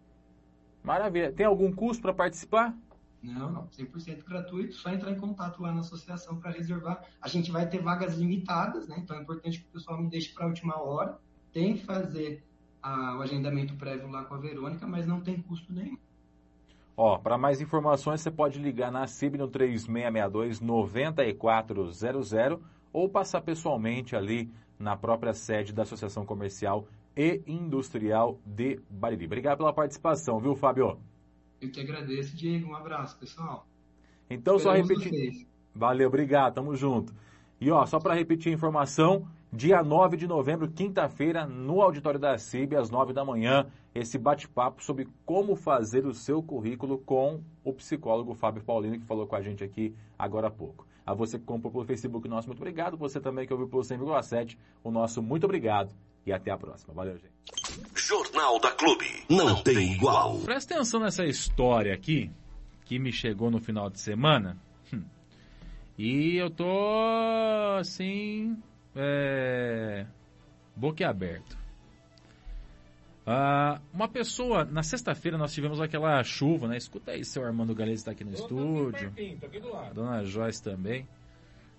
Maravilha. 0.83 1.31
Tem 1.31 1.45
algum 1.45 1.71
custo 1.71 2.01
para 2.01 2.13
participar? 2.13 2.75
Não, 3.21 3.51
não, 3.51 3.67
100% 3.67 4.23
gratuito, 4.23 4.75
só 4.75 4.89
entrar 4.89 5.11
em 5.11 5.19
contato 5.19 5.61
lá 5.61 5.73
na 5.73 5.81
associação 5.81 6.37
para 6.37 6.51
reservar. 6.51 7.03
A 7.21 7.27
gente 7.27 7.51
vai 7.51 7.67
ter 7.67 7.81
vagas 7.81 8.15
limitadas, 8.15 8.87
né? 8.87 8.95
Então 8.97 9.17
é 9.17 9.21
importante 9.21 9.59
que 9.59 9.67
o 9.67 9.71
pessoal 9.71 10.01
não 10.01 10.07
deixe 10.07 10.33
para 10.33 10.45
a 10.45 10.47
última 10.47 10.81
hora. 10.81 11.19
Tem 11.51 11.75
que 11.75 11.85
fazer 11.85 12.41
a, 12.81 13.17
o 13.17 13.21
agendamento 13.21 13.75
prévio 13.75 14.09
lá 14.09 14.23
com 14.23 14.35
a 14.35 14.37
Verônica, 14.37 14.87
mas 14.87 15.05
não 15.05 15.19
tem 15.19 15.41
custo 15.41 15.73
nenhum. 15.73 15.97
Ó, 16.95 17.17
para 17.17 17.37
mais 17.37 17.59
informações 17.59 18.21
você 18.21 18.31
pode 18.31 18.59
ligar 18.59 18.91
na 18.91 19.05
CIB 19.05 19.37
no 19.37 19.47
3662 19.47 20.61
9400 20.61 22.59
ou 22.91 23.09
passar 23.09 23.41
pessoalmente 23.41 24.15
ali 24.15 24.49
na 24.77 24.95
própria 24.95 25.33
sede 25.33 25.73
da 25.73 25.83
Associação 25.83 26.25
Comercial 26.25 26.87
e 27.19 27.43
Industrial 27.45 28.39
de 28.45 28.79
Bariri. 28.89 29.25
Obrigado 29.25 29.57
pela 29.57 29.73
participação, 29.73 30.39
viu, 30.39 30.55
Fábio? 30.55 30.97
Eu 31.59 31.69
que 31.69 31.81
agradeço, 31.81 32.33
Diego. 32.33 32.69
Um 32.69 32.75
abraço, 32.75 33.19
pessoal. 33.19 33.67
Então, 34.29 34.55
Esperamos 34.55 34.87
só 34.87 34.95
repetir. 34.95 35.45
Valeu, 35.75 36.07
obrigado, 36.07 36.53
tamo 36.53 36.73
junto. 36.77 37.13
E 37.59 37.69
ó, 37.69 37.85
só 37.85 37.99
para 37.99 38.13
repetir 38.13 38.53
a 38.53 38.55
informação, 38.55 39.27
dia 39.51 39.83
9 39.83 40.15
de 40.15 40.27
novembro, 40.27 40.71
quinta-feira, 40.71 41.45
no 41.45 41.81
auditório 41.81 42.17
da 42.17 42.37
CIB, 42.37 42.77
às 42.77 42.89
9 42.89 43.11
da 43.11 43.25
manhã, 43.25 43.67
esse 43.93 44.17
bate-papo 44.17 44.81
sobre 44.81 45.05
como 45.25 45.57
fazer 45.57 46.05
o 46.05 46.13
seu 46.13 46.41
currículo 46.41 46.99
com 46.99 47.41
o 47.65 47.73
psicólogo 47.73 48.33
Fábio 48.33 48.63
Paulino, 48.63 48.97
que 48.97 49.05
falou 49.05 49.27
com 49.27 49.35
a 49.35 49.41
gente 49.41 49.61
aqui 49.61 49.93
agora 50.17 50.47
há 50.47 50.51
pouco. 50.51 50.87
A 51.05 51.13
você 51.13 51.37
que 51.37 51.43
comprou 51.43 51.69
pelo 51.69 51.83
Facebook, 51.83 52.29
nosso 52.29 52.47
muito 52.47 52.59
obrigado. 52.59 52.95
Você 52.95 53.19
também 53.19 53.45
que 53.45 53.51
ouviu 53.51 53.67
pelo 53.67 53.81
100,7, 53.81 54.57
o 54.81 54.89
nosso 54.89 55.21
muito 55.21 55.43
obrigado. 55.43 55.93
E 56.25 56.31
até 56.31 56.51
a 56.51 56.57
próxima. 56.57 56.93
Valeu, 56.93 57.17
gente. 57.17 57.33
Jornal 57.95 58.59
da 58.59 58.71
Clube. 58.71 59.25
Não 59.29 59.61
tem 59.63 59.93
igual. 59.93 60.39
Presta 60.39 60.75
atenção 60.75 60.99
nessa 60.99 61.25
história 61.25 61.93
aqui, 61.93 62.31
que 62.85 62.99
me 62.99 63.11
chegou 63.11 63.49
no 63.49 63.59
final 63.59 63.89
de 63.89 63.99
semana. 63.99 64.57
Hum. 64.93 65.03
E 65.97 66.35
eu 66.35 66.49
tô, 66.49 67.77
assim, 67.79 68.57
é, 68.95 70.05
boquiaberto. 70.75 71.57
Ah, 73.25 73.79
uma 73.93 74.07
pessoa, 74.07 74.65
na 74.65 74.81
sexta-feira 74.81 75.37
nós 75.37 75.53
tivemos 75.53 75.79
aquela 75.79 76.23
chuva, 76.23 76.67
né? 76.67 76.77
Escuta 76.77 77.11
aí, 77.11 77.23
seu 77.23 77.45
Armando 77.45 77.75
Galeza 77.75 78.01
está 78.01 78.11
aqui 78.11 78.23
no 78.23 78.33
estúdio. 78.33 79.09
Aqui 79.09 79.37
aqui 79.43 79.59
do 79.59 79.69
lado. 79.69 79.93
Dona 79.93 80.23
Joyce 80.23 80.63
também. 80.63 81.07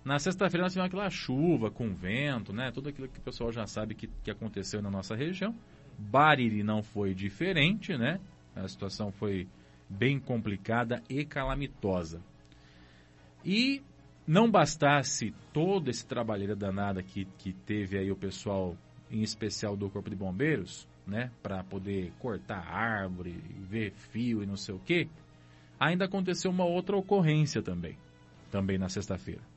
Na 0.03 0.17
sexta-feira 0.17 0.63
nós 0.63 0.73
tivemos 0.73 0.87
aquela 0.87 1.09
chuva 1.11 1.69
com 1.69 1.93
vento, 1.93 2.51
né? 2.51 2.71
Tudo 2.71 2.89
aquilo 2.89 3.07
que 3.07 3.19
o 3.19 3.21
pessoal 3.21 3.51
já 3.51 3.67
sabe 3.67 3.93
que, 3.93 4.07
que 4.23 4.31
aconteceu 4.31 4.81
na 4.81 4.89
nossa 4.89 5.15
região. 5.15 5.55
Bariri 5.97 6.63
não 6.63 6.81
foi 6.81 7.13
diferente, 7.13 7.95
né? 7.95 8.19
A 8.55 8.67
situação 8.67 9.11
foi 9.11 9.47
bem 9.87 10.19
complicada 10.19 11.03
e 11.07 11.23
calamitosa. 11.23 12.19
E 13.45 13.83
não 14.25 14.49
bastasse 14.49 15.35
todo 15.53 15.89
esse 15.89 16.05
trabalheira 16.05 16.55
danada 16.55 17.03
que, 17.03 17.25
que 17.37 17.53
teve 17.53 17.97
aí 17.97 18.11
o 18.11 18.15
pessoal, 18.15 18.75
em 19.09 19.21
especial 19.21 19.77
do 19.77 19.87
Corpo 19.87 20.09
de 20.09 20.15
Bombeiros, 20.15 20.87
né? 21.05 21.29
Para 21.43 21.63
poder 21.63 22.11
cortar 22.17 22.67
árvore, 22.67 23.33
ver 23.69 23.91
fio 23.91 24.41
e 24.41 24.47
não 24.47 24.57
sei 24.57 24.73
o 24.73 24.79
que, 24.79 25.07
ainda 25.79 26.05
aconteceu 26.05 26.49
uma 26.49 26.65
outra 26.65 26.97
ocorrência 26.97 27.61
também. 27.61 27.95
Também 28.49 28.79
na 28.79 28.89
sexta-feira 28.89 29.50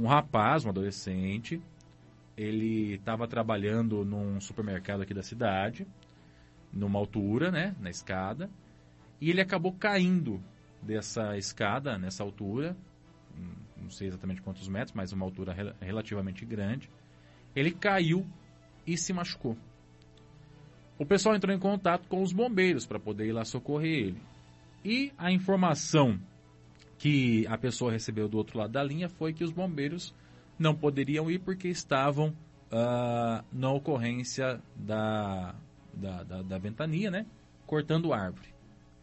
um 0.00 0.06
rapaz, 0.06 0.64
um 0.64 0.70
adolescente, 0.70 1.60
ele 2.36 2.94
estava 2.94 3.28
trabalhando 3.28 4.02
num 4.02 4.40
supermercado 4.40 5.02
aqui 5.02 5.12
da 5.12 5.22
cidade, 5.22 5.86
numa 6.72 6.98
altura, 6.98 7.50
né, 7.50 7.76
na 7.78 7.90
escada, 7.90 8.48
e 9.20 9.28
ele 9.28 9.42
acabou 9.42 9.72
caindo 9.72 10.42
dessa 10.80 11.36
escada, 11.36 11.98
nessa 11.98 12.22
altura, 12.22 12.74
não 13.76 13.90
sei 13.90 14.08
exatamente 14.08 14.40
quantos 14.40 14.66
metros, 14.68 14.94
mas 14.94 15.12
uma 15.12 15.26
altura 15.26 15.52
rel 15.52 15.74
relativamente 15.80 16.46
grande. 16.46 16.88
Ele 17.54 17.70
caiu 17.70 18.26
e 18.86 18.96
se 18.96 19.12
machucou. 19.12 19.56
O 20.98 21.04
pessoal 21.04 21.34
entrou 21.34 21.54
em 21.54 21.58
contato 21.58 22.06
com 22.08 22.22
os 22.22 22.32
bombeiros 22.32 22.86
para 22.86 22.98
poder 22.98 23.26
ir 23.26 23.32
lá 23.32 23.44
socorrer 23.44 24.06
ele. 24.06 24.22
E 24.82 25.12
a 25.18 25.30
informação 25.30 26.18
que 27.00 27.46
a 27.46 27.56
pessoa 27.56 27.90
recebeu 27.90 28.28
do 28.28 28.36
outro 28.36 28.58
lado 28.58 28.72
da 28.72 28.84
linha 28.84 29.08
foi 29.08 29.32
que 29.32 29.42
os 29.42 29.50
bombeiros 29.50 30.14
não 30.58 30.74
poderiam 30.74 31.30
ir 31.30 31.38
porque 31.38 31.66
estavam 31.66 32.28
uh, 32.28 33.42
na 33.50 33.72
ocorrência 33.72 34.60
da, 34.76 35.54
da, 35.94 36.22
da, 36.22 36.42
da 36.42 36.58
ventania, 36.58 37.10
né? 37.10 37.24
Cortando 37.66 38.12
árvore. 38.12 38.48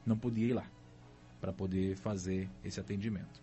Não 0.05 0.15
podia 0.15 0.45
ir 0.45 0.53
lá 0.53 0.67
para 1.41 1.51
poder 1.51 1.95
fazer 1.97 2.47
esse 2.63 2.79
atendimento. 2.79 3.41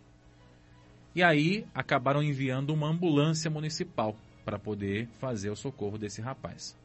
E 1.17 1.23
aí 1.25 1.67
acabaram 1.75 2.23
enviando 2.23 2.71
uma 2.71 2.89
ambulância 2.89 3.51
municipal 3.51 4.15
para 4.45 4.57
poder 4.57 5.09
fazer 5.19 5.51
o 5.51 5.57
socorro 5.57 5.99
desse 5.99 6.23
rapaz. 6.23 6.79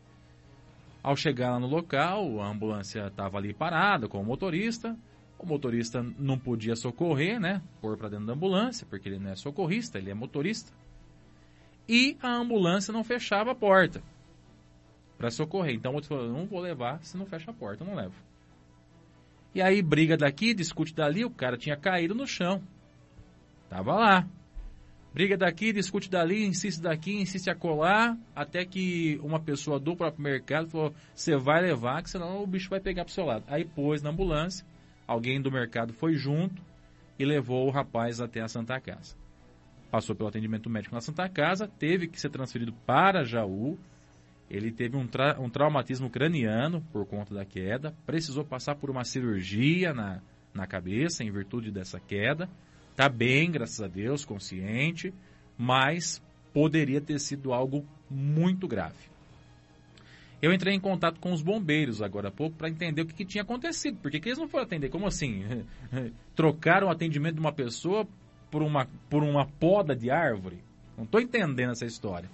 Ao 1.03 1.15
chegar 1.15 1.51
lá 1.51 1.59
no 1.59 1.67
local, 1.67 2.41
a 2.41 2.49
ambulância 2.49 3.05
estava 3.05 3.37
ali 3.37 3.53
parada 3.53 4.07
com 4.07 4.19
o 4.19 4.25
motorista. 4.25 4.97
O 5.39 5.45
motorista 5.45 6.03
não 6.17 6.37
podia 6.37 6.75
socorrer, 6.75 7.39
né? 7.39 7.61
Pôr 7.79 7.97
para 7.97 8.09
dentro 8.09 8.25
da 8.25 8.33
ambulância, 8.33 8.85
porque 8.89 9.07
ele 9.07 9.19
não 9.19 9.31
é 9.31 9.35
socorrista, 9.35 9.97
ele 9.97 10.11
é 10.11 10.13
motorista. 10.13 10.71
E 11.87 12.17
a 12.21 12.35
ambulância 12.35 12.91
não 12.91 13.03
fechava 13.03 13.51
a 13.51 13.55
porta 13.55 14.03
para 15.17 15.31
socorrer. 15.31 15.75
Então 15.75 15.91
o 15.91 15.95
outro 15.95 16.09
falou: 16.09 16.31
não 16.31 16.45
vou 16.45 16.59
levar 16.59 17.01
se 17.03 17.17
não 17.17 17.25
fecha 17.25 17.51
a 17.51 17.53
porta, 17.53 17.85
não 17.85 17.95
levo. 17.95 18.13
E 19.55 19.61
aí 19.61 19.81
briga 19.81 20.15
daqui, 20.15 20.53
discute 20.53 20.93
dali, 20.93 21.25
o 21.25 21.31
cara 21.31 21.57
tinha 21.57 21.75
caído 21.75 22.13
no 22.13 22.27
chão. 22.27 22.61
Tava 23.69 23.95
lá. 23.95 24.27
Briga 25.11 25.35
daqui, 25.35 25.73
discute 25.73 26.07
dali, 26.09 26.45
insiste 26.45 26.81
daqui, 26.81 27.19
insiste 27.19 27.49
a 27.49 27.55
colar, 27.55 28.15
até 28.35 28.63
que 28.63 29.19
uma 29.23 29.39
pessoa 29.39 29.79
do 29.79 29.95
próprio 29.95 30.21
mercado 30.23 30.69
falou: 30.69 30.93
você 31.15 31.35
vai 31.35 31.61
levar, 31.61 32.03
que 32.03 32.09
senão 32.09 32.43
o 32.43 32.47
bicho 32.47 32.69
vai 32.69 32.79
pegar 32.79 33.05
pro 33.05 33.13
seu 33.13 33.25
lado. 33.25 33.43
Aí 33.47 33.65
pôs 33.65 34.03
na 34.03 34.11
ambulância 34.11 34.65
alguém 35.09 35.41
do 35.41 35.51
mercado 35.51 35.91
foi 35.91 36.13
junto 36.13 36.61
e 37.17 37.25
levou 37.25 37.67
o 37.67 37.71
rapaz 37.71 38.21
até 38.21 38.41
a 38.41 38.47
Santa 38.47 38.79
Casa. 38.79 39.15
Passou 39.89 40.15
pelo 40.15 40.29
atendimento 40.29 40.69
médico 40.69 40.93
na 40.93 41.01
Santa 41.01 41.27
Casa, 41.27 41.67
teve 41.67 42.07
que 42.07 42.21
ser 42.21 42.29
transferido 42.29 42.71
para 42.85 43.23
Jaú. 43.23 43.75
Ele 44.47 44.71
teve 44.71 44.95
um, 44.95 45.07
tra 45.07 45.35
um 45.39 45.49
traumatismo 45.49 46.11
craniano 46.11 46.83
por 46.93 47.07
conta 47.07 47.33
da 47.33 47.43
queda, 47.43 47.93
precisou 48.05 48.45
passar 48.45 48.75
por 48.75 48.91
uma 48.91 49.03
cirurgia 49.03 49.93
na, 49.93 50.21
na 50.53 50.67
cabeça 50.67 51.23
em 51.23 51.31
virtude 51.31 51.71
dessa 51.71 51.99
queda. 51.99 52.47
Está 52.91 53.09
bem, 53.09 53.49
graças 53.49 53.81
a 53.81 53.87
Deus, 53.87 54.23
consciente, 54.23 55.11
mas 55.57 56.21
poderia 56.53 57.01
ter 57.01 57.19
sido 57.19 57.51
algo 57.51 57.83
muito 58.09 58.67
grave. 58.67 59.09
Eu 60.41 60.53
entrei 60.53 60.73
em 60.73 60.79
contato 60.79 61.19
com 61.19 61.33
os 61.33 61.41
bombeiros 61.41 62.01
agora 62.01 62.29
há 62.29 62.31
pouco 62.31 62.55
para 62.55 62.69
entender 62.69 63.01
o 63.01 63.05
que, 63.05 63.13
que, 63.13 63.25
tinha 63.25 63.41
acontecido. 63.41 63.97
Por 63.97 64.09
que, 64.09 64.17
eles 64.17 64.39
não 64.39 64.47
foram 64.47 64.63
atender? 64.63 64.89
Como 64.89 65.05
assim? 65.05 65.43
Trocaram 66.33 66.87
o 66.87 66.89
atendimento 66.89 67.35
de 67.35 67.41
uma 67.41 67.51
pessoa 67.51 68.07
por 68.49 68.63
uma, 68.63 68.87
por 69.09 69.21
uma 69.21 69.45
poda 69.45 69.95
de 69.95 70.09
árvore? 70.09 70.63
Não 70.97 71.03
estou 71.03 71.19
entendendo 71.19 71.71
essa 71.71 71.85
história. 71.85 72.29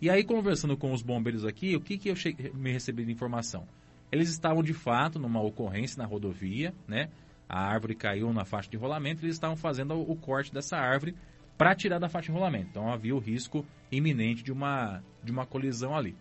E 0.00 0.10
aí, 0.10 0.24
conversando 0.24 0.76
com 0.76 0.92
os 0.92 1.02
bombeiros 1.02 1.46
aqui, 1.46 1.74
o 1.74 1.80
que, 1.80 1.96
que 1.96 2.10
eu 2.10 2.14
me 2.54 2.72
recebi 2.72 3.04
de 3.04 3.12
informação? 3.12 3.66
Eles 4.10 4.28
estavam 4.28 4.62
de 4.62 4.74
fato 4.74 5.18
numa 5.18 5.40
ocorrência 5.40 6.02
na 6.02 6.06
rodovia, 6.06 6.74
né? 6.86 7.08
A 7.48 7.60
árvore 7.60 7.94
caiu 7.94 8.32
na 8.32 8.44
faixa 8.44 8.68
de 8.68 8.76
rolamento, 8.76 9.24
eles 9.24 9.36
estavam 9.36 9.56
fazendo 9.56 9.94
o 9.94 10.16
corte 10.16 10.52
dessa 10.52 10.76
árvore 10.76 11.14
para 11.56 11.74
tirar 11.74 11.98
da 11.98 12.08
faixa 12.08 12.26
de 12.26 12.32
rolamento. 12.32 12.68
Então 12.70 12.92
havia 12.92 13.14
o 13.14 13.18
risco 13.18 13.64
iminente 13.90 14.42
de 14.42 14.50
uma, 14.50 15.02
de 15.22 15.30
uma 15.30 15.46
colisão 15.46 15.96
ali. 15.96 16.16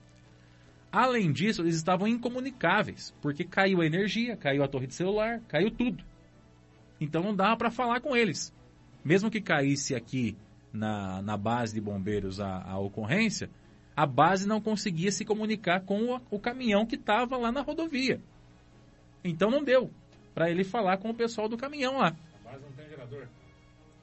Além 0.91 1.31
disso, 1.31 1.61
eles 1.61 1.75
estavam 1.75 2.07
incomunicáveis, 2.07 3.13
porque 3.21 3.45
caiu 3.45 3.81
a 3.81 3.85
energia, 3.85 4.35
caiu 4.35 4.61
a 4.61 4.67
torre 4.67 4.87
de 4.87 4.93
celular, 4.93 5.39
caiu 5.47 5.71
tudo. 5.71 6.03
Então 6.99 7.23
não 7.23 7.33
dava 7.33 7.55
para 7.55 7.71
falar 7.71 8.01
com 8.01 8.15
eles. 8.15 8.53
Mesmo 9.03 9.31
que 9.31 9.39
caísse 9.39 9.95
aqui 9.95 10.37
na, 10.73 11.21
na 11.21 11.37
base 11.37 11.73
de 11.73 11.81
bombeiros 11.81 12.41
a, 12.41 12.61
a 12.61 12.77
ocorrência, 12.77 13.49
a 13.95 14.05
base 14.05 14.47
não 14.47 14.59
conseguia 14.59 15.11
se 15.11 15.23
comunicar 15.23 15.81
com 15.81 16.13
o, 16.13 16.21
o 16.29 16.39
caminhão 16.39 16.85
que 16.85 16.95
estava 16.95 17.37
lá 17.37 17.51
na 17.51 17.61
rodovia. 17.61 18.21
Então 19.23 19.49
não 19.49 19.63
deu 19.63 19.89
para 20.33 20.49
ele 20.49 20.63
falar 20.63 20.97
com 20.97 21.09
o 21.09 21.15
pessoal 21.15 21.47
do 21.47 21.57
caminhão 21.57 21.97
lá. 21.99 22.15
A 22.45 22.49
base 22.51 22.63
não 22.63 22.71
tem 22.73 22.89
gerador? 22.89 23.27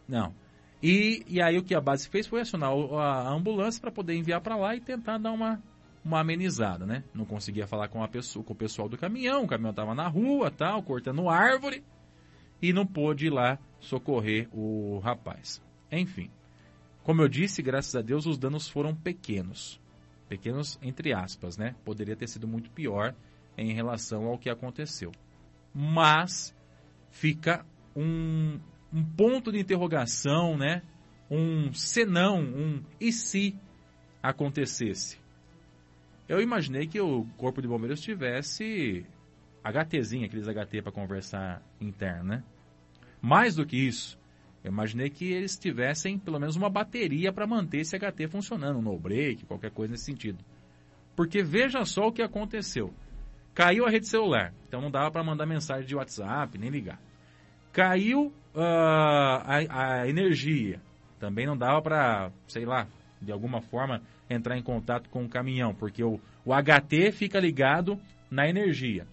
Não. 0.08 0.34
E, 0.82 1.22
e 1.26 1.42
aí 1.42 1.58
o 1.58 1.62
que 1.62 1.74
a 1.74 1.80
base 1.80 2.08
fez 2.08 2.26
foi 2.26 2.40
acionar 2.40 2.70
a, 2.70 3.28
a 3.28 3.30
ambulância 3.30 3.80
para 3.80 3.90
poder 3.90 4.14
enviar 4.14 4.40
para 4.40 4.56
lá 4.56 4.74
e 4.74 4.80
tentar 4.80 5.18
dar 5.18 5.32
uma 5.32 5.62
uma 6.08 6.20
amenizada, 6.20 6.86
né? 6.86 7.04
Não 7.14 7.24
conseguia 7.24 7.66
falar 7.66 7.88
com, 7.88 8.02
a 8.02 8.08
pessoa, 8.08 8.44
com 8.44 8.54
o 8.54 8.56
pessoal 8.56 8.88
do 8.88 8.96
caminhão, 8.96 9.44
o 9.44 9.46
caminhão 9.46 9.70
estava 9.70 9.94
na 9.94 10.08
rua, 10.08 10.50
tal, 10.50 10.82
cortando 10.82 11.28
árvore. 11.28 11.84
e 12.60 12.72
não 12.72 12.84
pôde 12.84 13.26
ir 13.26 13.30
lá 13.30 13.58
socorrer 13.78 14.48
o 14.52 14.98
rapaz. 14.98 15.62
Enfim, 15.92 16.28
como 17.04 17.22
eu 17.22 17.28
disse, 17.28 17.62
graças 17.62 17.94
a 17.94 18.02
Deus 18.02 18.26
os 18.26 18.38
danos 18.38 18.68
foram 18.68 18.94
pequenos. 18.94 19.80
Pequenos 20.28 20.78
entre 20.82 21.12
aspas, 21.12 21.56
né? 21.56 21.76
Poderia 21.84 22.16
ter 22.16 22.26
sido 22.26 22.48
muito 22.48 22.70
pior 22.70 23.14
em 23.56 23.72
relação 23.72 24.26
ao 24.26 24.38
que 24.38 24.50
aconteceu. 24.50 25.12
Mas 25.72 26.54
fica 27.10 27.64
um, 27.94 28.58
um 28.92 29.04
ponto 29.04 29.52
de 29.52 29.58
interrogação, 29.58 30.56
né? 30.56 30.82
Um 31.30 31.72
senão, 31.72 32.40
um 32.40 32.82
e 32.98 33.12
se 33.12 33.54
acontecesse. 34.22 35.18
Eu 36.28 36.42
imaginei 36.42 36.86
que 36.86 37.00
o 37.00 37.24
Corpo 37.38 37.62
de 37.62 37.66
Bombeiros 37.66 38.00
tivesse 38.00 39.06
HTzinho, 39.64 40.26
aqueles 40.26 40.46
HT 40.46 40.82
para 40.82 40.92
conversar 40.92 41.62
interno, 41.80 42.24
né? 42.24 42.44
Mais 43.20 43.56
do 43.56 43.64
que 43.64 43.76
isso, 43.76 44.18
eu 44.62 44.70
imaginei 44.70 45.08
que 45.08 45.32
eles 45.32 45.56
tivessem 45.56 46.18
pelo 46.18 46.38
menos 46.38 46.54
uma 46.54 46.68
bateria 46.68 47.32
para 47.32 47.46
manter 47.46 47.78
esse 47.78 47.98
HT 47.98 48.28
funcionando, 48.28 48.78
um 48.78 48.82
no 48.82 48.98
break, 48.98 49.46
qualquer 49.46 49.70
coisa 49.70 49.92
nesse 49.92 50.04
sentido. 50.04 50.44
Porque 51.16 51.42
veja 51.42 51.84
só 51.84 52.08
o 52.08 52.12
que 52.12 52.22
aconteceu. 52.22 52.92
Caiu 53.54 53.86
a 53.86 53.90
rede 53.90 54.06
celular, 54.06 54.52
então 54.68 54.80
não 54.80 54.90
dava 54.90 55.10
para 55.10 55.24
mandar 55.24 55.46
mensagem 55.46 55.86
de 55.86 55.96
WhatsApp, 55.96 56.58
nem 56.58 56.70
ligar. 56.70 57.00
Caiu 57.72 58.26
uh, 58.54 58.60
a, 58.60 60.00
a 60.02 60.08
energia, 60.08 60.80
também 61.18 61.46
não 61.46 61.56
dava 61.56 61.80
para, 61.82 62.30
sei 62.46 62.64
lá, 62.64 62.86
de 63.20 63.32
alguma 63.32 63.60
forma 63.60 64.02
entrar 64.28 64.56
em 64.56 64.62
contato 64.62 65.08
com 65.08 65.24
o 65.24 65.28
caminhão, 65.28 65.74
porque 65.74 66.02
o, 66.02 66.20
o 66.44 66.52
HT 66.52 67.12
fica 67.12 67.38
ligado 67.38 67.98
na 68.30 68.48
energia. 68.48 69.06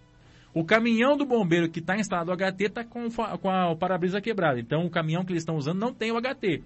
O 0.52 0.64
caminhão 0.64 1.16
do 1.16 1.26
bombeiro 1.26 1.68
que 1.68 1.80
está 1.80 1.96
instalado 1.96 2.30
o 2.30 2.36
HT 2.36 2.64
está 2.64 2.84
com, 2.84 3.08
com 3.10 3.50
a, 3.50 3.70
o 3.70 3.76
para-brisa 3.76 4.20
quebrado. 4.20 4.58
Então 4.58 4.86
o 4.86 4.90
caminhão 4.90 5.24
que 5.24 5.32
eles 5.32 5.42
estão 5.42 5.56
usando 5.56 5.78
não 5.78 5.92
tem 5.92 6.10
o 6.12 6.20
HT. 6.20 6.62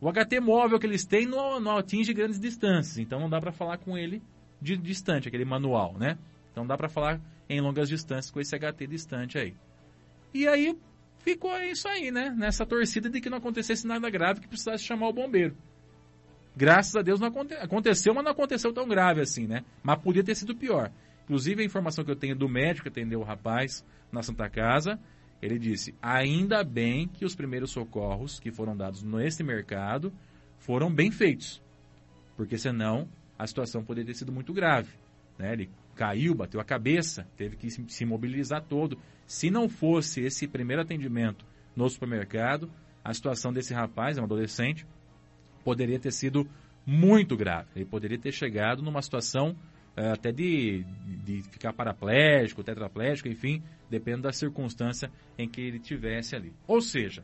O 0.00 0.10
HT 0.12 0.40
móvel 0.40 0.78
que 0.78 0.86
eles 0.86 1.04
têm 1.04 1.26
não, 1.26 1.60
não 1.60 1.76
atinge 1.76 2.12
grandes 2.12 2.40
distâncias. 2.40 2.98
Então 2.98 3.20
não 3.20 3.30
dá 3.30 3.40
para 3.40 3.52
falar 3.52 3.78
com 3.78 3.96
ele 3.96 4.22
de 4.60 4.76
distante, 4.76 5.28
aquele 5.28 5.44
manual, 5.44 5.96
né? 5.96 6.18
Então 6.50 6.66
dá 6.66 6.76
para 6.76 6.88
falar 6.88 7.20
em 7.48 7.60
longas 7.60 7.88
distâncias 7.88 8.30
com 8.30 8.40
esse 8.40 8.58
HT 8.58 8.86
distante 8.88 9.38
aí. 9.38 9.54
E 10.34 10.46
aí 10.48 10.76
ficou 11.18 11.56
isso 11.62 11.86
aí, 11.86 12.10
né? 12.10 12.34
Nessa 12.36 12.66
torcida 12.66 13.08
de 13.08 13.20
que 13.20 13.30
não 13.30 13.38
acontecesse 13.38 13.86
nada 13.86 14.10
grave 14.10 14.40
que 14.40 14.48
precisasse 14.48 14.84
chamar 14.84 15.08
o 15.08 15.12
bombeiro. 15.12 15.56
Graças 16.58 16.96
a 16.96 17.02
Deus 17.02 17.20
não 17.20 17.28
aconte 17.28 17.54
aconteceu, 17.54 18.12
mas 18.12 18.24
não 18.24 18.32
aconteceu 18.32 18.72
tão 18.72 18.88
grave 18.88 19.20
assim, 19.20 19.46
né? 19.46 19.64
Mas 19.80 20.02
podia 20.02 20.24
ter 20.24 20.34
sido 20.34 20.56
pior. 20.56 20.90
Inclusive, 21.22 21.62
a 21.62 21.64
informação 21.64 22.04
que 22.04 22.10
eu 22.10 22.16
tenho 22.16 22.34
do 22.34 22.48
médico 22.48 22.82
que 22.82 22.88
atendeu 22.88 23.20
o 23.20 23.22
rapaz 23.22 23.86
na 24.10 24.24
Santa 24.24 24.50
Casa, 24.50 24.98
ele 25.40 25.56
disse: 25.56 25.94
ainda 26.02 26.64
bem 26.64 27.06
que 27.06 27.24
os 27.24 27.36
primeiros 27.36 27.70
socorros 27.70 28.40
que 28.40 28.50
foram 28.50 28.76
dados 28.76 29.04
nesse 29.04 29.44
mercado 29.44 30.12
foram 30.58 30.92
bem 30.92 31.12
feitos, 31.12 31.62
porque 32.36 32.58
senão 32.58 33.08
a 33.38 33.46
situação 33.46 33.84
poderia 33.84 34.12
ter 34.12 34.18
sido 34.18 34.32
muito 34.32 34.52
grave. 34.52 34.90
Né? 35.38 35.52
Ele 35.52 35.70
caiu, 35.94 36.34
bateu 36.34 36.60
a 36.60 36.64
cabeça, 36.64 37.24
teve 37.36 37.54
que 37.54 37.70
se 37.70 38.04
mobilizar 38.04 38.64
todo. 38.64 38.98
Se 39.28 39.48
não 39.48 39.68
fosse 39.68 40.22
esse 40.22 40.48
primeiro 40.48 40.82
atendimento 40.82 41.46
no 41.76 41.88
supermercado, 41.88 42.68
a 43.04 43.14
situação 43.14 43.52
desse 43.52 43.72
rapaz, 43.72 44.18
é 44.18 44.20
um 44.20 44.24
adolescente, 44.24 44.84
poderia 45.68 45.98
ter 45.98 46.12
sido 46.12 46.48
muito 46.86 47.36
grave. 47.36 47.68
Ele 47.76 47.84
poderia 47.84 48.18
ter 48.18 48.32
chegado 48.32 48.82
numa 48.82 49.02
situação 49.02 49.54
é, 49.94 50.12
até 50.12 50.32
de, 50.32 50.82
de 51.22 51.42
ficar 51.42 51.74
paraplégico, 51.74 52.64
tetraplégico, 52.64 53.28
enfim, 53.28 53.62
dependendo 53.90 54.22
da 54.22 54.32
circunstância 54.32 55.12
em 55.36 55.46
que 55.46 55.60
ele 55.60 55.78
tivesse 55.78 56.34
ali. 56.34 56.54
Ou 56.66 56.80
seja, 56.80 57.22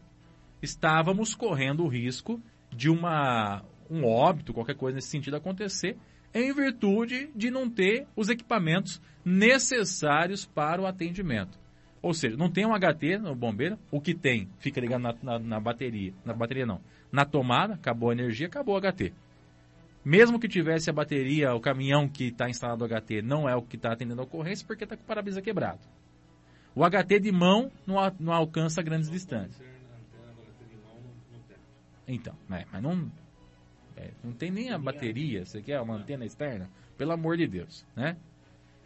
estávamos 0.60 1.34
correndo 1.34 1.84
o 1.84 1.88
risco 1.88 2.38
de 2.70 2.90
uma, 2.90 3.64
um 3.88 4.04
óbito, 4.04 4.52
qualquer 4.52 4.76
coisa 4.76 4.96
nesse 4.96 5.08
sentido 5.08 5.36
acontecer, 5.36 5.96
em 6.34 6.52
virtude 6.52 7.30
de 7.34 7.50
não 7.50 7.70
ter 7.70 8.06
os 8.14 8.28
equipamentos 8.28 9.00
necessários 9.24 10.44
para 10.44 10.82
o 10.82 10.86
atendimento. 10.86 11.58
Ou 12.04 12.12
seja, 12.12 12.36
não 12.36 12.50
tem 12.50 12.66
um 12.66 12.74
HT 12.74 13.16
no 13.16 13.34
bombeiro, 13.34 13.78
o 13.90 13.98
que 13.98 14.14
tem 14.14 14.46
fica 14.58 14.78
ligado 14.78 15.00
na, 15.00 15.14
na, 15.22 15.38
na 15.38 15.58
bateria. 15.58 16.12
Na 16.22 16.34
bateria 16.34 16.66
não. 16.66 16.78
Na 17.10 17.24
tomada, 17.24 17.72
acabou 17.72 18.10
a 18.10 18.12
energia, 18.12 18.46
acabou 18.46 18.76
o 18.76 18.78
HT. 18.78 19.10
Mesmo 20.04 20.38
que 20.38 20.46
tivesse 20.46 20.90
a 20.90 20.92
bateria, 20.92 21.54
o 21.54 21.60
caminhão 21.60 22.06
que 22.06 22.24
está 22.24 22.46
instalado 22.46 22.86
no 22.86 22.94
HT 22.94 23.22
não 23.22 23.48
é 23.48 23.56
o 23.56 23.62
que 23.62 23.76
está 23.76 23.94
atendendo 23.94 24.20
a 24.20 24.24
ocorrência 24.24 24.66
porque 24.66 24.84
está 24.84 24.98
com 24.98 25.02
o 25.02 25.06
para-brisa 25.06 25.40
quebrado. 25.40 25.80
O 26.74 26.84
HT 26.84 27.20
de 27.20 27.32
mão 27.32 27.72
não, 27.86 27.96
não 28.20 28.34
alcança 28.34 28.82
grandes 28.82 29.10
distâncias. 29.10 29.66
Então, 32.06 32.34
é, 32.50 32.66
mas 32.70 32.82
não, 32.82 33.10
é, 33.96 34.10
não 34.22 34.32
tem 34.32 34.50
nem 34.50 34.70
a 34.70 34.78
bateria, 34.78 35.46
você 35.46 35.62
quer 35.62 35.80
uma 35.80 35.96
antena 35.96 36.26
externa? 36.26 36.68
Pelo 36.98 37.12
amor 37.12 37.38
de 37.38 37.46
Deus, 37.46 37.82
né? 37.96 38.18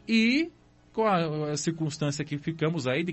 E 0.07 0.53
com 0.93 1.07
a, 1.07 1.53
a 1.53 1.57
circunstância 1.57 2.24
que 2.24 2.39
ficamos 2.39 2.86
aí 2.86 3.05
de 3.05 3.12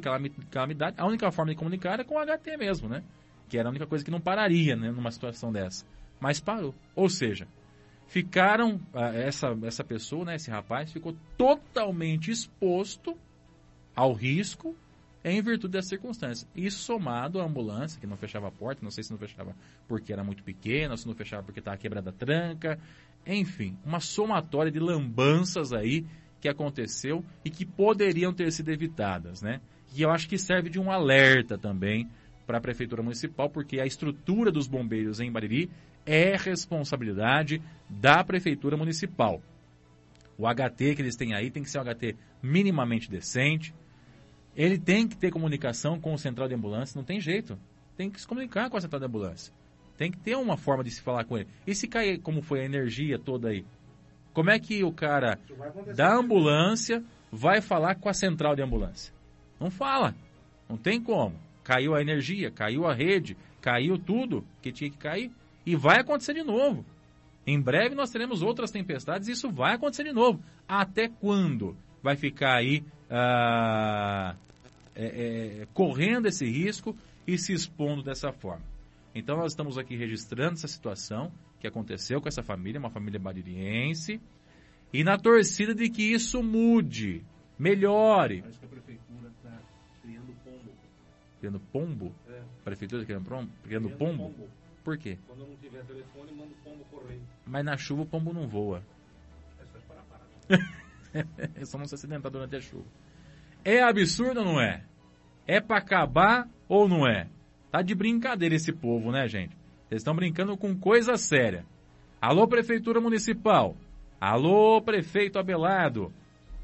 calamidade, 0.49 0.95
a 0.99 1.05
única 1.05 1.31
forma 1.31 1.51
de 1.51 1.57
comunicar 1.57 1.93
era 1.93 2.03
com 2.03 2.15
o 2.15 2.25
HT 2.25 2.57
mesmo, 2.57 2.89
né? 2.89 3.03
Que 3.49 3.57
era 3.57 3.69
a 3.69 3.71
única 3.71 3.85
coisa 3.85 4.03
que 4.03 4.11
não 4.11 4.19
pararia, 4.19 4.75
né, 4.75 4.91
numa 4.91 5.11
situação 5.11 5.51
dessa. 5.51 5.85
Mas 6.19 6.39
parou. 6.39 6.73
Ou 6.95 7.09
seja, 7.09 7.47
ficaram 8.07 8.79
ah, 8.93 9.13
essa 9.13 9.55
essa 9.63 9.83
pessoa, 9.83 10.25
né, 10.25 10.35
esse 10.35 10.49
rapaz 10.49 10.91
ficou 10.91 11.15
totalmente 11.37 12.31
exposto 12.31 13.15
ao 13.95 14.13
risco 14.13 14.75
em 15.23 15.41
virtude 15.41 15.73
dessa 15.73 15.89
circunstância. 15.89 16.47
Isso 16.55 16.79
somado 16.79 17.41
à 17.41 17.45
ambulância, 17.45 17.99
que 17.99 18.05
não 18.05 18.15
fechava 18.15 18.47
a 18.47 18.51
porta, 18.51 18.83
não 18.83 18.91
sei 18.91 19.03
se 19.03 19.11
não 19.11 19.17
fechava 19.17 19.55
porque 19.87 20.13
era 20.13 20.23
muito 20.23 20.43
pequena, 20.43 20.95
se 20.95 21.07
não 21.07 21.15
fechava 21.15 21.41
porque 21.41 21.59
estava 21.59 21.77
quebrada 21.77 22.11
a 22.11 22.13
tranca, 22.13 22.79
enfim, 23.25 23.75
uma 23.83 23.99
somatória 23.99 24.71
de 24.71 24.79
lambanças 24.79 25.73
aí 25.73 26.05
que 26.45 26.49
aconteceu 26.49 27.25
e 27.43 27.49
que 27.49 27.65
poderiam 27.65 28.31
ter 28.31 28.51
sido 28.51 28.69
evitadas, 28.69 29.41
né? 29.41 29.61
E 29.95 30.03
eu 30.03 30.11
acho 30.11 30.29
que 30.29 30.37
serve 30.37 30.69
de 30.69 30.79
um 30.79 30.91
alerta 30.91 31.57
também 31.57 32.07
para 32.45 32.59
a 32.59 32.61
Prefeitura 32.61 33.01
Municipal, 33.01 33.49
porque 33.49 33.79
a 33.79 33.85
estrutura 33.85 34.51
dos 34.51 34.67
bombeiros 34.67 35.19
em 35.19 35.31
Bariri 35.31 35.71
é 36.05 36.37
responsabilidade 36.37 37.59
da 37.89 38.23
Prefeitura 38.23 38.77
Municipal. 38.77 39.41
O 40.37 40.45
HT 40.47 40.93
que 40.95 41.01
eles 41.01 41.15
têm 41.15 41.33
aí 41.33 41.49
tem 41.49 41.63
que 41.63 41.69
ser 41.69 41.79
um 41.79 41.83
HT 41.83 42.15
minimamente 42.43 43.09
decente. 43.09 43.73
Ele 44.55 44.77
tem 44.77 45.07
que 45.07 45.17
ter 45.17 45.31
comunicação 45.31 45.99
com 45.99 46.13
o 46.13 46.19
central 46.19 46.47
de 46.47 46.53
ambulância, 46.53 46.95
não 46.95 47.03
tem 47.03 47.19
jeito. 47.19 47.57
Tem 47.97 48.11
que 48.11 48.21
se 48.21 48.27
comunicar 48.27 48.69
com 48.69 48.77
a 48.77 48.81
central 48.81 48.99
de 48.99 49.07
ambulância. 49.07 49.51
Tem 49.97 50.11
que 50.11 50.19
ter 50.19 50.35
uma 50.35 50.57
forma 50.57 50.83
de 50.83 50.91
se 50.91 51.01
falar 51.01 51.23
com 51.23 51.39
ele. 51.39 51.47
E 51.65 51.73
se 51.73 51.87
cair 51.87 52.19
como 52.19 52.43
foi 52.43 52.59
a 52.61 52.65
energia 52.65 53.17
toda 53.17 53.49
aí? 53.49 53.65
Como 54.35 54.49
é 54.49 54.59
que 54.59 54.83
o 54.83 54.91
cara 54.91 55.39
da 55.95 56.13
ambulância 56.13 57.01
vai 57.31 57.61
falar 57.61 57.95
com 57.95 58.09
a 58.09 58.13
central 58.13 58.53
de 58.53 58.61
ambulância? 58.61 59.13
Não 59.57 59.71
fala. 59.71 60.13
Não 60.67 60.75
tem 60.75 61.01
como. 61.01 61.39
Caiu 61.63 61.95
a 61.95 62.01
energia, 62.01 62.51
caiu 62.51 62.85
a 62.85 62.93
rede, 62.93 63.37
caiu 63.61 63.97
tudo 63.97 64.45
que 64.61 64.73
tinha 64.73 64.91
que 64.91 64.97
cair. 64.97 65.31
E 65.65 65.73
vai 65.73 66.01
acontecer 66.01 66.33
de 66.33 66.43
novo. 66.43 66.85
Em 67.47 67.59
breve 67.61 67.95
nós 67.95 68.11
teremos 68.11 68.41
outras 68.41 68.71
tempestades 68.71 69.29
e 69.29 69.31
isso 69.31 69.49
vai 69.49 69.75
acontecer 69.75 70.03
de 70.03 70.11
novo. 70.11 70.43
Até 70.67 71.07
quando 71.07 71.73
vai 72.03 72.17
ficar 72.17 72.57
aí 72.57 72.83
ah, 73.09 74.35
é, 74.93 75.61
é, 75.61 75.67
correndo 75.73 76.27
esse 76.27 76.45
risco 76.45 76.93
e 77.25 77.37
se 77.37 77.53
expondo 77.53 78.03
dessa 78.03 78.33
forma? 78.33 78.65
Então 79.15 79.37
nós 79.37 79.53
estamos 79.53 79.77
aqui 79.77 79.95
registrando 79.95 80.55
essa 80.55 80.67
situação 80.67 81.31
que 81.59 81.67
aconteceu 81.67 82.21
com 82.21 82.27
essa 82.27 82.43
família, 82.43 82.79
uma 82.79 82.89
família 82.89 83.19
badiriense, 83.19 84.21
e 84.93 85.03
na 85.03 85.17
torcida 85.17 85.73
de 85.73 85.89
que 85.89 86.03
isso 86.03 86.41
mude, 86.41 87.25
melhore. 87.57 88.41
Parece 88.41 88.59
que 88.59 88.65
a 88.65 88.69
prefeitura 88.69 89.29
está 89.29 89.61
criando 90.01 90.35
pombo. 90.43 90.71
Criando 91.39 91.59
pombo? 91.59 92.15
É. 92.29 92.39
A 92.39 92.63
prefeitura 92.63 93.01
está 93.01 93.13
criando, 93.13 93.25
criando, 93.25 93.51
criando 93.63 93.89
pombo? 93.91 94.29
pombo? 94.29 94.49
Por 94.83 94.97
quê? 94.97 95.17
Quando 95.27 95.47
não 95.47 95.55
tiver 95.57 95.83
telefone, 95.83 96.31
manda 96.31 96.51
o 96.51 96.63
pombo 96.63 96.85
correr. 96.91 97.19
Mas 97.45 97.65
na 97.65 97.75
chuva 97.75 98.03
o 98.03 98.05
pombo 98.05 98.31
não 98.31 98.47
voa. 98.47 98.83
É 99.59 99.65
só 99.65 99.77
esperar 99.77 100.03
parar. 100.03 101.51
é 101.55 101.65
só 101.65 101.77
não 101.77 101.85
se 101.85 101.95
acidentar 101.95 102.31
durante 102.31 102.55
a 102.55 102.61
chuva. 102.61 102.85
É 103.63 103.81
absurdo 103.81 104.41
ou 104.41 104.45
não 104.45 104.61
é? 104.61 104.85
É 105.47 105.59
para 105.59 105.77
acabar 105.77 106.47
ou 106.67 106.87
não 106.87 107.07
é? 107.07 107.27
Tá 107.71 107.81
de 107.81 107.95
brincadeira 107.95 108.55
esse 108.55 108.71
povo, 108.71 109.11
né, 109.11 109.27
gente? 109.27 109.57
Eles 109.89 110.01
estão 110.01 110.15
brincando 110.15 110.57
com 110.57 110.75
coisa 110.77 111.17
séria. 111.17 111.65
Alô, 112.21 112.47
Prefeitura 112.47 112.99
Municipal. 112.99 113.75
Alô, 114.19 114.81
Prefeito 114.81 115.37
Abelardo. 115.37 116.11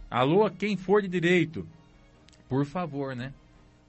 Alô, 0.10 0.50
quem 0.50 0.76
for 0.76 1.02
de 1.02 1.08
direito. 1.08 1.68
Por 2.50 2.66
favor, 2.66 3.16
né? 3.16 3.34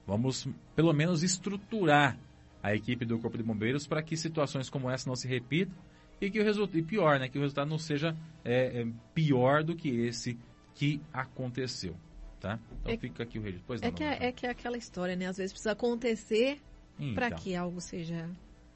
Vamos, 0.06 0.46
pelo 0.76 0.92
menos, 0.92 1.22
estruturar 1.22 2.18
a 2.62 2.74
equipe 2.74 3.04
do 3.04 3.18
Corpo 3.18 3.36
de 3.36 3.42
Bombeiros 3.42 3.86
para 3.86 4.02
que 4.02 4.16
situações 4.16 4.68
como 4.68 4.90
essa 4.90 5.08
não 5.08 5.16
se 5.16 5.26
repitam 5.26 5.74
e 6.20 6.30
que 6.30 6.38
o 6.40 6.44
resultado, 6.44 6.78
e 6.78 6.82
pior, 6.82 7.18
né, 7.18 7.28
que 7.28 7.36
o 7.38 7.40
resultado 7.40 7.68
não 7.68 7.78
seja 7.78 8.14
é, 8.44 8.82
é, 8.82 8.86
pior 9.14 9.64
do 9.64 9.74
que 9.74 9.88
esse 9.88 10.38
que 10.74 11.00
aconteceu. 11.12 11.96
tá? 12.38 12.58
Então 12.80 12.92
É- 12.92 12.96
fica 12.96 13.22
aqui 13.22 13.38
o 13.38 13.42
registro. 13.42 13.64
Pois 13.66 13.82
É 13.82 13.90
que 13.90 14.04
não, 14.04 14.10
é, 14.10 14.26
é 14.26 14.32
que 14.32 14.46
é 14.46 14.50
aquela 14.50 14.76
história, 14.76 15.14
né? 15.16 15.26
Às 15.26 15.36
vezes 15.36 15.52
precisa 15.52 15.72
acontecer 15.72 16.60
Então. 16.98 17.14
para 17.14 17.30
que 17.30 17.54
algo 17.56 17.80
seja 17.80 18.28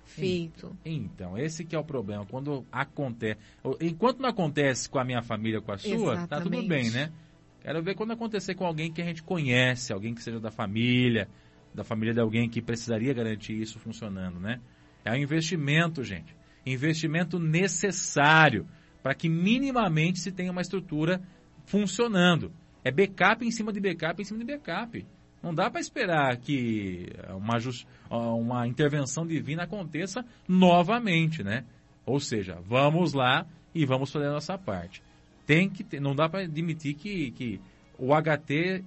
feito. 0.07 0.77
Então, 0.85 1.37
esse 1.37 1.65
que 1.65 1.77
é 1.77 1.79
o 1.79 1.85
problema. 1.85 2.25
Quando 2.25 2.65
acontece. 2.73 3.39
Enquanto 3.81 4.21
não 4.21 4.29
acontece 4.29 4.89
com 4.89 4.99
a 4.99 5.05
minha 5.05 5.23
família, 5.23 5.61
com 5.61 5.73
a 5.73 5.79
sua, 5.79 6.27
tá 6.27 6.41
tudo 6.41 6.55
Exatamente. 6.55 6.69
bem, 6.69 6.91
né? 6.91 7.13
Quero 7.61 7.83
ver 7.83 7.95
quando 7.95 8.13
acontecer 8.13 8.55
com 8.55 8.65
alguém 8.65 8.93
que 8.93 9.03
a 9.03 9.05
gente 9.05 9.23
conhece, 9.23 9.93
alguém 9.93 10.15
que 10.15 10.23
seja 10.23 10.39
da 10.39 10.51
família, 10.51 11.29
da 11.75 11.83
família 11.83 12.15
de 12.15 12.21
alguém 12.21 12.49
que 12.49 12.63
precisaria 12.63 13.13
garantir 13.13 13.61
isso 13.61 13.79
funcionando, 13.79 14.39
né? 14.39 14.61
É 15.05 15.11
um 15.13 15.17
investimento, 15.17 16.03
gente. 16.03 16.35
Investimento 16.65 17.39
necessário 17.39 18.67
para 19.03 19.15
que 19.15 19.29
minimamente 19.29 20.21
se 20.21 20.33
tenha 20.33 20.51
uma 20.51 20.61
estrutura 20.61 21.21
funcionando. 21.65 22.53
É 22.85 22.91
backup 22.91 23.45
em 23.45 23.51
cima 23.51 23.73
de 23.73 23.81
backup 23.81 24.21
em 24.21 24.25
cima 24.25 24.39
de 24.39 24.45
backup. 24.45 25.05
Não 25.47 25.55
dá 25.55 25.71
para 25.71 25.81
esperar 25.81 26.37
que 26.39 27.07
uma, 27.37 27.61
jus- 27.61 27.87
uma 28.11 28.67
intervenção 28.67 29.25
divina 29.25 29.63
aconteça 29.63 30.25
novamente, 30.49 31.45
né? 31.45 31.65
Ou 32.05 32.19
seja, 32.19 32.59
vamos 32.65 33.13
lá 33.13 33.47
e 33.73 33.87
vamos 33.87 34.11
fazer 34.11 34.27
a 34.27 34.33
nossa 34.33 34.59
parte. 34.59 35.01
Tem 35.47 35.71
que 35.71 35.85
ter, 35.85 36.01
não 36.01 36.17
dá 36.17 36.29
para 36.29 36.41
admitir 36.41 36.95
que, 36.95 37.31
que 37.31 37.61
o 37.97 38.13
HT 38.13 38.83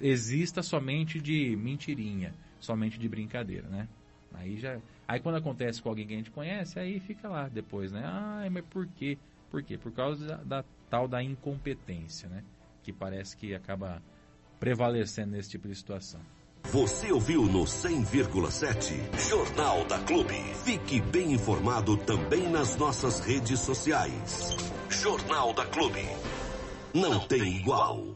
exista 0.00 0.62
somente 0.62 1.20
de 1.20 1.56
mentirinha, 1.56 2.32
somente 2.60 2.96
de 2.96 3.08
brincadeira, 3.08 3.68
né? 3.68 3.88
Aí 4.34 4.56
já, 4.56 4.78
aí 5.08 5.18
quando 5.18 5.38
acontece 5.38 5.82
com 5.82 5.88
alguém 5.88 6.06
que 6.06 6.14
a 6.14 6.16
gente 6.16 6.30
conhece, 6.30 6.78
aí 6.78 7.00
fica 7.00 7.28
lá 7.28 7.48
depois, 7.48 7.90
né? 7.90 8.02
Ah, 8.04 8.46
mas 8.52 8.64
por 8.66 8.86
quê? 8.86 9.18
Por 9.50 9.64
quê? 9.64 9.76
Por 9.76 9.90
causa 9.90 10.24
da, 10.24 10.36
da 10.44 10.64
tal 10.88 11.08
da 11.08 11.20
incompetência, 11.24 12.28
né? 12.28 12.44
Que 12.84 12.92
parece 12.92 13.36
que 13.36 13.52
acaba 13.52 14.00
prevalecendo 14.64 15.32
nesse 15.32 15.50
tipo 15.50 15.68
de 15.68 15.74
situação. 15.74 16.18
Você 16.62 17.12
ouviu 17.12 17.42
no 17.42 17.64
100,7 17.64 18.94
Jornal 19.28 19.84
da 19.84 19.98
Clube. 19.98 20.42
Fique 20.64 21.02
bem 21.02 21.34
informado 21.34 21.98
também 21.98 22.48
nas 22.48 22.74
nossas 22.74 23.20
redes 23.20 23.60
sociais. 23.60 24.56
Jornal 24.88 25.52
da 25.52 25.66
Clube. 25.66 26.00
Não 26.94 27.20
tem 27.20 27.58
igual. 27.58 28.13